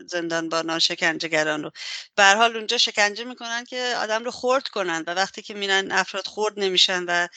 زندان 0.07 0.49
با 0.49 0.79
شکنجهگران 0.79 1.63
رو 1.63 1.71
به 2.17 2.25
حال 2.25 2.57
اونجا 2.57 2.79
شکنجه 2.79 3.25
می‌کنن 3.25 3.65
که 3.65 3.95
آدم 4.03 4.25
رو 4.25 4.31
خورد 4.31 4.69
کنن 4.69 5.05
و 5.07 5.15
وقتی 5.15 5.43
که 5.43 5.55
میرن 5.55 5.93
افراد 5.93 6.27
خورد 6.27 6.55
نمیشن 6.57 7.05
و 7.09 7.29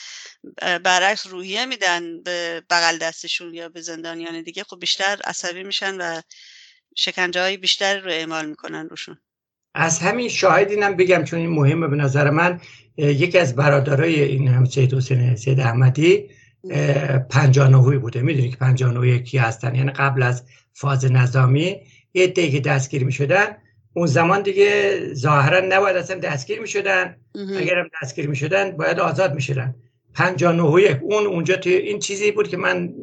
برعکس 0.79 1.27
روحیه 1.27 1.65
میدن 1.65 2.23
به 2.23 2.63
بغل 2.69 2.97
دستشون 2.97 3.53
یا 3.53 3.69
به 3.69 3.81
زندانیان 3.81 4.41
دیگه 4.41 4.63
خب 4.63 4.79
بیشتر 4.79 5.21
عصبی 5.23 5.63
میشن 5.63 5.95
و 5.97 6.21
شکنجه 6.95 7.41
های 7.41 7.57
بیشتر 7.57 7.99
رو 7.99 8.11
اعمال 8.11 8.45
می‌کنن 8.45 8.89
روشون 8.89 9.17
از 9.75 9.99
همین 9.99 10.29
شاهد 10.29 10.71
اینم 10.71 10.95
بگم 10.95 11.23
چون 11.23 11.39
این 11.39 11.49
مهمه 11.49 11.87
به 11.87 11.95
نظر 11.95 12.29
من 12.29 12.61
یکی 12.97 13.37
از 13.37 13.55
برادرای 13.55 14.21
این 14.21 14.47
هم 14.47 14.65
سید 14.65 14.93
حسین 14.93 15.35
سید 15.35 15.59
احمدی 15.59 16.29
پنجانوهوی 17.29 17.97
بوده. 17.97 18.21
می‌دونی 18.21 18.49
که 18.49 18.57
پنجانوهوی 18.57 19.19
کی 19.23 19.37
هستن. 19.37 19.75
یعنی 19.75 19.91
قبل 19.91 20.23
از 20.23 20.43
فاز 20.73 21.11
نظامی 21.11 21.75
یه 22.13 22.27
که 22.27 22.59
دستگیر 22.59 23.03
می‌شدن 23.03 23.45
اون 23.93 24.07
زمان 24.07 24.41
دیگه 24.41 24.99
ظاهرا 25.13 25.59
نباید 25.69 25.95
اصلا 25.95 26.19
دستگیر 26.19 26.59
می‌شدن. 26.59 27.15
اگرم 27.57 27.89
دستگیر 28.03 28.27
می‌شدن 28.29 28.71
باید 28.71 28.99
آزاد 28.99 29.35
می‌شدن. 29.35 29.75
یک. 30.79 30.97
اون 31.01 31.25
اونجا 31.25 31.55
توی 31.55 31.73
این 31.73 31.99
چیزی 31.99 32.31
بود 32.31 32.47
که 32.47 32.57
من 32.57 32.93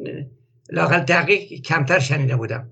لاقل 0.71 0.99
دقیق 0.99 1.61
کمتر 1.61 1.99
شنیده 1.99 2.35
بودم. 2.35 2.69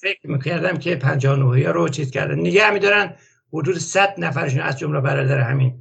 فکر 0.00 0.30
می‌کردم 0.30 0.76
که 0.76 0.96
پنجانوهی 0.96 1.64
رو 1.64 1.88
چیز 1.88 2.10
کردن. 2.10 2.40
نگه 2.40 2.70
میدارن 2.70 3.14
حدود 3.52 3.78
100 3.78 4.14
نفرشون 4.18 4.60
از 4.60 4.78
جمله 4.78 5.00
برادر 5.00 5.40
همین 5.40 5.74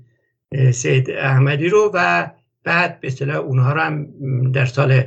سید 0.72 1.12
احمدی 1.12 1.70
رو 1.70 1.92
و 1.94 2.28
بعد 2.64 3.00
به 3.00 3.08
اصطلاح 3.08 3.38
اونها 3.38 3.74
رو 3.74 3.82
هم 3.82 4.08
در 4.52 4.66
سال 4.66 5.04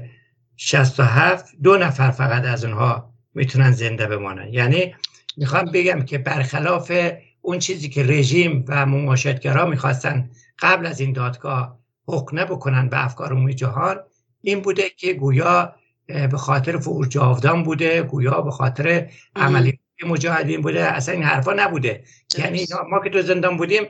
67 0.56 1.54
دو 1.62 1.76
نفر 1.76 2.10
فقط 2.10 2.44
از 2.44 2.64
اونها 2.64 3.14
می‌تونن 3.34 3.70
زنده 3.70 4.06
بمانن. 4.06 4.52
یعنی 4.52 4.94
می‌خوام 5.36 5.64
بگم 5.64 6.02
که 6.02 6.18
برخلاف 6.18 6.92
اون 7.40 7.58
چیزی 7.58 7.88
که 7.88 8.02
رژیم 8.02 8.64
و 8.68 8.86
مماشدگرا 8.86 9.66
می‌خواستن 9.66 10.30
قبل 10.58 10.86
از 10.86 11.00
این 11.00 11.12
دادگاه 11.12 11.78
حکم 12.06 12.44
بکنن 12.44 12.88
به 12.88 13.04
افکار 13.04 13.32
عمومی 13.32 13.54
جهان 13.54 13.96
این 14.40 14.60
بوده 14.60 14.82
که 14.96 15.12
گویا 15.12 15.74
به 16.06 16.36
خاطر 16.36 16.78
فور 16.78 17.06
جاودان 17.06 17.62
بوده 17.62 18.02
گویا 18.02 18.40
به 18.40 18.50
خاطر 18.50 19.10
عملیات 19.36 19.76
مجاهدین 20.06 20.60
بوده 20.60 20.84
اصلا 20.84 21.14
این 21.14 21.22
حرفا 21.24 21.52
نبوده. 21.52 22.04
یعنی 22.38 22.66
ما 22.90 23.00
که 23.04 23.10
تو 23.10 23.22
زندان 23.22 23.56
بودیم 23.56 23.82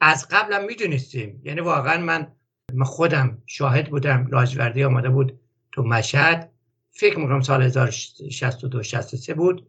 از 0.00 0.28
قبلم 0.30 0.64
می‌دونستیم. 0.64 1.40
یعنی 1.44 1.60
واقعا 1.60 2.00
من 2.00 2.26
من 2.76 2.84
خودم 2.84 3.38
شاهد 3.46 3.90
بودم 3.90 4.26
لاجوردی 4.30 4.84
آمده 4.84 5.08
بود 5.08 5.40
تو 5.72 5.82
مشهد. 5.82 6.50
فکر 6.90 7.18
می‌کنم 7.18 7.40
سال 7.40 7.62
1062 7.62 8.82
63 8.82 9.34
بود. 9.34 9.66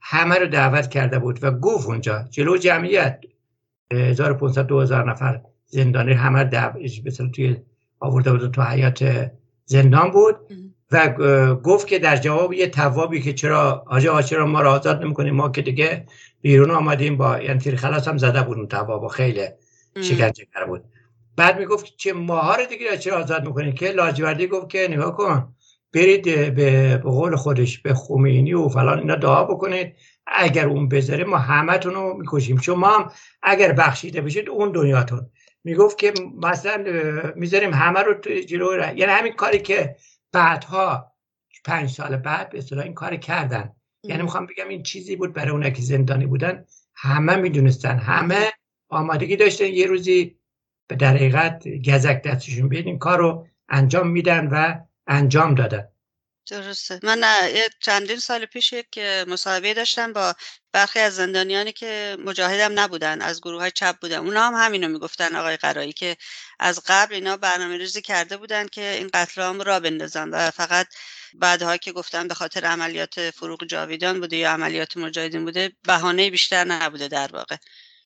همه 0.00 0.34
رو 0.34 0.46
دعوت 0.46 0.90
کرده 0.90 1.18
بود 1.18 1.44
و 1.44 1.50
گفت 1.50 1.86
اونجا 1.86 2.24
جلو 2.30 2.56
جمعیت. 2.56 3.20
1500 3.92 4.66
2000 4.66 5.10
نفر 5.10 5.40
زندانی 5.66 6.12
همه 6.12 6.44
دعوت 6.44 7.32
توی 7.32 7.56
آورده 8.00 8.32
بود 8.32 8.50
تو 8.50 8.62
حیات 8.62 9.30
زندان 9.64 10.10
بود. 10.10 10.36
و 10.92 11.14
گفت 11.54 11.86
که 11.86 11.98
در 11.98 12.16
جواب 12.16 12.52
یه 12.52 12.66
توابی 12.66 13.22
که 13.22 13.32
چرا 13.32 13.84
آجا 13.86 14.22
چرا 14.22 14.46
ما 14.46 14.60
را 14.60 14.72
آزاد 14.72 15.02
نمی‌کنیم؟ 15.04 15.34
ما 15.34 15.48
که 15.48 15.62
دیگه 15.62 16.06
بیرون 16.40 16.70
آمدیم 16.70 17.16
با 17.16 17.40
یعنی 17.40 17.58
تیر 17.58 17.76
خلاص 17.76 18.08
هم 18.08 18.18
زده 18.18 18.42
بود 18.42 18.58
اون 18.58 18.66
تواب 18.66 19.08
خیلی 19.08 19.48
شکنجه 20.02 20.44
بود. 20.68 20.84
بعد 21.40 21.58
می‌گفت 21.58 21.96
چه 21.96 22.12
ماها 22.12 22.54
رو 22.54 22.66
دیگه 22.66 22.98
چرا 22.98 23.18
آزاد 23.18 23.46
می‌کنید 23.46 23.74
که 23.74 23.92
لاجوردی 23.92 24.46
گفت 24.46 24.68
که 24.68 24.88
نگاه 24.90 25.16
کن 25.16 25.54
برید 25.92 26.54
به 26.54 26.96
قول 26.96 27.36
خودش 27.36 27.78
به 27.78 27.94
خمینی 27.94 28.54
و 28.54 28.68
فلان 28.68 28.98
اینا 28.98 29.14
دعا 29.14 29.44
بکنید. 29.44 29.96
اگر 30.26 30.68
اون 30.68 30.88
بذاره 30.88 31.24
ما 31.24 31.38
همتون 31.38 31.94
رو 31.94 32.16
می‌کشیم. 32.18 32.58
چون 32.58 32.78
ما 32.78 32.88
هم 32.88 33.10
اگر 33.42 33.72
بخشیده 33.72 34.20
بشید 34.20 34.48
اون 34.48 34.72
دنیاتون. 34.72 35.30
می‌گفت 35.64 35.98
که 35.98 36.14
مثلا 36.42 36.84
می‌ذاریم 37.36 37.74
همه 37.74 38.00
رو 38.00 38.14
جلو 38.40 38.76
یعنی 38.76 39.12
همین 39.12 39.32
کاری 39.32 39.58
که 39.58 39.96
بعدها 40.32 41.12
پنج 41.64 41.90
سال 41.90 42.16
بعد 42.16 42.50
به 42.50 42.58
اصطلاح 42.58 42.84
این 42.84 42.94
کار 42.94 43.16
کردن. 43.16 43.72
یعنی 44.04 44.22
می‌خوام 44.22 44.46
بگم 44.46 44.68
این 44.68 44.82
چیزی 44.82 45.16
بود 45.16 45.32
برای 45.32 45.50
اون 45.50 45.70
که 45.70 45.82
زندانی 45.82 46.26
بودن. 46.26 46.64
همه 46.94 47.36
می‌دونستن. 47.36 47.98
همه 47.98 48.52
آمادگی 48.88 49.36
داشتن. 49.36 49.66
یه 49.66 49.86
روزی 49.86 50.39
در 50.94 51.14
حقیقت 51.14 51.68
گزک 51.68 52.22
دستشون 52.22 52.68
بیاد 52.68 52.86
این 52.86 52.98
انجام 53.68 54.08
میدن 54.08 54.46
و 54.46 54.74
انجام 55.06 55.54
دادن. 55.54 55.88
درسته. 56.50 57.00
من 57.02 57.22
چندین 57.80 58.18
سال 58.18 58.44
پیش 58.44 58.72
یک 58.72 58.98
مصاحبه 59.28 59.74
داشتم 59.74 60.12
با 60.12 60.34
برخی 60.72 60.98
از 60.98 61.16
زندانیانی 61.16 61.72
که 61.72 62.16
مجاهدم 62.24 62.80
نبودن 62.80 63.22
از 63.22 63.40
گروه 63.40 63.60
های 63.60 63.70
چپ 63.70 63.96
بودن. 64.00 64.16
اونا 64.16 64.46
هم 64.46 64.54
همینو 64.54 64.88
می‌گفتن 64.88 65.36
آقای 65.36 65.56
قرایی 65.56 65.92
که 65.92 66.16
از 66.58 66.82
قبل 66.86 67.14
اینا 67.14 67.36
برنامه 67.36 67.76
ریزی 67.76 68.02
کرده 68.02 68.36
بودن 68.36 68.66
که 68.66 68.94
این 68.98 69.10
قتل 69.14 69.42
عام 69.42 69.60
را 69.60 69.80
بندازن 69.80 70.28
و 70.28 70.50
فقط 70.50 70.86
بعدها 71.34 71.76
که 71.76 71.92
گفتن 71.92 72.28
به 72.28 72.34
خاطر 72.34 72.64
عملیات 72.64 73.30
فروغ 73.30 73.64
جاویدان 73.64 74.20
بوده 74.20 74.36
یا 74.36 74.52
عملیات 74.52 74.96
مجاهدین 74.96 75.44
بوده 75.44 75.72
بهانه 75.82 76.30
بیشتر 76.30 76.64
نبوده 76.64 77.08
در 77.08 77.30
واقع. 77.32 77.56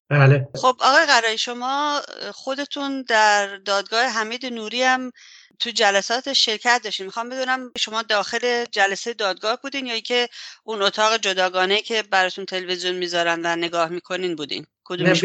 بله. 0.09 0.49
خب 0.55 0.77
آقای 0.81 1.07
قرایی 1.07 1.39
شما 1.39 2.01
خودتون 2.33 3.03
در 3.03 3.57
دادگاه 3.57 4.05
حمید 4.05 4.47
نوری 4.47 4.83
هم 4.83 5.11
تو 5.59 5.71
جلسات 5.71 6.33
شرکت 6.33 6.81
داشتین. 6.85 7.07
می‌خوام 7.07 7.29
بدونم 7.29 7.73
شما 7.79 8.03
داخل 8.03 8.65
جلسه 8.65 9.15
دادگاه 9.15 9.59
بودین 9.63 9.87
یا 9.87 10.01
که 10.01 10.29
اون 10.65 10.83
اتاق 10.83 11.17
جداگانه 11.17 11.81
که 11.81 12.03
براتون 12.11 12.45
تلویزیون 12.45 12.95
می‌ذارن 12.95 13.41
و 13.45 13.57
نگاه 13.57 13.89
می‌کنین 13.89 14.37
بودین؟ 14.37 14.67
کدومش 14.85 15.25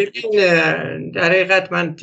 در 1.14 1.30
حقیقت 1.30 1.72
من 1.72 1.96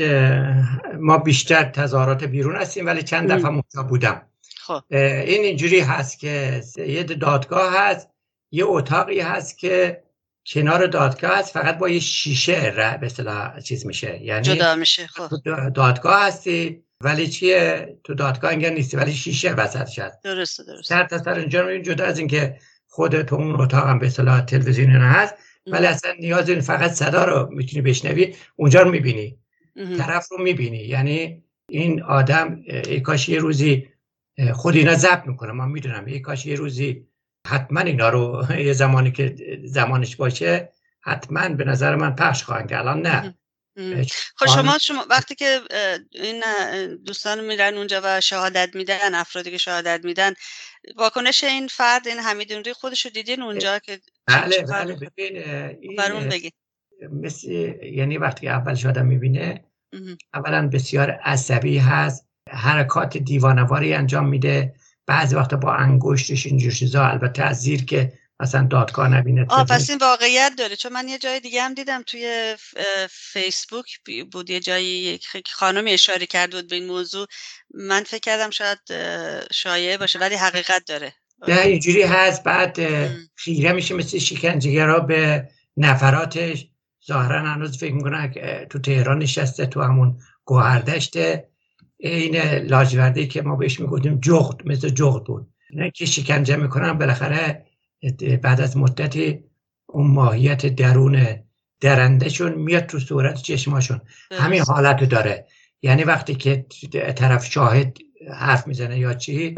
ما 0.99 1.19
بیشتر 1.19 1.65
تظاهرات 1.65 2.25
بیرون 2.25 2.57
هستیم 2.57 2.87
ولی 2.87 3.03
چند 3.03 3.33
دفعه 3.33 3.47
اونجا 3.47 3.83
بودم. 3.89 4.23
خب. 4.59 4.83
این 4.91 5.45
اینجوری 5.45 5.81
هست 5.81 6.19
که 6.19 6.63
یه 6.77 7.03
دادگاه 7.03 7.79
هست 7.79 8.09
یه 8.51 8.65
اتاقی 8.67 9.21
هست 9.21 9.59
که 9.59 10.03
کنار 10.53 10.87
دادگاه 10.87 11.39
هست 11.39 11.53
فقط 11.53 11.79
با 11.79 11.89
یه 11.89 12.01
شیشه 12.01 12.71
به 13.01 13.07
اصطلاح 13.07 13.61
چیز 13.61 13.87
میشه. 13.87 14.23
یعنی 14.23 14.43
جدا 14.43 14.75
میشه 14.75 15.07
خب. 15.07 15.29
دادگاه 15.75 16.27
هستی 16.27 16.83
ولی 17.01 17.29
چیه؟ 17.29 17.97
تو 18.05 18.15
دادگاه 18.15 18.53
انگار 18.53 18.71
نیستی 18.71 18.97
ولی 18.97 19.13
شیشه 19.13 19.53
وسط 19.53 19.87
شد 19.87 20.13
درسته 20.25 20.65
درسته. 20.65 20.95
سر 20.95 21.05
تا 21.05 21.19
سر 21.19 21.35
اینجا 21.35 21.79
جدا 21.79 22.05
از 22.05 22.19
اینکه 22.19 22.59
خود 22.87 23.23
تو 23.23 23.37
اون 23.37 23.61
اتاق 23.61 23.87
هم 23.87 23.99
به 23.99 24.07
اصطلاح 24.07 24.41
تلویزیون 24.41 24.91
هست 24.91 25.35
ولی 25.67 25.87
اصلا 25.87 26.13
نیاز 26.21 26.49
این 26.49 26.61
فقط 26.61 26.91
صدا 26.91 27.25
رو 27.25 27.49
می‌تونی 27.55 27.83
بشنوی 27.83 28.35
اونجا 28.57 28.83
رو 28.83 28.91
می‌بینی. 28.91 29.39
طرف 29.99 30.29
رو 30.31 30.43
می‌بینی. 30.43 30.79
یعنی 30.79 31.43
این 31.69 32.03
آدم 32.03 32.63
ای 32.67 33.01
کاش 33.01 33.29
یه 33.29 33.39
روزی 33.39 33.89
خود 34.53 34.77
اینا 34.77 34.95
ضبط 34.95 35.27
می‌کنه 35.27 35.53
من 35.53 35.69
می‌دونم. 35.69 36.05
ای 36.05 36.21
کاش 36.21 36.47
یه 36.47 36.57
روزی 36.57 37.07
حتما 37.47 37.81
اینا 37.81 38.09
رو 38.09 38.45
یه 38.67 38.73
زمانی 38.73 39.13
که 39.13 39.37
زمانش 39.65 40.17
باشه 40.17 40.73
حتما 41.01 41.49
به 41.49 41.65
نظر 41.65 41.97
من 41.97 42.15
پخش 42.17 42.45
خواهند 42.45 42.69
که 42.69 42.79
الان 42.79 43.07
نه. 43.07 43.35
خب 44.37 44.47
شما 44.47 44.79
شما 44.79 45.07
وقتی 45.11 45.35
که 45.35 45.61
این 46.13 46.43
دوستان 47.07 47.45
میرن 47.45 47.75
اونجا 47.77 48.01
و 48.05 48.21
شهادت 48.21 48.71
میدن 48.75 49.15
افرادی 49.15 49.51
که 49.51 49.59
شهادت 49.59 50.05
میدن 50.05 50.35
واکنش 50.97 51.45
این 51.45 51.67
فرد 51.67 52.09
این 52.09 52.19
حمیدونری 52.19 52.73
خودش 52.73 53.05
رو 53.05 53.11
دیدین 53.11 53.43
اونجا 53.43 53.79
که 53.79 54.01
بله 54.27 54.63
بله. 54.63 54.95
ببین 54.95 55.97
برون 55.97 56.29
بگید 56.29 56.55
مثل 57.13 57.51
یعنی 57.83 58.19
وقتی 58.19 58.49
اول 58.49 58.75
شده 58.75 59.03
می‌بینه 59.03 59.65
اولا 60.35 60.69
بسیار 60.69 61.11
عصبی 61.11 61.79
هست 61.79 62.29
حرکات 62.51 63.17
دیوانواری 63.17 63.95
انجام 63.95 64.29
میده. 64.29 64.75
بعضی 65.07 65.35
وقت 65.35 65.55
با 65.55 65.75
انگشتش 65.75 66.47
اینجور 66.47 66.73
چیزا 66.73 67.07
البته 67.07 67.43
از 67.43 67.61
زیر 67.61 67.85
که 67.85 68.13
مثلا 68.41 68.67
دادگاه 68.67 69.09
نبینه 69.09 69.47
آه 69.49 69.65
پس 69.65 69.91
این 69.91 69.99
واقعیت 69.99 70.53
داره. 70.59 70.77
چون 70.77 70.93
من 70.93 71.09
یه 71.09 71.19
جای 71.19 71.41
دیگه 71.41 71.63
هم 71.63 71.75
دیدم 71.75 72.03
توی 72.03 72.55
فیسبوک 73.11 73.99
بود 74.33 74.51
یه 74.51 74.61
جایی 74.61 74.87
یک 74.87 75.27
خانمی 75.53 75.93
اشاره 75.93 76.27
کرد 76.27 76.53
بود 76.53 76.69
به 76.69 76.77
این 76.77 76.87
موضوع. 76.87 77.27
من 77.75 78.03
فکر 78.03 78.21
کردم 78.21 78.51
شاید 78.51 78.79
شایعه 79.53 79.99
باشه 79.99 80.19
ولی 80.19 80.35
حقیقت 80.35 80.83
داره. 80.87 81.13
نه 81.49 81.61
اینجوری 81.61 82.03
هست. 82.03 82.43
بعد 82.43 82.79
خیره 83.35 83.73
میشه 83.73 83.95
مثل 83.95 84.19
شکنجهگرا 84.19 85.01
به 85.01 85.49
نفراتش. 85.77 86.67
ظاهرا 87.07 87.41
هنوز 87.41 87.79
فکر 87.79 87.95
می‌کنه 87.95 88.33
تو 88.71 88.79
تهران 88.79 89.19
نشسته 89.19 89.67
تو 89.67 89.83
همون 89.83 90.19
گوهردشته. 90.45 91.49
این 91.99 92.37
لاجوردی 92.59 93.27
که 93.27 93.43
ما 93.43 93.57
بهش 93.57 93.81
می‌گفتیم 93.81 94.19
جغد 94.21 94.69
مثل 94.69 94.89
جغد 94.89 95.25
بود. 95.25 95.49
نه 95.75 95.91
که 95.91 96.07
شکنجه 96.07 96.57
می‌کنن 96.57 96.93
بالاخره 96.93 97.67
بعد 98.43 98.61
از 98.61 98.77
مدتی 98.77 99.45
اون 99.87 100.07
ماهیت 100.07 100.67
درون 100.67 101.27
درندهشون 101.81 102.55
میاد 102.55 102.87
تو 102.87 102.99
صورت 102.99 103.43
چشماشون 103.43 104.01
همین 104.33 104.61
حالت 104.61 105.05
داره. 105.05 105.47
یعنی 105.83 106.05
وقتی 106.05 106.35
که 106.35 106.67
طرف 107.17 107.47
شاهد 107.47 107.99
حرف 108.35 108.67
می‌زنه 108.67 108.99
یا 108.99 109.15
چی 109.15 109.55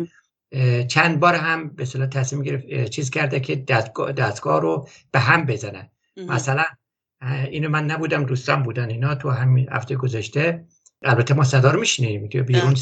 چند 0.88 1.20
بار 1.20 1.34
هم 1.34 1.68
به 1.68 1.84
صلاح 1.84 2.06
تصمیم 2.06 2.42
گرفت 2.42 2.84
چیز 2.84 3.10
کرده 3.10 3.40
که 3.40 3.56
دستگاه, 3.56 4.12
دستگاه 4.12 4.60
رو 4.60 4.88
به 5.10 5.18
هم 5.18 5.46
بزنه. 5.46 5.90
مثلا 6.16 6.64
اینو 7.50 7.68
من 7.68 7.84
نبودم 7.84 8.24
دوستان 8.24 8.62
بودن 8.62 8.90
اینا 8.90 9.14
تو 9.14 9.30
همین 9.30 9.68
هفته 9.72 9.96
گذشته. 9.96 10.64
البته 11.02 11.34
ما 11.34 11.44
صدا 11.44 11.70
رو 11.70 11.80
میشنیم 11.80 12.26
تو 12.26 12.42
بیرون 12.42 12.74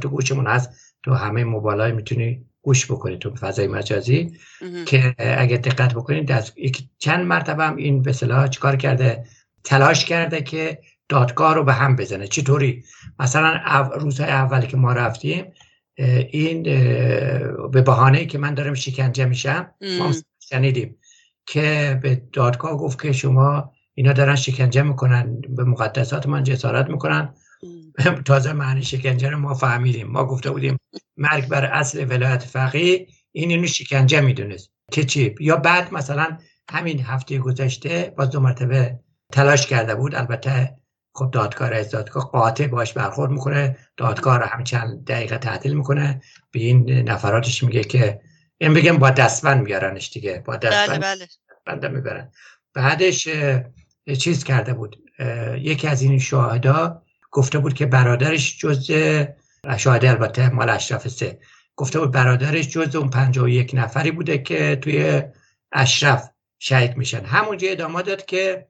تو 0.00 0.08
گوشمون 0.08 0.46
هست. 0.46 0.70
تو 1.02 1.14
همه 1.14 1.44
موبایل 1.44 1.94
می‌تونی 1.94 2.44
گوش 2.62 2.86
بکنید 2.90 3.18
تو 3.18 3.34
فضای 3.34 3.66
مجازی. 3.66 4.38
که 4.86 5.14
اگه 5.18 5.56
دقت 5.56 5.94
بکنید 5.94 6.32
از 6.32 6.52
چند 6.98 7.26
مرتبه 7.26 7.64
هم 7.64 7.76
این 7.76 8.02
به 8.02 8.12
صلاح 8.12 8.48
چیکار 8.48 8.76
کرده؟ 8.76 9.24
تلاش 9.64 10.04
کرده 10.04 10.42
که 10.42 10.78
دادگاه 11.08 11.54
رو 11.54 11.64
به 11.64 11.72
هم 11.72 11.96
بزنه. 11.96 12.26
چطوری؟ 12.26 12.84
مثلا 13.18 13.80
روزهای 13.94 14.30
اولی 14.30 14.66
که 14.66 14.76
ما 14.76 14.92
رفتیم 14.92 15.52
این 16.30 16.62
به 17.72 17.82
بهانه 17.82 18.26
که 18.26 18.38
من 18.38 18.54
دارم 18.54 18.74
شکنجه 18.74 19.24
میشم 19.24 19.70
ما 19.98 20.12
شنیدیم 20.40 20.98
که 21.46 21.98
به 22.02 22.22
دادگاه 22.32 22.76
گفت 22.76 23.02
که 23.02 23.12
شما 23.12 23.72
اینا 23.94 24.12
دارن 24.12 24.36
شکنجه 24.36 24.82
می‌کنن 24.82 25.40
به 25.40 25.64
مقدسات 25.64 26.26
من 26.26 26.42
جسارت 26.42 26.90
می‌کنن. 26.90 27.34
تازه 28.26 28.52
معنی 28.52 28.82
شکنجه 28.82 29.30
رو 29.30 29.38
ما 29.38 29.54
فهمیدیم. 29.54 30.06
ما 30.06 30.24
گفته 30.24 30.50
بودیم 30.50 30.76
مرگ 31.16 31.48
بر 31.48 31.64
اصل 31.64 32.06
ولایت 32.10 32.42
فقیه 32.42 33.06
این 33.32 33.50
اینو 33.50 33.66
شکنجه 33.66 34.20
می‌دونست. 34.20 34.70
که 34.92 35.04
چی؟ 35.04 35.34
یا 35.40 35.56
بعد 35.56 35.94
مثلا 35.94 36.38
همین 36.70 37.00
هفته 37.00 37.38
گذشته 37.38 38.14
باز 38.16 38.30
دو 38.30 38.40
مرتبه 38.40 39.00
تلاش 39.32 39.66
کرده 39.66 39.94
بود. 39.94 40.14
البته 40.14 40.76
خب 41.14 41.30
دادگاه 41.30 41.70
از 41.70 41.90
دادگاه 41.90 42.30
قاطع 42.30 42.66
باش 42.66 42.92
برخورد 42.92 43.30
می‌کنه. 43.30 43.76
دادگاه 43.96 44.38
رو 44.38 44.44
هم 44.44 44.64
چند 44.64 45.04
دقیقه 45.04 45.38
تعطیل 45.38 45.74
می‌کنه. 45.74 46.20
به 46.50 46.60
این 46.60 47.08
نفراتش 47.08 47.62
میگه 47.62 47.84
که 47.84 48.20
این 48.58 48.74
بگم 48.74 48.98
با 48.98 49.10
دستبند 49.10 49.64
میارنش 49.64 50.10
دیگه. 50.12 50.42
با 50.44 50.56
دستبند 50.56 51.00
بله. 51.00 51.26
بله. 51.66 51.88
می‌برن. 51.88 52.30
بعدش 52.74 53.28
چیز 54.18 54.44
کرده 54.44 54.74
بود. 54.74 54.96
یکی 55.58 55.88
از 55.88 56.02
این 56.02 56.18
شاهدا 56.18 57.03
گفته 57.34 57.58
بود 57.58 57.74
که 57.74 57.86
برادرش 57.86 58.58
جز 58.58 58.90
شاهده 59.76 60.10
البته 60.10 60.50
مال 60.50 60.68
اشرف 60.68 61.08
سه. 61.08 61.38
گفته 61.76 62.00
بود 62.00 62.10
برادرش 62.10 62.68
جز 62.68 62.96
اون 62.96 63.10
و 63.36 63.48
یک 63.48 63.70
نفری 63.74 64.10
بوده 64.10 64.38
که 64.38 64.76
توی 64.76 65.22
اشرف 65.72 66.30
شهید 66.58 66.96
میشن. 66.96 67.24
همونجا 67.24 67.68
ادامه 67.70 68.02
داد 68.02 68.24
که 68.24 68.66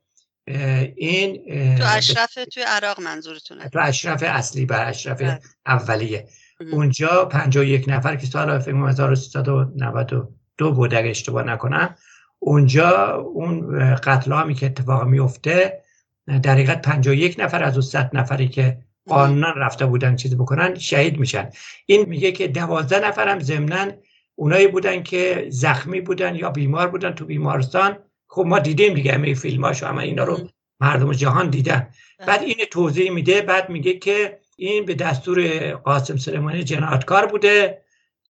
این 0.96 1.44
تو 1.76 1.84
اشرف 1.86 2.34
توی 2.34 2.62
عراق 2.62 3.00
منظورتونه. 3.00 3.68
تو 3.68 3.78
اشرف 3.82 4.22
اصلی 4.26 4.66
بر 4.66 4.88
اشرف 4.88 5.20
بله. 5.20 5.40
اولیه. 5.66 6.28
اونجا 6.72 7.64
یک 7.64 7.84
نفر 7.88 8.16
که 8.16 8.26
سال 8.26 8.50
1392 8.50 10.72
بود 10.72 10.94
اگه 10.94 11.10
اشتباه 11.10 11.42
نکنم 11.42 11.96
اونجا 12.38 13.14
اون 13.14 13.94
قتل 13.94 14.32
همی 14.32 14.54
که 14.54 14.66
اتفاق 14.66 15.04
میفته 15.04 15.83
در 16.26 16.52
حقیقت 16.52 17.06
یک 17.06 17.36
نفر 17.38 17.62
از 17.62 17.72
اون 17.74 17.82
100 17.82 18.10
نفری 18.12 18.48
که 18.48 18.78
قانونا 19.08 19.50
رفته 19.50 19.86
بودن 19.86 20.16
چیزی 20.16 20.36
بکنن 20.36 20.78
شهید 20.78 21.18
میشن. 21.18 21.50
این 21.86 22.08
میگه 22.08 22.32
که 22.32 22.48
دوازده 22.48 23.08
نفر 23.08 23.28
هم 23.28 23.40
ضمنا 23.40 23.92
اونایی 24.34 24.66
بودن 24.66 25.02
که 25.02 25.46
زخمی 25.48 26.00
بودن 26.00 26.34
یا 26.34 26.50
بیمار 26.50 26.88
بودن 26.88 27.12
تو 27.12 27.24
بیمارستان. 27.24 27.98
خب 28.28 28.44
ما 28.46 28.58
دیدیم 28.58 28.94
دیگه 28.94 29.12
همه 29.12 29.34
فیلماشو 29.34 29.86
همه 29.86 30.02
اینا 30.02 30.24
رو 30.24 30.38
مردم 30.80 31.12
جهان 31.12 31.50
دیدن. 31.50 31.88
بله. 32.18 32.26
بعد 32.26 32.42
این 32.42 32.56
توضیح 32.70 33.10
میده 33.10 33.42
بعد 33.42 33.70
میگه 33.70 33.98
که 33.98 34.38
این 34.56 34.84
به 34.84 34.94
دستور 34.94 35.70
قاسم 35.72 36.16
سلیمانی 36.16 36.64
جنایتکار 36.64 37.26
بوده 37.26 37.82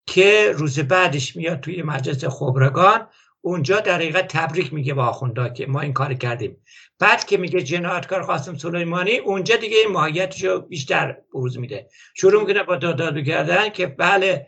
که 0.05 0.51
روز 0.55 0.79
بعدش 0.79 1.35
میاد 1.35 1.59
توی 1.59 1.81
مجلس 1.81 2.25
خبرگان 2.25 3.07
اونجا 3.45 3.79
در 3.79 3.95
حقیقت 3.95 4.27
تبریک 4.27 4.73
میگه 4.73 4.93
با 4.93 5.05
آخوندا 5.05 5.49
که 5.49 5.65
ما 5.65 5.81
این 5.81 5.93
کار 5.93 6.13
کردیم. 6.13 6.57
بعد 6.99 7.25
که 7.25 7.37
میگه 7.37 7.61
جنایتکار 7.61 8.23
قاسم 8.23 8.57
سلیمانی 8.57 9.17
اونجا 9.17 9.55
دیگه 9.55 9.77
این 9.77 9.91
ماهیتشو 9.91 10.59
بیشتر 10.61 11.17
بروز 11.33 11.59
میده. 11.59 11.87
شروع 12.15 12.41
می‌کنه 12.41 12.63
با 12.63 12.75
داد 12.75 13.23
کردن 13.23 13.69
که 13.69 13.87
بله 13.87 14.47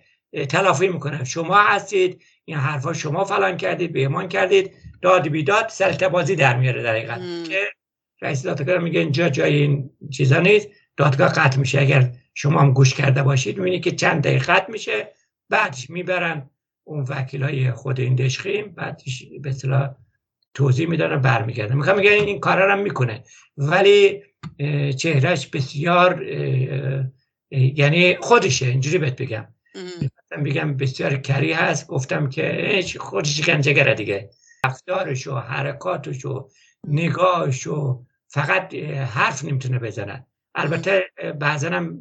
تلافی 0.50 0.88
می‌کنه. 0.88 1.24
شما 1.24 1.58
هستید 1.58 2.24
این 2.46 2.58
حرفا 2.58 2.94
شما 2.94 3.24
فلان 3.24 3.58
کردید 3.58 3.94
به 3.94 4.00
ایمان 4.00 4.28
کردید. 4.28 4.72
داد 5.02 5.28
بیداد 5.28 5.70
سلطه 5.70 6.08
بازی 6.08 6.36
در 6.36 6.58
میاره 6.58 6.84
در 6.84 6.92
حقیقت 6.92 7.20
که 7.50 7.68
رئیس 8.22 8.44
دادگاه 8.44 8.78
میگه 8.78 9.00
اینجا 9.00 9.30
جای 9.30 9.56
این 9.56 9.90
چیزا 10.12 10.40
نیست. 10.40 10.68
دادگاه 10.98 11.30
قطع 11.30 11.60
میشه. 11.60 11.82
اگر 11.82 12.12
شما 12.34 12.60
هم 12.60 12.74
گوش 12.74 12.94
کرده 12.94 13.24
باشید 13.24 13.58
می‌بینید 13.58 13.84
که 13.84 13.92
چند 13.92 14.24
دقیقه 14.24 14.54
قطع 14.54 14.72
میشه. 14.72 15.12
بعدش 15.50 15.90
می‌برن 15.90 16.50
اون 16.88 17.06
وکیل 17.10 17.44
های 17.44 17.72
خود 17.72 18.00
این 18.00 18.16
دشخیم 18.16 18.68
بعدش 18.68 19.24
به 19.42 19.50
اصطلاح 19.50 19.96
توضیح 20.54 20.88
میدن 20.88 21.14
و 21.14 21.20
برمیگردن 21.20 21.76
می‌خوام 21.76 21.98
میگن 21.98 22.12
این 22.12 22.40
کارا 22.40 22.74
هم 22.74 22.80
می‌کنه. 22.80 23.24
ولی 23.58 24.24
چهرهش 24.98 25.48
بسیار 25.48 26.24
یعنی 27.52 28.16
خودشه. 28.16 28.66
اینجوری 28.66 28.98
بهت 28.98 29.22
بگم. 29.22 29.48
بگم 30.46 30.78
بسیار 30.78 31.18
کری 31.18 31.54
هست. 31.54 31.88
گفتم 31.88 32.30
که 32.30 32.84
خودش 33.00 33.42
کنجگره 33.42 33.94
دیگه. 33.94 34.30
رفتارش 34.66 35.28
و 35.28 35.36
حرکاتش 35.36 36.26
و 36.26 36.50
نگاهش 36.88 37.68
و 37.68 38.06
فقط 38.28 38.74
حرف 39.14 39.46
نمی‌تونه 39.46 39.80
بزنن 39.80 40.26
البته 40.56 41.04
بعضا 41.40 41.70
هم 41.70 42.00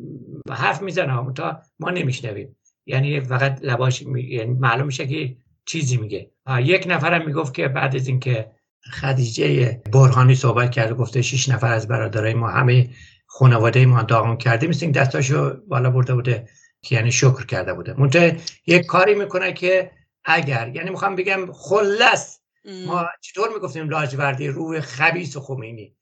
حرف 0.50 0.82
می‌زنه. 0.82 1.32
تا 1.32 1.60
ما 1.78 1.90
نمیشنویم. 1.90 2.56
یعنی 2.86 3.20
فقط 3.20 3.58
لباش 3.62 4.02
یعنی 4.02 4.52
معلوم 4.52 4.86
میشه 4.86 5.06
که 5.06 5.36
چیزی 5.66 5.96
میگه. 5.96 6.30
یک 6.60 6.84
نفرم 6.88 7.26
می‌گفت 7.26 7.54
که 7.54 7.68
بعد 7.68 7.96
از 7.96 8.08
اینکه 8.08 8.50
خدیجه 8.92 9.82
برهانی 9.92 10.34
صحبت 10.34 10.70
کرده 10.70 10.94
گفته 10.94 11.22
شش 11.22 11.48
نفر 11.48 11.72
از 11.72 11.88
برادرای 11.88 12.34
ما 12.34 12.48
همه 12.48 12.90
خانواده 13.26 13.86
ما 13.86 14.02
داغون 14.02 14.36
کردیم 14.36 14.70
مثل 14.70 14.90
دستاشو 14.90 15.56
بالا 15.68 15.90
برده 15.90 16.14
بوده 16.14 16.48
که 16.82 16.94
یعنی 16.94 17.12
شکر 17.12 17.46
کرده 17.46 17.74
بوده. 17.74 17.94
منتها 18.00 18.32
یک 18.66 18.86
کاری 18.86 19.14
می‌کنه 19.14 19.52
که 19.52 19.90
اگر 20.24 20.72
یعنی 20.74 20.90
می‌خوام 20.90 21.14
بگم 21.16 21.52
خلص 21.52 22.38
ما 22.86 23.06
چطور 23.20 23.48
می‌گفتیم 23.54 23.88
لاجوردی 23.88 24.48
روح 24.48 24.80
خبیس 24.80 25.36
و 25.36 25.40
خمینی؟ 25.40 25.96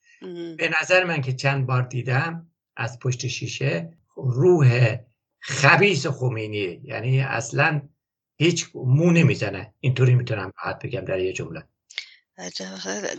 به 0.59 0.71
نظر 0.81 1.05
من 1.05 1.21
که 1.21 1.33
چند 1.33 1.67
بار 1.67 1.83
دیدم 1.83 2.47
از 2.77 2.99
پشت 2.99 3.27
شیشه 3.27 3.99
روح 4.17 4.97
خبیس 5.45 6.07
خمینی. 6.07 6.81
یعنی 6.85 7.21
اصلا 7.21 7.83
هیچ 8.37 8.67
مو 8.75 9.11
نمی‌زنه. 9.11 9.75
اینطوری 9.81 10.15
می‌تونم 10.15 10.53
راحت 10.65 10.87
بگم 10.87 11.05
در 11.05 11.19
یه 11.19 11.33
جمله. 11.33 11.63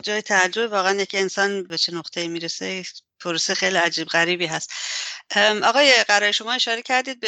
جای 0.04 0.22
تعجب 0.22 0.72
واقعا 0.72 1.04
که 1.04 1.20
انسان 1.20 1.64
به 1.64 1.78
چه 1.78 1.94
نقطه 1.94 2.28
می‌رسه؟ 2.28 2.84
پروسه 3.20 3.54
خیلی 3.56 3.78
عجیب 3.78 4.08
غریبی 4.08 4.46
هست. 4.46 4.72
آقای 5.64 6.04
قرار 6.08 6.32
شما 6.32 6.54
اشاره 6.54 6.82
کردید 6.82 7.20
به 7.20 7.28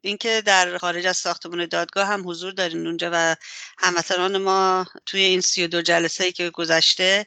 اینکه 0.00 0.42
در 0.46 0.78
خارج 0.78 1.06
از 1.06 1.16
ساختمان 1.16 1.66
دادگاه 1.66 2.06
هم 2.06 2.28
حضور 2.28 2.52
دارین 2.52 2.86
اونجا 2.86 3.10
و 3.12 3.36
هموطنان 3.78 4.38
ما 4.38 4.86
توی 5.06 5.20
این 5.20 5.40
سی 5.40 5.64
و 5.64 5.66
دو 5.66 5.82
جلسه 5.82 6.24
ای 6.24 6.32
که 6.32 6.50
گذشته 6.50 7.26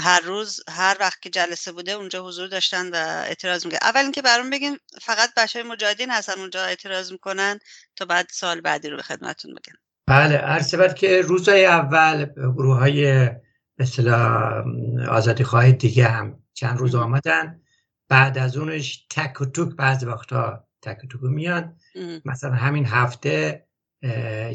هر 0.00 0.20
روز 0.20 0.60
هر 0.68 0.96
وقت 1.00 1.22
که 1.22 1.30
جلسه 1.30 1.72
بوده 1.72 1.92
اونجا 1.92 2.26
حضور 2.26 2.48
داشتن 2.48 2.90
و 2.90 2.96
اعتراض 2.96 3.66
می‌کنن 3.66 3.78
اول 3.82 4.00
اینکه 4.00 4.22
برام 4.22 4.50
بگین 4.50 4.78
فقط 5.02 5.34
بچه 5.36 5.62
مجاهدین 5.62 6.10
هستن 6.10 6.40
اونجا 6.40 6.64
اعتراض 6.64 7.12
می‌کنن 7.12 7.58
تا 7.96 8.04
بعد 8.04 8.28
سال 8.30 8.60
بعدی 8.60 8.88
رو 8.88 8.96
به 8.96 9.02
خدمتتون 9.02 9.54
بگن 9.54 9.74
بله 10.08 10.36
عرض 10.36 10.94
که 10.94 11.20
روزهای 11.20 11.66
اول 11.66 12.24
گروه 12.24 12.78
های 12.78 13.30
مثلا 13.78 14.64
آزادی 15.08 15.44
خواهی 15.44 15.72
دیگه 15.72 16.08
هم 16.08 16.42
چند 16.54 16.78
روز 16.78 16.94
آمدن. 16.94 17.60
بعد 18.08 18.38
از 18.38 18.56
اونش 18.56 19.06
تک 19.10 19.40
و 19.40 19.44
توک 19.44 19.76
بعض 19.76 20.04
وقتا 20.04 20.64
تک 20.82 20.98
و 21.04 21.06
توک 21.06 21.20
میان. 21.22 21.76
مثلا 22.24 22.54
همین 22.54 22.86
هفته 22.86 23.63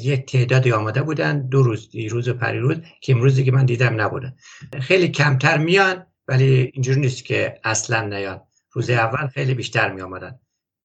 یک 0.02 0.26
تعدادی 0.26 0.72
آمده 0.72 1.02
بودن 1.02 1.48
دو 1.48 1.64
روز 1.64 1.90
دیروز 1.90 2.28
و 2.28 2.34
پریروز 2.34 2.78
که 3.02 3.14
امروزی 3.14 3.44
که 3.44 3.52
من 3.52 3.66
دیدم 3.66 4.02
نبودن. 4.02 4.36
خیلی 4.82 5.08
کمتر 5.08 5.58
میان 5.58 6.06
ولی 6.28 6.72
اینجوری 6.74 7.00
نیست 7.00 7.26
که 7.26 7.60
اصلا 7.64 8.02
نیان. 8.02 8.42
روز 8.72 8.90
اول 8.90 9.28
خیلی 9.28 9.54
بیشتر 9.54 9.92
می 9.92 10.02
آمدن 10.02 10.40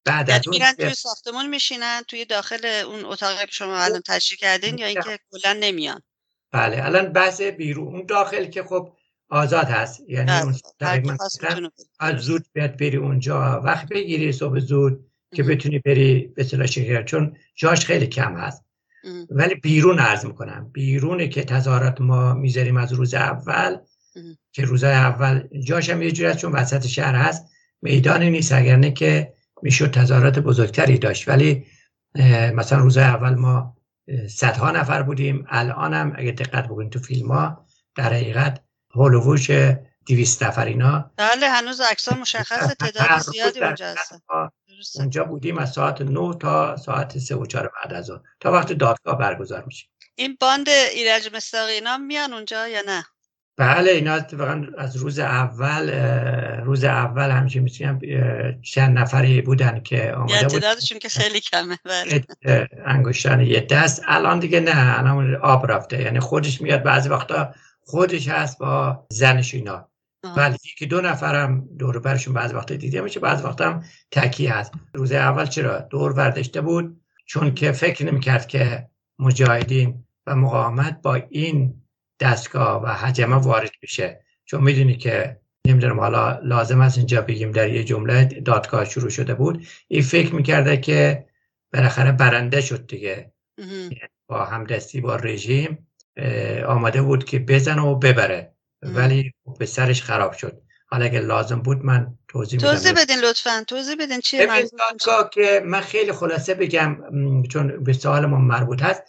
بعد 0.05 0.31
از 0.31 0.41
یعنی 0.45 0.57
میرن 0.57 0.73
توی 0.73 0.93
ساختمون 0.93 1.49
میشینن 1.49 2.01
توی 2.07 2.25
داخل 2.25 2.65
اون 2.65 3.05
اتاقی 3.05 3.45
که 3.45 3.51
شما 3.51 3.77
الان 3.77 4.01
تشریح 4.07 4.39
کردین 4.39 4.77
یا 4.77 4.87
اینکه 4.87 5.19
کلا 5.31 5.53
نمیان؟ 5.53 6.01
بله 6.51 6.85
الان 6.85 7.13
بحث 7.13 7.41
بیرون 7.41 7.87
اون 7.87 8.05
داخل 8.05 8.45
که 8.45 8.63
خب 8.63 8.93
آزاد 9.29 9.65
هست. 9.65 10.01
یعنی 10.07 10.53
بله. 10.79 11.17
از 11.99 12.21
زود 12.21 12.45
بیاد 12.53 12.77
بری 12.77 12.97
اونجا 12.97 13.61
وقت 13.61 13.89
بگیری 13.89 14.31
صبح 14.31 14.59
زود. 14.59 15.11
که 15.35 15.43
بتونی 15.43 15.79
بری 15.79 16.31
به 16.35 16.43
صلاح 16.43 16.67
شکر 16.67 17.03
چون 17.03 17.35
جاش 17.55 17.85
خیلی 17.85 18.07
کم 18.07 18.35
هست. 18.35 18.65
ولی 19.29 19.55
بیرون 19.55 19.99
عرض 19.99 20.25
می‌کنم. 20.25 20.69
بیرونه 20.73 21.27
که 21.27 21.43
تظاهرات 21.43 22.01
ما 22.01 22.33
می‌ذاریم 22.33 22.77
از 22.77 22.93
روز 22.93 23.13
اول 23.13 23.77
که 24.51 24.65
روزای 24.65 24.93
اول 24.93 25.47
جاش 25.63 25.89
هم 25.89 26.01
یه 26.01 26.11
جوری 26.11 26.35
چون 26.35 26.51
وسط 26.51 26.85
شهر 26.85 27.15
هست. 27.15 27.45
میدانی 27.81 28.29
نیست 28.29 28.53
اگر 28.53 28.75
نه 28.75 28.91
که 28.91 29.33
می‌شد 29.61 29.91
تظاهرات 29.91 30.39
بزرگتری 30.39 30.97
داشت. 30.97 31.27
ولی 31.27 31.65
مثلا 32.53 32.79
روزای 32.79 33.03
اول 33.03 33.35
ما 33.35 33.77
صدها 34.29 34.71
نفر 34.71 35.03
بودیم. 35.03 35.45
الان 35.49 35.93
هم 35.93 36.13
اگه 36.15 36.31
دقت 36.31 36.65
بکنید 36.65 36.91
تو 36.91 36.99
فیلم 36.99 37.31
ها 37.31 37.65
در 37.95 38.13
حقیقت 38.13 38.61
هولووش 38.91 39.51
دیویست 40.05 40.43
نفر 40.43 40.65
اینا. 40.65 41.11
بله 41.17 41.49
هنوز 41.49 41.81
اکسا 41.81 42.15
مشخص 42.15 42.73
تعداد 42.79 43.19
زیادی 43.19 43.59
اونجا 43.59 43.85
هستن 43.87 44.19
اونجا 44.95 45.23
بودیم 45.23 45.57
از 45.57 45.71
ساعت 45.71 46.01
9 46.01 46.33
تا 46.39 46.77
ساعت 46.77 47.17
3 47.17 47.35
و 47.35 47.45
4 47.45 47.71
بعد 47.83 47.93
از 47.93 48.09
اون 48.09 48.23
تا 48.39 48.51
وقت 48.51 48.73
دادگاه 48.73 49.17
برگزار 49.17 49.63
میشه. 49.65 49.87
این 50.15 50.37
باند 50.39 50.69
ایرج 50.69 51.29
مستاقی 51.35 51.71
اینا 51.71 51.97
میان 51.97 52.33
اونجا 52.33 52.67
یا 52.67 52.81
نه؟ 52.87 53.05
بله 53.57 53.91
اینا 53.91 54.19
واقعا 54.33 54.67
از 54.77 54.97
روز 54.97 55.19
اول 55.19 55.89
روز 56.59 56.83
اول 56.83 57.31
همیشه 57.31 57.59
می‌تونم 57.59 57.99
چند 58.61 58.97
نفری 58.97 59.41
بودن 59.41 59.79
که 59.79 60.13
آمده 60.13 60.47
بود 60.47 60.79
که 61.01 61.09
خیلی 61.09 61.39
کمه 61.39 61.77
بله. 61.85 62.25
انگشتان 62.85 63.41
یه 63.41 63.59
دست. 63.59 64.01
الان 64.07 64.39
دیگه 64.39 64.59
نه 64.59 64.99
الان 64.99 65.35
آب 65.35 65.71
رفته. 65.71 66.01
یعنی 66.01 66.19
خودش 66.19 66.61
میاد 66.61 66.83
بعضی 66.83 67.09
وقتا 67.09 67.53
خودش 67.81 68.27
هست 68.27 68.57
با 68.57 69.05
زنش 69.09 69.53
اینا. 69.53 69.89
ولی 70.37 70.57
یکی 70.65 70.85
دو 70.85 71.01
نفرم 71.01 71.67
دور 71.79 71.99
برشون 71.99 72.33
بعض 72.33 72.53
وقت 72.53 72.73
دیده 72.73 73.01
میشه 73.01 73.19
بعض 73.19 73.45
وقت 73.45 73.61
هم 73.61 73.83
تکی 74.11 74.47
هست. 74.47 74.71
روز 74.93 75.11
اول 75.11 75.45
چرا؟ 75.45 75.79
دور 75.79 76.13
برداشته 76.13 76.61
بود 76.61 77.01
چون 77.25 77.53
که 77.53 77.71
فکر 77.71 78.05
نمی‌کرد 78.05 78.47
که 78.47 78.87
مجاهدین 79.19 80.05
و 80.27 80.35
مقاومت 80.35 81.01
با 81.01 81.15
این 81.15 81.81
دستگاه 82.19 82.83
و 82.83 82.87
حجمه 82.87 83.35
وارد 83.35 83.71
میشه. 83.81 84.21
چون 84.45 84.63
می‌دونی 84.63 84.97
که 84.97 85.39
نمی‌دونم 85.67 85.99
حالا 85.99 86.39
لازم 86.39 86.81
است 86.81 86.97
اینجا 86.97 87.21
بگیم 87.21 87.51
در 87.51 87.69
یه 87.69 87.83
جمله 87.83 88.25
دادگاه 88.25 88.85
شروع 88.85 89.09
شده 89.09 89.33
بود. 89.33 89.67
این 89.87 90.01
فکر 90.01 90.35
می‌کرده 90.35 90.77
که 90.77 91.25
بالاخره 91.73 92.11
برنده 92.11 92.61
شد 92.61 92.87
دیگه. 92.87 93.31
با 94.27 94.45
همدستی 94.45 95.01
با 95.01 95.15
رژیم 95.15 95.87
آماده 96.67 97.01
بود 97.01 97.23
که 97.23 97.39
بزنه 97.39 97.81
و 97.81 97.95
ببره. 97.95 98.54
ولی 98.81 99.33
به 99.59 99.65
سرش 99.65 100.03
خراب 100.03 100.33
شد. 100.33 100.61
حالا 100.87 101.05
اگه 101.05 101.19
لازم 101.19 101.61
بود 101.61 101.85
من 101.85 102.07
توضیح 102.27 102.59
توضیح 102.59 102.91
بدین 102.91 103.19
لطفا. 103.19 103.63
توضیح 103.67 103.95
بدین 103.99 104.19
چیه 104.19 104.47
دادگاه 104.47 105.29
که 105.33 105.61
من 105.65 105.81
خیلی 105.81 106.11
خلاصه 106.11 106.53
بگم 106.53 106.97
چون 107.49 107.83
به 107.83 107.93
سوال 107.93 108.25
ما 108.25 108.37
مربوط 108.37 108.81
هست. 108.81 109.03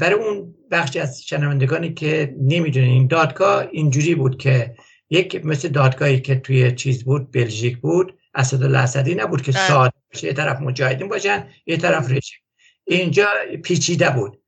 برای 0.00 0.14
اون 0.14 0.54
بخش 0.70 0.96
از 0.96 1.22
شنوندگانی 1.22 1.94
که 1.94 2.34
نمی‌دونن 2.40 2.86
این 2.86 3.06
دادگاه 3.06 3.68
اینجوری 3.72 4.14
بود 4.14 4.38
که 4.38 4.74
یک 5.10 5.46
مثل 5.46 5.68
دادگاهی 5.68 6.20
که 6.20 6.34
توی 6.34 6.72
چیز 6.72 7.04
بود 7.04 7.32
بلژیک 7.32 7.78
بود 7.78 8.18
اسد 8.34 8.74
اسدی 8.74 9.14
نبود 9.14 9.42
که 9.42 9.52
بله. 9.52 9.68
ساده 9.68 9.92
یه 10.22 10.32
طرف 10.32 10.60
مجاهدین 10.60 11.08
باشن 11.08 11.48
یه 11.66 11.76
طرف 11.76 12.04
رژیم. 12.04 12.38
اینجا 12.84 13.28
پیچیده 13.64 14.10
بود. 14.10 14.39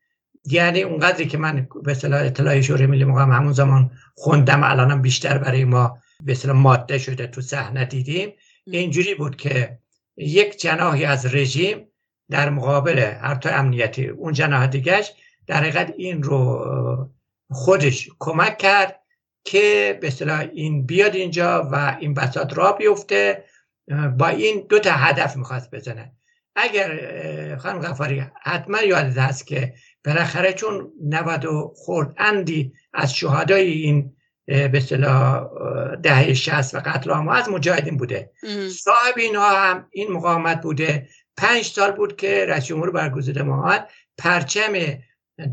یعنی 0.45 0.82
اونقدری 0.82 1.26
که 1.26 1.38
من 1.38 1.68
به 1.84 1.93
اصطلاح 1.93 2.22
اطلاع 2.22 2.61
شورای 2.61 2.86
ملی 2.86 3.05
مقام 3.05 3.32
همون 3.32 3.53
زمان 3.53 3.90
خوندم 4.14 4.64
الانم 4.64 5.03
بیشتر 5.03 5.38
برای 5.38 5.64
ما 5.64 5.99
به 6.24 6.32
اصطلاح 6.32 6.57
ماده 6.57 6.99
شده 6.99 7.26
تو 7.26 7.40
صحنه 7.40 7.84
دیدیم. 7.84 8.32
اینجوری 8.66 9.14
بود 9.14 9.36
که 9.36 9.78
یک 10.16 10.61
جناحی 10.61 11.05
از 11.05 11.34
رژیم 11.34 11.88
در 12.30 12.51
مقابل 12.51 12.99
هر 12.99 13.34
تا 13.34 13.51
امنیتی 13.51 14.07
اون 14.07 14.32
جناح 14.32 14.66
دیگهش 14.66 15.12
در 15.47 15.57
حقیقت 15.57 15.95
این 15.97 16.22
رو 16.22 17.11
خودش 17.51 18.09
کمک 18.18 18.59
کرد 18.59 19.01
که 19.45 19.99
به 20.01 20.07
اصطلاح 20.07 20.38
این 20.38 20.86
بیاد 20.86 21.14
اینجا 21.14 21.68
و 21.72 21.97
این 22.01 22.14
بساط 22.14 22.53
را 22.55 22.72
بیفته. 22.72 23.45
با 24.18 24.28
این 24.28 24.66
دو 24.68 24.78
تا 24.78 24.90
هدف 24.90 25.36
می‌خواست 25.36 25.70
بزنه. 25.70 26.12
اگر 26.57 27.57
خانم 27.57 27.80
غفاری 27.80 28.24
حتما 28.43 28.82
یادت 28.82 29.18
هست 29.18 29.47
که 29.47 29.74
بالاخره 30.05 30.53
چون 30.53 30.92
90 31.05 31.46
خورد 31.74 32.14
اندی 32.18 32.72
از 32.92 33.14
شهدای 33.14 33.70
این 33.70 34.16
به 34.46 34.70
اصطلاح 34.74 35.46
دهه 35.96 36.34
60 36.34 36.74
و 36.74 36.78
قتل 36.84 37.11
عام 37.11 37.28
از 37.28 37.48
مجاهدین 37.48 37.96
بوده. 37.96 38.30
صاحب 38.70 39.14
اینها 39.16 39.62
هم 39.62 39.88
این 39.90 40.12
مقاومت 40.12 40.62
بوده. 40.62 41.09
پنج 41.36 41.64
سال 41.64 41.90
بود 41.90 42.16
که 42.16 42.46
رئیس 42.48 42.64
جمهور 42.64 42.90
برگزیده 42.90 43.42
محمد 43.42 43.88
پرچم 44.18 44.72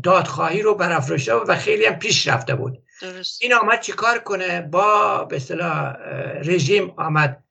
دادخواهی 0.02 0.62
رو 0.62 0.74
برافراشته 0.74 1.34
و 1.34 1.56
خیلی 1.56 1.84
هم 1.84 1.94
پیش 1.94 2.28
رفته 2.28 2.54
بود. 2.54 2.82
درست. 3.02 3.42
این 3.42 3.54
آمد 3.54 3.80
چیکار 3.80 4.18
کنه؟ 4.18 4.60
با 4.60 5.24
به 5.24 5.36
اصطلاح 5.36 5.96
رژیم 6.44 6.90
آمد 6.96 7.44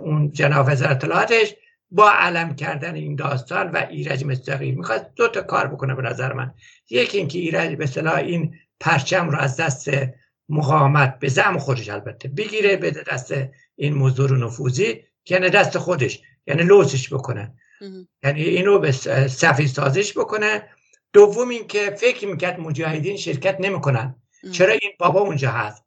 اون 0.00 0.32
جناب 0.32 0.66
وزارت 0.68 0.90
اطلاعاتش. 0.90 1.54
با 1.94 2.10
علم 2.10 2.54
کردن 2.54 2.94
این 2.94 3.16
داستان 3.16 3.70
و 3.70 3.86
ایرج 3.90 4.24
مستقی 4.24 4.72
می‌خواد 4.72 5.10
دو 5.16 5.28
تا 5.28 5.42
کار 5.42 5.66
بکنه 5.66 5.94
به 5.94 6.02
نظر 6.02 6.32
من. 6.32 6.54
یکی 6.90 7.18
اینکه 7.18 7.38
ایرج 7.38 7.76
به 7.76 7.84
اصطلاح 7.84 8.14
این 8.14 8.54
پرچم 8.80 9.30
رو 9.30 9.38
از 9.38 9.56
دست 9.56 9.90
مقاومت 10.48 11.18
به 11.18 11.28
زعم 11.28 11.58
خودش 11.58 11.88
البته 11.88 12.28
بگیره 12.28 12.76
به 12.76 12.90
دست 12.90 13.34
این 13.76 13.94
مزدور 13.94 14.36
نفوذی 14.36 15.04
که 15.24 15.34
یعنی 15.34 15.50
دست 15.50 15.78
خودش 15.78 16.20
یعنی 16.46 16.62
لوسش 16.62 17.12
بکنه. 17.12 17.54
یعنی 18.24 18.42
اینو 18.42 18.78
به 18.78 18.92
صفی 19.28 19.68
سازش 19.68 20.18
بکنه. 20.18 20.62
دوم 21.12 21.48
اینکه 21.48 21.90
فکر 21.90 22.26
می‌کرد 22.26 22.60
مجاهدین 22.60 23.16
شرکت 23.16 23.56
نمی‌کنن. 23.60 24.14
چرا 24.52 24.72
این 24.72 24.92
بابا 24.98 25.20
اونجا 25.20 25.50
هست؟ 25.50 25.84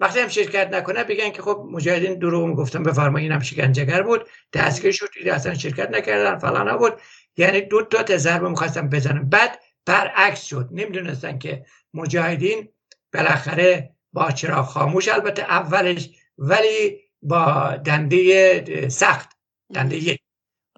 وقتی 0.00 0.20
هم 0.20 0.28
شرکت 0.28 0.68
نکنه 0.72 1.04
بگن 1.04 1.30
که 1.30 1.42
خب 1.42 1.68
مجاهدین 1.70 2.18
دروغ 2.18 2.46
می‌گفتن 2.46 2.82
بفرمایید 2.82 3.30
اینم 3.30 3.42
شکنجهگر 3.42 4.02
بود. 4.02 4.28
دستگیر 4.52 4.92
شد 4.92 5.08
اصلا 5.26 5.54
شرکت 5.54 5.90
نکردن 5.90 6.38
فلان 6.38 6.76
بود 6.76 6.92
یعنی 7.36 7.60
دو 7.60 7.82
تا 7.82 8.16
ضربه 8.16 8.48
می‌خواستن 8.48 8.88
بزنن. 8.88 9.28
بعد 9.28 9.60
برعکس 9.86 10.44
شد. 10.44 10.68
نمی‌دونستن 10.72 11.38
که 11.38 11.64
مجاهدین 11.94 12.68
بالاخره 13.14 13.94
با 14.12 14.30
چرا 14.30 14.62
خاموش 14.62 15.08
البته 15.08 15.42
اولش 15.42 16.10
ولی 16.38 17.00
با 17.22 17.76
دنده 17.84 18.88
سخت 18.88 19.30
دنده 19.74 19.96
یک. 19.96 20.20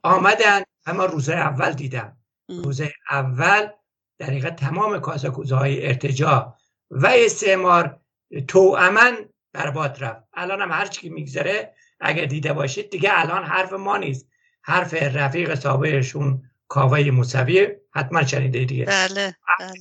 آمدن 0.03 0.62
اما 0.87 1.05
روزهای 1.05 1.39
اول 1.39 1.73
دیدم 1.73 2.16
روزهای 2.49 2.91
اول 3.11 3.68
در 4.18 4.51
تمام 4.51 4.99
کاساکوزه 4.99 5.57
های 5.57 5.87
ارتجا 5.87 6.55
و 6.91 7.07
استعمار 7.07 8.01
تو 8.49 8.76
امن 8.78 9.16
برباد 9.53 10.05
رفت. 10.05 10.24
الان 10.35 10.62
هم 10.62 10.72
هرچی 10.72 11.01
که 11.01 11.11
میگذره 11.11 11.74
اگر 12.01 12.24
دیده 12.24 12.53
باشید 12.53 12.91
دیگه 12.91 13.11
الان 13.12 13.45
حرف 13.45 13.72
ما 13.72 13.97
نیست. 13.97 14.28
حرف 14.62 14.95
رفیق 14.95 15.55
سابقشون 15.55 16.43
کاوه 16.68 17.11
موسوی 17.11 17.68
حتما 17.95 18.24
شنیده 18.24 18.64
دیگه. 18.64 18.85
بله, 18.85 19.37
بله. 19.59 19.72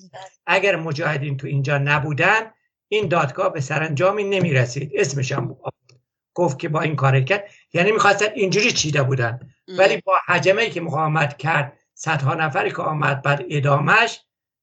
اگر 0.45 0.75
مجاهدین 0.75 1.37
تو 1.37 1.47
اینجا 1.47 1.77
نبودن 1.77 2.51
این 2.87 3.07
دادگاه 3.07 3.53
به 3.53 3.61
سرانجامی 3.61 4.23
نمی‌رسید. 4.23 4.91
اسمش 4.95 5.31
هم 5.31 5.55
گفت 6.33 6.59
که 6.59 6.69
با 6.69 6.81
این 6.81 6.95
کار 6.95 7.21
کرد. 7.21 7.49
یعنی 7.73 7.91
می‌خواستن 7.91 8.25
اینجوری 8.35 8.71
چیده 8.71 9.03
بودن. 9.03 9.39
ولی 9.67 10.01
با 10.05 10.13
حجمه 10.25 10.69
که 10.69 10.81
مقاومت 10.81 11.37
کرد 11.37 11.79
صدها 11.93 12.33
نفری 12.33 12.69
که 12.69 12.81
آمد 12.81 13.21
بعد 13.21 13.45
ادامش 13.49 14.19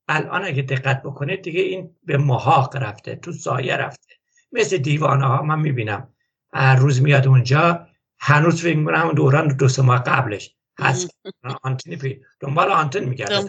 الان 0.09 0.45
اگه 0.45 0.63
دقت 0.63 1.03
بکنید 1.03 1.43
دیگه 1.43 1.61
این 1.61 1.97
به 2.05 2.17
محاق 2.19 2.77
رفته 2.77 3.17
تو 3.17 3.33
سایه 3.33 3.77
رفته. 3.77 4.15
مثل 4.53 4.77
دیوانه 4.77 5.27
ها 5.27 5.43
من 5.43 5.59
می‌بینم 5.59 6.15
هر 6.53 6.77
روز 6.77 7.03
میاد 7.03 7.27
اونجا 7.27 7.87
هنوز 8.19 8.63
فکر 8.63 8.77
می‌کنم 8.77 9.01
همون 9.01 9.15
دوران 9.15 9.57
دو 9.57 9.69
سه 9.69 9.83
ماه 9.83 10.03
قبلش. 10.03 10.55
هست. 10.79 11.11
آنتنی 11.63 11.97
پی 11.97 12.21
دنبال 12.41 12.73
آنتن 12.73 13.05
میگرده 13.05 13.35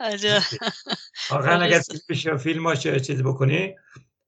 واقعا 1.30 1.62
اگر 1.62 1.82
فیلم 2.38 2.74
چیز 2.74 3.22
بکنی 3.22 3.76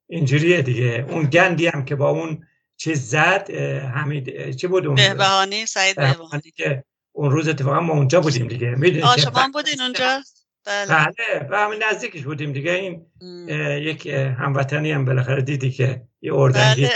اینجوریه 0.06 0.62
دیگه. 0.62 1.06
اون 1.08 1.24
گندی 1.24 1.66
هم 1.66 1.84
که 1.84 1.96
با 1.96 2.10
اون 2.10 2.46
چیز 2.76 3.10
زد 3.10 3.50
حمید 3.94 4.56
چی 4.56 4.66
بود 4.66 4.86
اون؟ 4.86 4.94
بهبهانی 4.94 5.66
سعید 5.66 5.96
بهبهانی. 5.96 6.50
که 6.56 6.84
اون 7.12 7.30
روز 7.30 7.48
اتفاقا 7.48 7.80
ما 7.80 7.92
اونجا 7.92 8.20
بودیم 8.20 8.48
دیگه. 8.48 8.70
می‌دونید 8.70 9.16
شما 9.16 9.50
بودین 9.52 9.80
اونجا؟ 9.80 10.20
بله. 10.66 10.86
بله 10.86 11.48
و 11.50 11.56
همین 11.56 11.82
نزدیکش 11.90 12.22
بودیم 12.22 12.52
دیگه. 12.52 12.72
این 12.72 13.06
یک 13.82 14.06
هموطنی 14.38 14.92
هم 14.92 15.04
بالاخره 15.04 15.42
دیدی 15.42 15.70
که 15.70 16.02
یه 16.20 16.34
اردنگی 16.34 16.82
بله. 16.82 16.92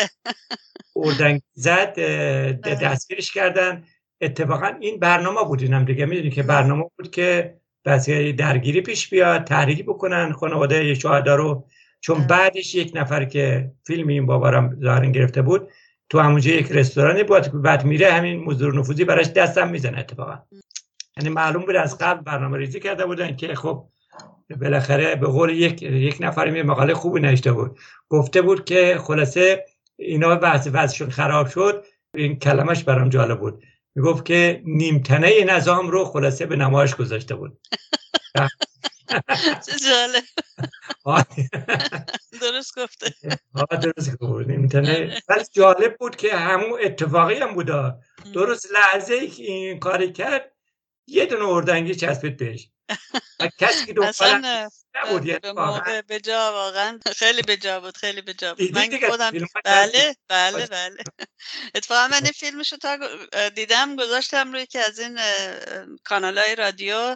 اردنگ 1.06 1.40
زد 1.54 1.94
بله. 1.94 2.74
دستگیرش 2.74 3.32
کردن. 3.32 3.84
اتفاقا 4.20 4.70
این 4.80 5.00
برنامه 5.00 5.44
بود 5.44 5.62
اینم 5.62 5.84
دیگه. 5.84 6.06
می‌دونی 6.06 6.30
که 6.30 6.42
برنامه 6.42 6.84
بود 6.98 7.10
که 7.10 7.56
بعضی 7.84 8.32
درگیری 8.32 8.80
پیش 8.80 9.08
بیاد 9.08 9.44
تحریکی 9.44 9.82
بکنن. 9.82 10.32
خانواده 10.32 10.94
شهدا 10.94 11.34
رو 11.34 11.66
چون 12.00 12.26
بعدش 12.26 12.74
یک 12.74 12.92
نفر 12.94 13.24
که 13.24 13.72
فیلم 13.86 14.08
این 14.08 14.26
بابارم 14.26 14.80
ظاهرا 14.82 15.06
گرفته 15.06 15.42
بود 15.42 15.68
تو 16.08 16.20
همونجا 16.20 16.50
یک 16.50 16.72
رستورانی 16.72 17.22
بود 17.22 17.62
بعد 17.62 17.84
میره 17.84 18.12
همین 18.12 18.44
مزدور 18.44 18.78
نفوذی 18.78 19.04
براش 19.04 19.26
دستم 19.26 19.68
می‌زنه 19.68 19.98
اتفاقا. 19.98 20.38
یعنی 21.16 21.28
معلوم 21.28 21.62
بود 21.62 21.76
از 21.76 21.98
قبل 21.98 22.20
برنامه 22.20 22.58
ریزی 22.58 22.80
کرده 22.80 23.06
بودن 23.06 23.36
که 23.36 23.54
خب 23.54 23.88
بالاخره 24.60 25.14
به 25.16 25.26
قول 25.26 25.50
یک 25.50 25.82
یک 25.82 26.16
نفر 26.20 26.50
می 26.50 26.62
مقاله 26.62 26.94
خوبی 26.94 27.20
نوشته 27.20 27.52
بود. 27.52 27.78
گفته 28.08 28.42
بود 28.42 28.64
که 28.64 28.98
خلاصه 29.00 29.64
اینا 29.96 30.38
وضع 30.42 30.70
وضعشون 30.74 31.10
خراب 31.10 31.48
شد 31.48 31.84
این 32.14 32.38
کلمش 32.38 32.84
برام 32.84 33.08
جالب 33.08 33.40
بود. 33.40 33.62
می‌گفت 33.94 34.24
که 34.24 34.62
نیمتنه 34.64 35.44
نظام 35.44 35.88
رو 35.88 36.04
خلاصه 36.04 36.46
به 36.46 36.56
نمایش 36.56 36.94
گذاشته 36.94 37.34
بود. 37.34 37.58
جالب. 39.86 40.24
درست 42.42 42.78
گفته. 42.78 43.14
درست 43.82 44.16
گفته 44.16 45.22
ولی 45.28 45.44
جالب 45.52 45.96
بود 45.96 46.16
که 46.16 46.36
همون 46.36 46.80
اتفاقی 46.82 47.34
هم 47.34 47.54
بودا 47.54 47.98
درست 48.34 48.68
لحظه 48.72 49.14
ای 49.14 49.28
که 49.28 49.42
این 49.42 49.78
کاری 49.78 50.12
کرد 50.12 50.52
یه 51.06 51.26
دونه 51.26 51.48
اردنگی 51.48 51.94
چسبید 51.94 52.36
بهش. 52.36 52.70
کسی 53.58 53.86
که 53.86 53.92
نبود 54.96 55.26
یعنی 55.26 55.40
به 55.40 56.02
به 56.02 56.20
جا 56.20 56.52
واقعا. 56.52 56.98
خیلی 57.16 57.42
به 57.42 57.56
جا 57.56 57.80
بود 57.80 57.96
خیلی 57.96 58.22
به 58.22 58.34
جا 58.34 58.54
بود. 58.54 58.72
من 58.72 59.08
خودم 59.08 59.32
بله 59.64 60.16
بله 60.28 60.66
بله. 60.66 60.96
اتفاقا 61.74 62.08
من 62.08 62.22
این 62.22 62.32
فیلمشو 62.32 62.76
تا 62.76 62.98
دیدم 63.48 63.96
گذاشتم 63.96 64.52
روی 64.52 64.66
که 64.66 64.80
از 64.80 64.98
این 64.98 65.18
کانال 66.04 66.38
های 66.38 66.54
رادیو 66.54 67.14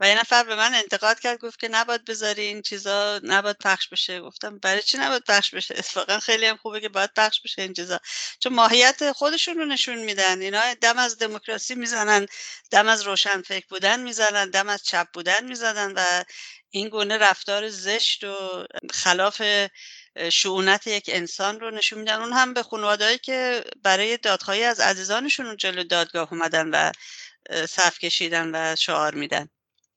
و 0.00 0.08
یه 0.08 0.20
نفر 0.20 0.44
به 0.44 0.56
من 0.56 0.74
انتقاد 0.74 1.20
کرد 1.20 1.38
گفت 1.38 1.60
که 1.60 1.68
نباید 1.68 2.04
بذاری 2.04 2.42
این 2.42 2.62
چیزا 2.62 3.20
نباید 3.22 3.56
پخش 3.64 3.88
بشه. 3.88 4.20
گفتم 4.20 4.58
برای 4.58 4.82
چی 4.82 4.98
نباید 4.98 5.24
پخش 5.24 5.54
بشه؟ 5.54 5.74
اتفاقا 5.78 6.18
خیلی 6.18 6.46
هم 6.46 6.56
خوبه 6.56 6.80
که 6.80 6.88
باید 6.88 7.10
پخش 7.16 7.40
بشه 7.40 7.62
این 7.62 7.72
چیزا. 7.72 8.00
چون 8.40 8.52
ماهیت 8.52 9.12
خودشون 9.12 9.58
رو 9.58 9.64
نشون 9.64 9.98
میدن. 9.98 10.40
اینا 10.40 10.74
دم 10.74 10.98
از 10.98 11.18
دموکراسی 11.18 11.74
می‌زنن 11.74 12.26
دم 12.70 12.88
از 12.88 13.02
روشن 13.02 13.42
فکر 13.42 13.66
بودن 13.68 14.00
می‌زنن 14.00 14.50
دم 14.50 14.68
از 14.68 14.82
چپ 14.82 15.06
بودن 15.12 15.44
می‌زنن 15.44 15.92
و 15.96 16.24
این 16.70 16.88
گونه 16.88 17.18
رفتار 17.18 17.68
زشت 17.68 18.24
و 18.24 18.66
خلاف 18.90 19.42
شعونت 20.32 20.86
یک 20.86 21.10
انسان 21.12 21.60
رو 21.60 21.70
نشون 21.70 21.98
میدن 21.98 22.20
اون 22.20 22.32
هم 22.32 22.54
به 22.54 22.62
خانوادهایی 22.62 23.18
که 23.18 23.64
برای 23.82 24.16
دادخواهی 24.16 24.62
از 24.62 24.80
عزیزانشون 24.80 25.56
جلو 25.56 25.84
دادگاه 25.84 26.32
اومدن 26.32 26.70
و 26.70 26.92
صف 27.66 27.98
کشیدن 27.98 28.50
و 28.54 28.76
شعار 28.76 29.14
میدن 29.14 29.48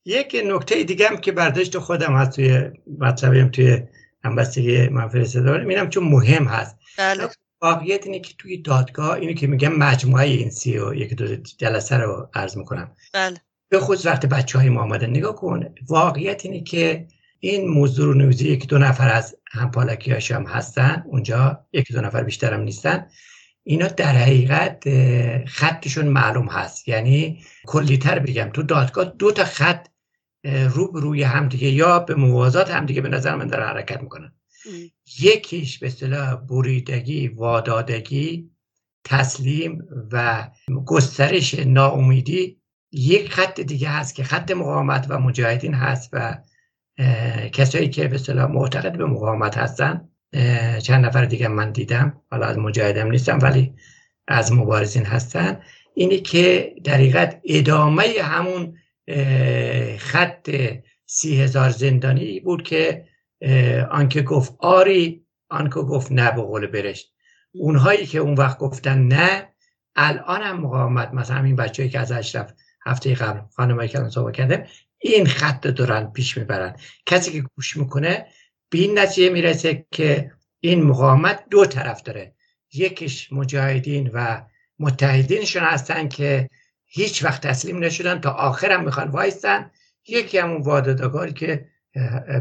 یک 0.05 0.41
نکته 0.45 0.83
دیگه 0.83 1.09
هم 1.09 1.17
که 1.17 1.31
برداشت 1.31 1.77
خودم 1.77 2.15
هست 2.15 2.31
توی 2.35 2.71
مطلبیم 2.99 3.49
توی 3.49 3.81
همبستگی 4.23 4.87
من 4.87 5.09
فرستاده 5.09 5.51
اینم 5.51 5.89
چون 5.89 6.03
مهم 6.03 6.45
هست 6.45 6.77
بله. 6.97 7.29
واقعیت 7.61 8.05
اینه 8.05 8.19
که 8.19 8.33
توی 8.37 8.57
دادگاه 8.57 9.11
اینو 9.11 9.33
که 9.33 9.47
میگم 9.47 9.73
مجموعه 9.73 10.25
این 10.25 10.49
سی 10.49 10.77
و 10.77 10.93
یک 10.93 11.13
دو 11.13 11.35
جلسه 11.35 11.97
رو 11.97 12.29
عرض 12.33 12.57
می‌کنم 12.57 12.95
بله. 13.13 13.41
به 13.73 13.79
خود 13.79 14.05
وقت 14.05 14.25
بچه 14.25 14.59
های 14.59 14.69
ما 14.69 14.81
آمدن. 14.81 15.09
نگاه 15.09 15.35
کن 15.35 15.65
واقعیت 15.87 16.45
اینه 16.45 16.61
که 16.63 17.07
این 17.39 17.67
موضوع 17.67 18.05
رو 18.05 18.13
نوزی 18.13 18.47
یکی 18.47 18.67
دو 18.67 18.77
نفر 18.77 19.09
از 19.09 19.35
همپالکی 19.51 20.11
هم 20.11 20.43
هستن 20.43 21.03
اونجا 21.07 21.65
یکی 21.73 21.93
دو 21.93 22.01
نفر 22.01 22.23
بیشتر 22.23 22.53
هم 22.53 22.61
نیستن. 22.61 23.07
اینا 23.63 23.87
در 23.87 24.11
حقیقت 24.11 24.83
خطشون 25.45 26.07
معلوم 26.07 26.47
هست. 26.47 26.87
یعنی 26.87 27.43
کلیتر 27.65 28.19
بگم 28.19 28.49
تو 28.53 28.63
دادگاه 28.63 29.05
دو 29.05 29.31
تا 29.31 29.43
خط 29.43 29.87
رو 30.43 30.85
روی 30.85 31.23
همدیگه 31.23 31.69
یا 31.69 31.99
به 31.99 32.15
موازات 32.15 32.71
همدیگه 32.71 33.01
به 33.01 33.09
نظر 33.09 33.35
من 33.35 33.47
دارن 33.47 33.67
حرکت 33.67 34.01
می‌کنن. 34.01 34.33
یکیش 35.19 35.79
به 35.79 35.87
اصطلاح 35.87 36.35
بریدگی 36.35 37.27
وادادگی 37.27 38.49
تسلیم 39.03 39.83
و 40.11 40.49
گسترش 40.85 41.53
ناامیدی 41.53 42.62
یک 42.93 43.31
خط 43.31 43.59
دیگه 43.59 43.89
هست 43.89 44.15
که 44.15 44.23
خط 44.23 44.51
مقاومت 44.51 45.05
و 45.09 45.19
مجاهدین 45.19 45.73
هست 45.73 46.09
و 46.13 46.37
کسایی 47.53 47.89
که 47.89 48.07
به 48.07 48.15
اصطلاح 48.15 48.51
معتقد 48.51 48.97
به 48.97 49.05
مقاومت 49.05 49.57
هستن. 49.57 50.09
چند 50.83 51.05
نفر 51.05 51.25
دیگه 51.25 51.47
من 51.47 51.71
دیدم. 51.71 52.21
حالا 52.31 52.45
از 52.45 52.57
مجاهدم 52.57 53.11
نیستم 53.11 53.39
ولی 53.41 53.73
از 54.27 54.53
مبارزین 54.53 55.05
هستن. 55.05 55.61
اینی 55.93 56.19
که 56.19 56.75
در 56.83 57.39
ادامه 57.45 58.03
همون 58.21 58.77
خط 59.97 60.49
سی 61.05 61.41
هزار 61.41 61.69
زندانی 61.69 62.39
بود 62.39 62.63
که 62.63 63.05
آنکه 63.91 64.21
گفت 64.21 64.55
آری 64.59 65.25
آنکه 65.49 65.79
گفت 65.79 66.11
نه 66.11 66.31
به 66.31 66.41
قول 66.41 66.67
برشت. 66.67 67.13
اونهایی 67.53 68.05
که 68.05 68.19
اون 68.19 68.33
وقت 68.33 68.57
گفتن 68.57 68.99
نه 68.99 69.47
الان 69.95 70.41
هم 70.41 70.61
مقاومت. 70.61 71.13
مثلا 71.13 71.35
همین 71.35 71.55
بچه‌ای 71.55 71.89
که 71.89 71.99
از 71.99 72.11
اشرف 72.11 72.53
هفته 72.85 73.15
قبل 73.15 73.39
خانم 73.55 74.09
صحبت 74.09 74.33
کردم 74.33 74.63
این 74.97 75.25
خط 75.25 75.67
دارن 75.67 76.11
پیش 76.11 76.37
می‌برن. 76.37 76.75
کسی 77.05 77.31
که 77.31 77.41
گوش 77.55 77.77
می‌کنه 77.77 78.25
به 78.69 78.77
این 78.77 78.99
نتیجه 78.99 79.29
می‌رسه 79.29 79.85
که 79.91 80.31
این 80.59 80.83
مقاومت 80.83 81.43
دو 81.49 81.65
طرف 81.65 82.01
داره. 82.01 82.35
یکیش 82.73 83.33
مجاهدین 83.33 84.11
و 84.13 84.41
متحدینشون 84.79 85.63
هستن 85.63 86.07
که 86.07 86.49
هیچ 86.85 87.23
وقت 87.23 87.47
تسلیم 87.47 87.83
نشدن 87.83 88.19
تا 88.19 88.31
آخرم 88.31 88.83
می‌خوان 88.85 89.07
وایستن. 89.07 89.71
یکی 90.07 90.37
همون 90.37 90.61
وادادگاری 90.61 91.33
که 91.33 91.67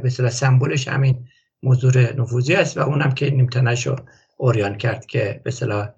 به 0.03 0.11
صلاح 0.11 0.31
سمبولش 0.31 0.89
همین 0.89 1.29
موضوع 1.63 2.13
نفوذی 2.13 2.55
است 2.55 2.77
و 2.77 2.81
اونم 2.81 3.13
که 3.13 3.31
نیمتنش 3.31 3.87
رو 3.87 3.97
اوریان 4.37 4.79
کرد 4.79 5.07
که 5.07 5.41
به 5.45 5.51
صلاح 5.51 5.89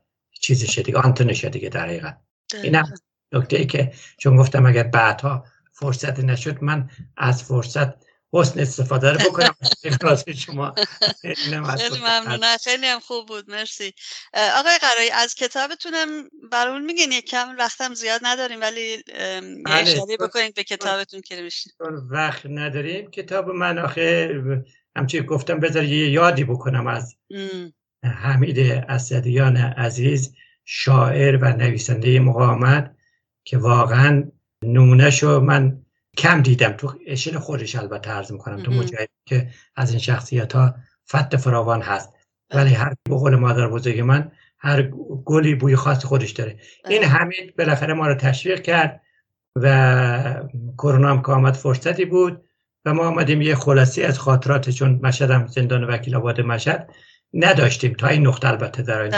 چیزشه 0.41 0.83
دیگه 0.83 0.99
آنتونشه 0.99 1.49
دیگه 1.49 1.69
در 1.69 1.87
حقیقت 1.87 2.21
اینم 2.63 2.95
نکته 3.35 3.57
ای 3.57 3.67
که 3.67 3.93
چون 4.19 4.37
گفتم 4.37 4.67
اگر 4.67 4.83
بعدها 4.83 5.45
فرصت 5.73 6.21
نشد 6.21 6.63
من 6.63 6.91
از 7.17 7.43
فرصت 7.43 8.05
حسن 8.35 8.61
استفاده 8.61 9.13
رو 9.13 9.19
بکنم. 9.19 9.55
شما. 10.47 10.75
خیلی 11.23 11.57
ممنونم 11.57 12.57
خیلی 12.65 12.87
هم 12.87 13.01
خوب 13.01 13.27
بود. 13.27 13.51
مرسی. 13.51 13.93
آقای 14.35 14.79
قرایی 14.81 15.11
از 15.11 15.35
کتابتونم 15.35 16.09
برامون 16.51 16.85
میگین؟ 16.85 17.13
یک 17.13 17.25
کم 17.25 17.57
وقتم 17.59 17.95
زیاد 17.95 18.21
نداریم 18.25 18.61
ولی 18.61 19.03
بله. 19.07 19.75
اشاره 19.75 20.17
بکنید 20.17 20.55
به 20.55 20.65
کتابتون 20.65 21.21
که 21.21 21.49
وقت 22.11 22.47
نداریم 22.47 23.11
کتاب 23.11 23.51
من 23.51 23.79
آخه 23.79 24.35
همچی 24.97 25.21
گفتم 25.21 25.61
بذار 25.61 25.85
یه 25.85 26.11
یادی 26.11 26.45
بکنم 26.45 26.87
از 26.87 27.17
حمید 28.05 28.59
اسدیان 28.89 29.57
عزیز 29.57 30.35
شاعر 30.65 31.37
و 31.37 31.57
نویسنده 31.57 32.21
مقاومت. 32.21 32.94
که 33.45 33.59
واقعا 33.59 34.25
نمونهشو 34.65 35.41
من 35.41 35.83
کم 36.17 36.43
دیدم. 36.43 36.73
تو 36.73 36.95
اشین 37.07 37.39
خودش 37.39 37.77
البته 37.77 38.11
عرض 38.11 38.33
می‌کنم. 38.33 38.63
تو 38.63 38.71
مجاهد 38.73 39.09
که 39.27 39.49
از 39.77 39.91
این 39.91 39.99
شخصیت 39.99 40.53
ها 40.53 40.75
فت 41.11 41.37
فراوان 41.37 41.83
هست. 41.83 42.13
ولی 42.55 42.75
هر 42.75 42.95
به 43.09 43.17
قول 43.17 43.37
مادر 43.37 43.69
بزرگ 43.69 44.01
من 44.01 44.33
هر 44.59 44.83
گلی 45.25 45.55
بوی 45.55 45.77
خاص 45.77 46.05
خودش 46.05 46.31
داره. 46.31 46.59
این 46.89 47.01
بله. 47.01 47.11
حمید 47.11 47.57
بالاخره 47.57 47.95
ما 47.95 48.09
رو 48.09 48.15
تشویق 48.15 48.63
کرد 48.63 49.01
و 49.57 50.45
کرونا 50.79 51.11
هم 51.11 51.23
که 51.23 51.33
آمد 51.33 51.55
فرصتی 51.55 52.05
بود 52.05 52.45
و 52.85 52.95
ما 52.95 53.07
آمدیم 53.07 53.43
یه 53.43 53.55
خلاصی 53.55 54.03
از 54.03 54.19
خاطرات 54.19 54.71
چون 54.71 55.01
مشهد 55.03 55.31
هم 55.31 55.47
زندان 55.47 55.85
وکیل 55.85 56.17
آباد 56.17 56.41
مشهد 56.41 56.91
نداشتیم 57.35 57.93
تا 57.95 58.07
این 58.07 58.27
نقطه 58.27 58.49
البته 58.49 58.83
در 58.83 59.01
این 59.01 59.13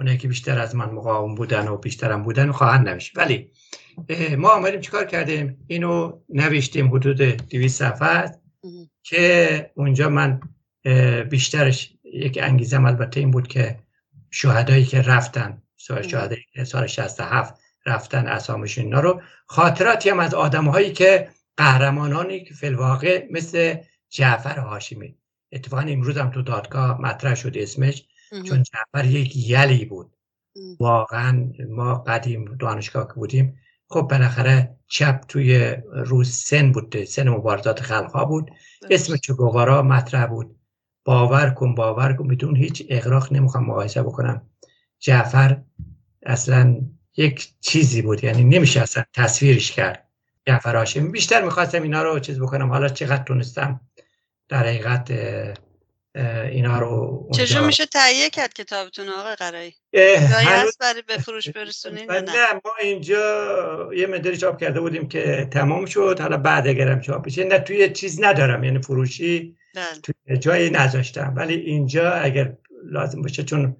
اونه 0.00 0.16
که 0.16 0.28
بیشتر 0.28 0.58
از 0.58 0.74
من 0.74 0.90
مقاوم 0.90 1.34
بودن 1.34 1.68
و 1.68 1.76
بیشترم 1.76 2.22
بودن 2.22 2.52
خواهند 2.52 2.88
نوشت. 2.88 3.18
ولی 3.18 3.50
ما 4.36 4.48
آمدیم 4.48 4.80
چیکار 4.80 5.04
کردیم؟ 5.04 5.64
اینو 5.66 6.20
نوشتیم 6.28 6.94
حدود 6.94 7.16
200 7.16 7.78
صفحه 7.78 8.30
که 9.02 9.70
اونجا 9.74 10.08
من 10.08 10.40
بیشترش 11.30 11.92
یک 12.04 12.38
انگیزم 12.42 12.84
البته 12.84 13.20
این 13.20 13.30
بود 13.30 13.48
که 13.48 13.78
شهدایی 14.30 14.84
که 14.84 15.02
رفتن 15.02 15.62
سال 15.76 16.02
شهدایی 16.02 16.44
که 16.52 16.64
سال 16.64 16.86
67 16.86 17.54
رفتن 17.86 18.26
اسامشون 18.26 18.84
اینا 18.84 19.00
رو 19.00 19.22
خاطراتی 19.46 20.10
هم 20.10 20.20
از 20.20 20.34
آدم 20.34 20.64
هایی 20.64 20.92
که 20.92 21.28
قهرمانانی 21.56 22.44
که 22.44 22.54
فی 22.54 22.76
مثل 23.30 23.76
جعفر 24.10 24.58
هاشمی. 24.58 25.16
اتفاقا 25.52 25.82
امروز 25.82 26.18
هم 26.18 26.30
تو 26.30 26.42
دادگاه 26.42 27.00
مطرح 27.00 27.34
شد 27.34 27.52
اسمش. 27.56 28.04
چون 28.30 28.62
جعفر 28.62 29.06
یک 29.06 29.36
یلی 29.36 29.84
بود. 29.84 30.16
واقعا 30.80 31.52
ما 31.68 31.94
قدیم 31.94 32.56
دانشگاه 32.56 33.06
که 33.08 33.14
بودیم 33.14 33.58
خب 33.88 34.00
بالاخره 34.00 34.76
چپ 34.88 35.20
توی 35.28 35.76
روز 35.92 36.30
سن 36.30 36.72
بود 36.72 37.04
سن 37.04 37.28
مبارزات 37.28 37.80
خلقها 37.80 38.24
بود. 38.24 38.50
اسم 38.90 39.16
چگوارا 39.16 39.82
مطرح 39.82 40.26
بود. 40.26 40.56
باور 41.04 41.50
کن 41.50 41.74
باور 41.74 42.12
کن 42.12 42.28
بدون 42.28 42.56
هیچ 42.56 42.86
اغراق 42.90 43.32
نمی‌خوام 43.32 43.64
مقایسه 43.64 44.02
بکنم. 44.02 44.50
جعفر 44.98 45.62
اصلا 46.22 46.80
یک 47.16 47.52
چیزی 47.60 48.02
بود 48.02 48.24
یعنی 48.24 48.44
نمیشه 48.44 48.80
اصلا 48.80 49.04
تصویرش 49.14 49.72
کرد. 49.72 50.08
جعفر 50.46 50.76
هاشمی 50.76 51.08
بیشتر 51.08 51.44
می‌خواستم 51.44 51.82
اینا 51.82 52.02
رو 52.02 52.18
چیز 52.18 52.40
بکنم. 52.40 52.70
حالا 52.70 52.88
چقدر 52.88 53.24
تونستم 53.24 53.80
در 54.48 54.66
حقیقت 54.66 55.12
اینا 56.52 56.78
رو 56.78 57.28
چجور 57.34 57.66
میشه 57.66 57.86
تهیه 57.86 58.30
کرد 58.30 58.52
کتابتون 58.52 59.08
آقای 59.08 59.34
قرایی. 59.34 59.74
هست 59.94 60.78
برای 60.78 61.02
به 61.06 61.18
فروش 61.18 61.48
برسونین 61.48 62.10
نه؟ 62.10 62.52
ما 62.64 62.72
اینجا 62.82 63.90
یه 63.94 64.06
مدلی 64.06 64.36
چاپ 64.36 64.60
کرده 64.60 64.80
بودیم 64.80 65.08
که 65.08 65.48
تمام 65.50 65.86
شد. 65.86 66.20
حالا 66.20 66.36
بعد 66.36 66.68
اگرم 66.68 67.00
چاپ 67.00 67.24
بشه 67.24 67.44
نه 67.44 67.58
توی 67.58 67.90
چیز 67.90 68.24
ندارم 68.24 68.64
یعنی 68.64 68.78
فروشی 68.78 69.56
بله. 69.74 69.84
توی 70.02 70.36
جایی 70.38 70.70
نذاشتم. 70.70 71.32
ولی 71.36 71.54
اینجا 71.54 72.10
اگر 72.10 72.52
لازم 72.84 73.22
باشه 73.22 73.42
چون 73.42 73.76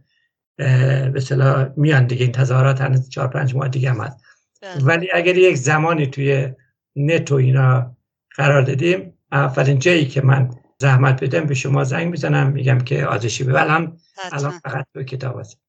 به 1.13 1.21
صلاح 1.21 1.69
میان 1.77 2.07
دیگه 2.07 2.23
این 2.23 2.33
تظاهرات 2.33 2.81
هنوز 2.81 3.09
چهار 3.09 3.29
پنج 3.29 3.55
ماه 3.55 3.69
دیگه 3.69 3.91
هم 3.91 4.01
هست. 4.01 4.17
بله. 4.63 4.85
ولی 4.85 5.09
اگر 5.13 5.37
یک 5.37 5.57
زمانی 5.57 6.07
توی 6.07 6.49
نت 6.97 7.33
و 7.33 7.35
اینا 7.35 7.97
قرار 8.37 8.63
دادیم 8.63 9.19
اولین 9.33 9.79
جایی 9.79 10.07
که 10.07 10.21
من 10.21 10.51
زحمت 10.79 11.25
بدم 11.25 11.47
به 11.47 11.55
شما 11.55 11.85
زنگ 11.85 12.11
می‌زنم 12.11 12.53
میگم 12.53 12.79
که 12.79 13.07
آزشی 13.07 13.45
به 13.45 13.61
هم 13.61 13.97
الان 14.33 14.51
فقط 14.51 14.87
دو 14.95 15.03
کتاب 15.03 15.41
هست. 15.41 15.61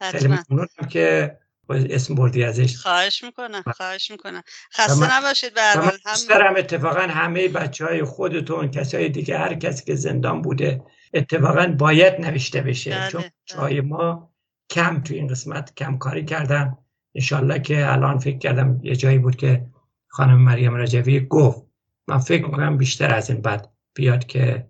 خیلی 0.00 0.28
ممنونم 0.28 0.88
که 0.90 1.36
اسم 1.68 2.14
بردی 2.14 2.44
ازش. 2.44 2.76
خواهش 2.76 3.24
می‌کنم 3.24 3.62
خواهش 3.76 4.10
می‌کنم. 4.10 4.42
خسته 4.74 5.16
نباشید 5.16 5.54
به 5.54 5.60
هم 5.62 5.92
هم 6.30 6.56
اتفاقا 6.56 7.00
همه 7.00 7.48
بچه 7.48 7.84
های 7.84 8.04
خودتون 8.04 8.70
کسای 8.70 9.08
دیگه 9.08 9.38
هر 9.38 9.54
کسی 9.54 9.84
که 9.84 9.94
زندان 9.94 10.42
بوده 10.42 10.82
اتفاقا 11.14 11.66
باید 11.66 12.20
نوشته 12.20 12.60
بشه. 12.60 12.90
بله، 12.90 13.10
چون 13.10 13.24
جای 13.46 13.80
بله. 13.80 13.90
ما 13.90 14.32
کم 14.70 15.02
تو 15.02 15.14
این 15.14 15.28
قسمت 15.28 15.74
کم 15.74 15.98
کاری 15.98 16.24
کردن. 16.24 16.78
انشالله 17.14 17.58
که 17.58 17.92
الان 17.92 18.18
فکر 18.18 18.38
کردم 18.38 18.80
یه 18.82 18.96
جایی 18.96 19.18
بود 19.18 19.36
که 19.36 19.66
خانم 20.08 20.38
مریم 20.38 20.74
رجوی 20.74 21.20
گفت. 21.20 21.62
من 22.08 22.18
فکر 22.18 22.44
می‌کنم 22.44 22.76
بیشتر 22.76 23.14
از 23.14 23.30
این 23.30 23.40
بعد 23.40 23.75
بیاد 23.96 24.26
که 24.26 24.66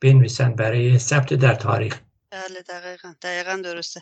بنویسن 0.00 0.54
برای 0.54 0.98
ثبت 0.98 1.34
در 1.34 1.54
تاریخ. 1.54 1.98
بله 2.30 2.62
دقیقا. 2.62 3.14
دقیقا 3.22 3.56
درسته. 3.56 4.00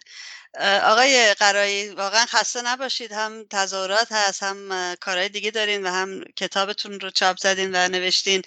آقای 0.82 1.34
قرایی 1.34 1.88
واقعا 1.88 2.26
خسته 2.26 2.62
نباشید. 2.62 3.12
هم 3.12 3.44
تظاهرات 3.50 4.12
هست 4.12 4.42
هم 4.42 4.94
کارهای 5.00 5.28
دیگه 5.28 5.50
دارین 5.50 5.86
و 5.86 5.90
هم 5.90 6.24
کتابتون 6.36 7.00
رو 7.00 7.10
چاپ 7.10 7.36
زدین 7.36 7.70
و 7.74 7.88
نوشتین. 7.88 8.42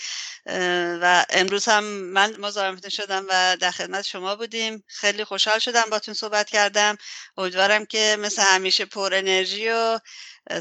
و 1.01 1.25
امروز 1.29 1.65
هم 1.65 1.83
من 1.83 2.35
مزاحمتون 2.39 2.89
شدم 2.89 3.25
و 3.29 3.57
در 3.59 3.71
خدمت 3.71 4.05
شما 4.05 4.35
بودیم. 4.35 4.83
خیلی 4.87 5.23
خوشحال 5.23 5.59
شدم 5.59 5.89
باتون 5.91 6.13
صحبت 6.13 6.49
کردم. 6.49 6.97
امیدوارم 7.37 7.85
که 7.85 8.17
مثل 8.19 8.41
همیشه 8.41 8.85
پر 8.85 9.13
انرژی 9.13 9.69
و 9.69 9.99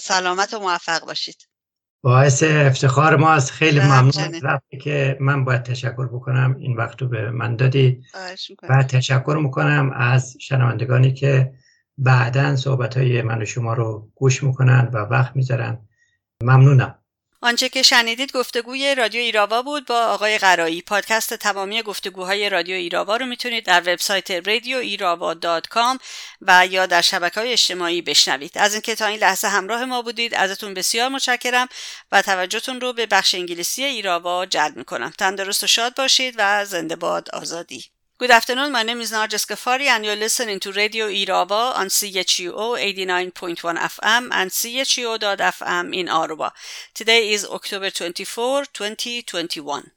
سلامت 0.02 0.54
و 0.54 0.58
موفق 0.58 1.04
باشید. 1.04 1.47
باعث 2.02 2.42
افتخار 2.42 3.16
ماست. 3.16 3.50
خیلی 3.50 3.80
ممنون 3.80 4.40
که 4.80 5.16
من 5.20 5.44
باید 5.44 5.62
تشکر 5.62 6.06
بکنم. 6.06 6.56
این 6.58 6.76
وقت 6.76 7.02
رو 7.02 7.08
به 7.08 7.30
من 7.30 7.56
دادی 7.56 8.02
و 8.68 8.82
تشکر 8.82 9.38
می‌کنم 9.42 9.90
از 9.94 10.36
شنوندگانی 10.40 11.12
که 11.12 11.52
بعدا 11.98 12.56
صحبت 12.56 12.96
های 12.96 13.22
من 13.22 13.42
و 13.42 13.44
شما 13.44 13.74
رو 13.74 14.10
گوش 14.14 14.42
می‌کنن 14.42 14.90
و 14.92 14.98
وقت 14.98 15.36
می‌ذارن 15.36 15.78
ممنونم. 16.42 16.97
آنچه 17.40 17.68
که 17.68 17.82
شنیدید 17.82 18.32
گفتگوی 18.32 18.94
رادیو 18.94 19.20
ایراوا 19.20 19.62
بود 19.62 19.86
با 19.86 20.06
آقای 20.06 20.38
قرایی. 20.38 20.82
پادکست 20.82 21.34
تمامی 21.34 21.82
گفتگوهای 21.82 22.48
رادیو 22.50 22.76
ایراوا 22.76 23.16
رو 23.16 23.26
می‌تونید 23.26 23.64
در 23.64 23.80
وبسایت 23.80 24.30
رادیو 24.30 24.78
ایراوا 24.78 25.34
و 26.42 26.66
یا 26.66 26.86
در 26.86 27.00
شبکه 27.00 27.40
های 27.40 27.52
اجتماعی 27.52 28.02
بشنوید. 28.02 28.58
از 28.58 28.72
اینکه 28.72 28.94
تا 28.94 29.06
این 29.06 29.20
لحظه 29.20 29.48
همراه 29.48 29.84
ما 29.84 30.02
بودید 30.02 30.34
ازتون 30.34 30.74
بسیار 30.74 31.08
متشکرم 31.08 31.68
و 32.12 32.22
توجهتون 32.22 32.80
رو 32.80 32.92
به 32.92 33.06
بخش 33.06 33.34
انگلیسی 33.34 33.84
ایراوا 33.84 34.46
جلب 34.46 34.76
می‌کنم. 34.76 35.12
تندرست 35.18 35.64
و 35.64 35.66
شاد 35.66 35.96
باشید 35.96 36.34
و 36.38 36.64
زنده 36.64 36.96
باد 36.96 37.30
آزادی. 37.30 37.97
Good 38.18 38.32
afternoon. 38.32 38.72
My 38.72 38.82
name 38.82 39.00
is 39.00 39.12
Narges 39.12 39.46
Ghaffari, 39.46 39.86
and 39.86 40.04
you're 40.04 40.16
listening 40.16 40.58
to 40.60 40.72
Radio 40.72 41.06
Irava 41.06 41.76
on 41.76 41.86
CHUO 41.86 42.76
89.1 42.76 43.76
FM 43.78 44.28
and 44.32 44.50
CHUO.FM 44.50 45.94
in 45.94 46.06
Aruba. 46.08 46.50
Today 46.94 47.30
is 47.30 47.46
October 47.46 47.90
24, 47.90 48.64
2021. 48.72 49.92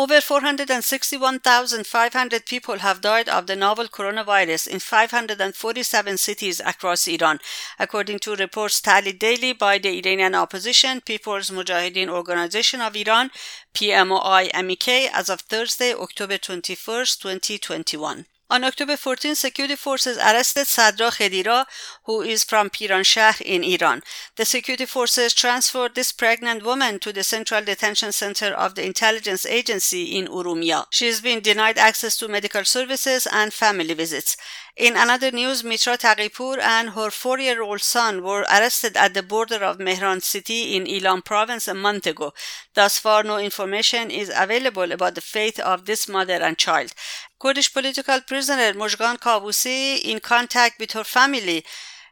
Over 0.00 0.20
461,500 0.22 2.46
people 2.46 2.78
have 2.78 3.02
died 3.02 3.28
of 3.28 3.46
the 3.46 3.54
novel 3.54 3.86
coronavirus 3.86 4.68
in 4.68 4.78
547 4.78 6.16
cities 6.16 6.62
across 6.64 7.06
Iran, 7.06 7.38
according 7.78 8.20
to 8.20 8.34
reports 8.34 8.80
tallied 8.80 9.18
daily 9.18 9.52
by 9.52 9.76
the 9.76 9.98
Iranian 9.98 10.34
opposition 10.34 11.02
People's 11.02 11.50
Mujahideen 11.50 12.08
Organization 12.08 12.80
of 12.80 12.96
Iran, 12.96 13.30
PMOI-MEK, 13.74 15.10
as 15.12 15.28
of 15.28 15.42
Thursday, 15.42 15.92
October 15.92 16.38
21, 16.38 17.04
2021. 17.20 18.24
On 18.52 18.64
October 18.64 18.96
14, 18.96 19.36
security 19.36 19.76
forces 19.76 20.16
arrested 20.18 20.66
Sadra 20.66 21.12
Khedira, 21.12 21.66
who 22.06 22.20
is 22.20 22.42
from 22.42 22.68
Piranshah 22.68 23.40
in 23.42 23.62
Iran. 23.62 24.02
The 24.34 24.44
security 24.44 24.86
forces 24.86 25.32
transferred 25.32 25.94
this 25.94 26.10
pregnant 26.10 26.64
woman 26.64 26.98
to 26.98 27.12
the 27.12 27.22
Central 27.22 27.62
Detention 27.64 28.10
Center 28.10 28.46
of 28.46 28.74
the 28.74 28.84
Intelligence 28.84 29.46
Agency 29.46 30.16
in 30.18 30.26
Urumia. 30.26 30.86
She 30.90 31.06
has 31.06 31.20
been 31.20 31.38
denied 31.38 31.78
access 31.78 32.16
to 32.16 32.26
medical 32.26 32.64
services 32.64 33.28
and 33.30 33.52
family 33.52 33.94
visits. 33.94 34.36
In 34.80 34.96
another 34.96 35.30
news, 35.30 35.62
Mitra 35.62 35.98
Taqipur 35.98 36.58
and 36.58 36.88
her 36.96 37.10
four-year-old 37.10 37.82
son 37.82 38.22
were 38.22 38.46
arrested 38.50 38.96
at 38.96 39.12
the 39.12 39.22
border 39.22 39.62
of 39.62 39.76
Mehran 39.76 40.22
city 40.22 40.74
in 40.74 40.86
Ilan 40.86 41.22
province 41.22 41.68
a 41.68 41.74
month 41.74 42.06
ago. 42.06 42.32
Thus 42.72 42.96
far, 42.96 43.22
no 43.22 43.36
information 43.36 44.10
is 44.10 44.32
available 44.34 44.90
about 44.90 45.16
the 45.16 45.20
fate 45.20 45.60
of 45.60 45.84
this 45.84 46.08
mother 46.08 46.40
and 46.40 46.56
child. 46.56 46.94
Kurdish 47.38 47.74
political 47.74 48.22
prisoner 48.22 48.72
Mojgan 48.72 49.18
Kabusi, 49.18 50.00
in 50.00 50.18
contact 50.18 50.80
with 50.80 50.92
her 50.92 51.04
family, 51.04 51.62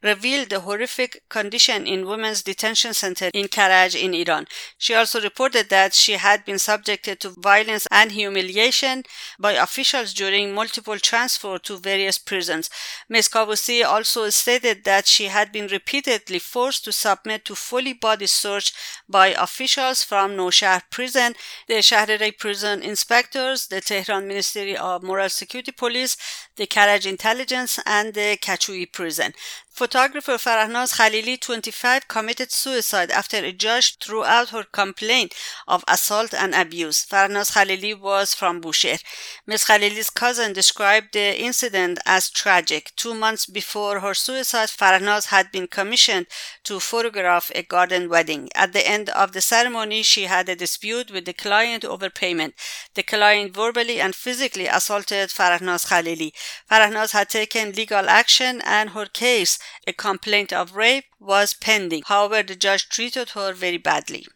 revealed 0.03 0.51
the 0.51 0.61
horrific 0.61 1.23
condition 1.29 1.87
in 1.87 2.07
women's 2.07 2.43
detention 2.43 2.95
center 2.95 3.31
in 3.35 3.47
Karaj 3.47 3.95
in 4.01 4.15
Iran. 4.15 4.47
She 4.77 4.95
also 4.95 5.21
reported 5.21 5.69
that 5.71 5.95
she 5.95 6.13
had 6.13 6.45
been 6.45 6.59
subjected 6.59 7.21
to 7.21 7.31
violence 7.31 7.87
and 7.91 8.13
humiliation 8.13 9.05
by 9.39 9.53
officials 9.53 10.15
during 10.15 10.55
multiple 10.55 10.99
transfer 10.99 11.59
to 11.59 11.77
various 11.79 12.19
prisons. 12.19 12.71
Ms. 13.09 13.29
Kabusi 13.29 13.85
also 13.85 14.29
stated 14.31 14.85
that 14.85 15.07
she 15.07 15.25
had 15.27 15.53
been 15.53 15.67
repeatedly 15.69 16.39
forced 16.39 16.85
to 16.85 16.93
submit 16.93 17.45
to 17.45 17.55
fully 17.55 17.93
body 17.93 18.27
search 18.27 18.73
by 19.09 19.29
officials 19.29 20.03
from 20.03 20.37
Noshahr 20.37 20.83
prison, 20.91 21.35
the 21.67 21.75
Shahrari 21.75 22.37
prison 22.37 22.83
inspectors, 22.83 23.67
the 23.69 23.81
Tehran 23.81 24.29
Ministry 24.29 24.77
of 24.77 25.03
Moral 25.03 25.29
Security 25.29 25.73
Police, 25.73 26.17
the 26.59 26.67
Karaj 26.67 27.07
intelligence, 27.07 27.79
and 27.87 28.15
the 28.15 28.37
Kachui 28.37 28.93
prison. 28.93 29.33
Photographer 29.79 30.33
Farahnaz 30.33 30.97
Khalili, 30.99 31.41
25, 31.41 32.09
committed 32.09 32.51
suicide 32.51 33.13
after 33.13 33.37
a 33.37 33.53
judge 33.53 33.97
threw 33.99 34.25
out 34.25 34.49
her 34.49 34.65
complaint 34.65 35.33
of 35.69 35.85
assault 35.87 36.35
and 36.35 36.53
abuse. 36.53 37.07
Farahnaz 37.07 37.53
Khalili 37.53 37.97
was 37.97 38.35
from 38.35 38.61
Bushehr. 38.61 39.01
Ms. 39.47 39.67
Khalili's 39.67 40.11
cousin 40.11 40.53
described 40.53 41.13
the 41.13 41.41
incident 41.41 42.01
as 42.05 42.29
tragic. 42.29 42.91
Two 42.97 43.15
months 43.15 43.47
before 43.47 44.01
her 44.01 44.15
suicide, 44.15 44.69
Farahnaz 44.69 45.27
had 45.27 45.53
been 45.53 45.69
commissioned 45.69 46.27
to 46.65 46.81
photograph 46.81 47.53
a 47.55 47.63
garden 47.63 48.09
wedding. 48.09 48.49
At 48.57 48.73
the 48.73 48.85
end 48.85 49.11
of 49.11 49.31
the 49.31 49.41
ceremony, 49.41 50.03
she 50.03 50.25
had 50.25 50.49
a 50.49 50.57
dispute 50.57 51.13
with 51.13 51.25
the 51.25 51.33
client 51.33 51.85
over 51.85 52.11
payment. 52.11 52.55
The 52.95 53.05
client 53.05 53.55
verbally 53.55 54.01
and 54.01 54.13
physically 54.13 54.67
assaulted 54.67 55.29
Farahnaz 55.29 55.87
Khalili. 55.87 56.33
Farahnaz 56.71 57.13
had 57.13 57.29
taken 57.29 57.73
legal 57.73 58.09
action 58.09 58.61
and 58.65 58.91
her 58.91 59.07
case 59.07 59.59
a 59.87 59.93
complaint 59.93 60.53
of 60.53 60.77
rape 60.77 61.07
was 61.19 61.55
pending. 61.55 62.03
However, 62.07 62.43
the 62.43 62.57
judge 62.57 62.89
treated 62.89 63.31
her 63.31 63.53
very 63.53 63.79
badly. 63.79 64.27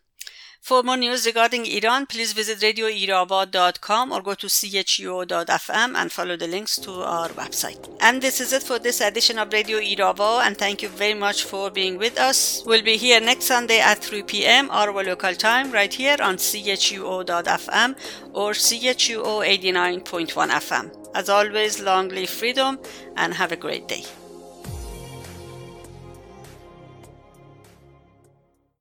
For 0.62 0.84
more 0.84 0.96
news 0.96 1.26
regarding 1.26 1.66
Iran, 1.66 2.06
please 2.06 2.32
visit 2.32 2.60
radioiraba.com 2.60 4.12
or 4.12 4.22
go 4.22 4.34
to 4.34 4.46
chuo.fm 4.46 5.96
and 5.96 6.12
follow 6.12 6.36
the 6.36 6.46
links 6.46 6.76
to 6.76 6.92
our 7.02 7.30
website. 7.30 7.88
And 8.00 8.22
this 8.22 8.40
is 8.40 8.52
it 8.52 8.62
for 8.62 8.78
this 8.78 9.00
edition 9.00 9.40
of 9.40 9.52
Radio 9.52 9.78
Irava, 9.78 10.46
and 10.46 10.56
thank 10.56 10.80
you 10.80 10.88
very 10.88 11.14
much 11.14 11.42
for 11.42 11.68
being 11.68 11.98
with 11.98 12.16
us. 12.16 12.62
We'll 12.64 12.84
be 12.84 12.96
here 12.96 13.20
next 13.20 13.46
Sunday 13.46 13.80
at 13.80 14.04
3 14.04 14.22
p.m. 14.22 14.70
our 14.70 14.92
local 15.02 15.34
time, 15.34 15.72
right 15.72 15.92
here 15.92 16.16
on 16.20 16.36
chuo.fm 16.36 17.96
or 18.32 18.52
chuo 18.52 19.44
89.1 19.44 20.48
FM. 20.48 20.96
As 21.12 21.28
always, 21.28 21.80
long 21.80 22.08
live 22.08 22.30
freedom 22.30 22.78
and 23.16 23.34
have 23.34 23.50
a 23.50 23.56
great 23.56 23.88
day. 23.88 24.04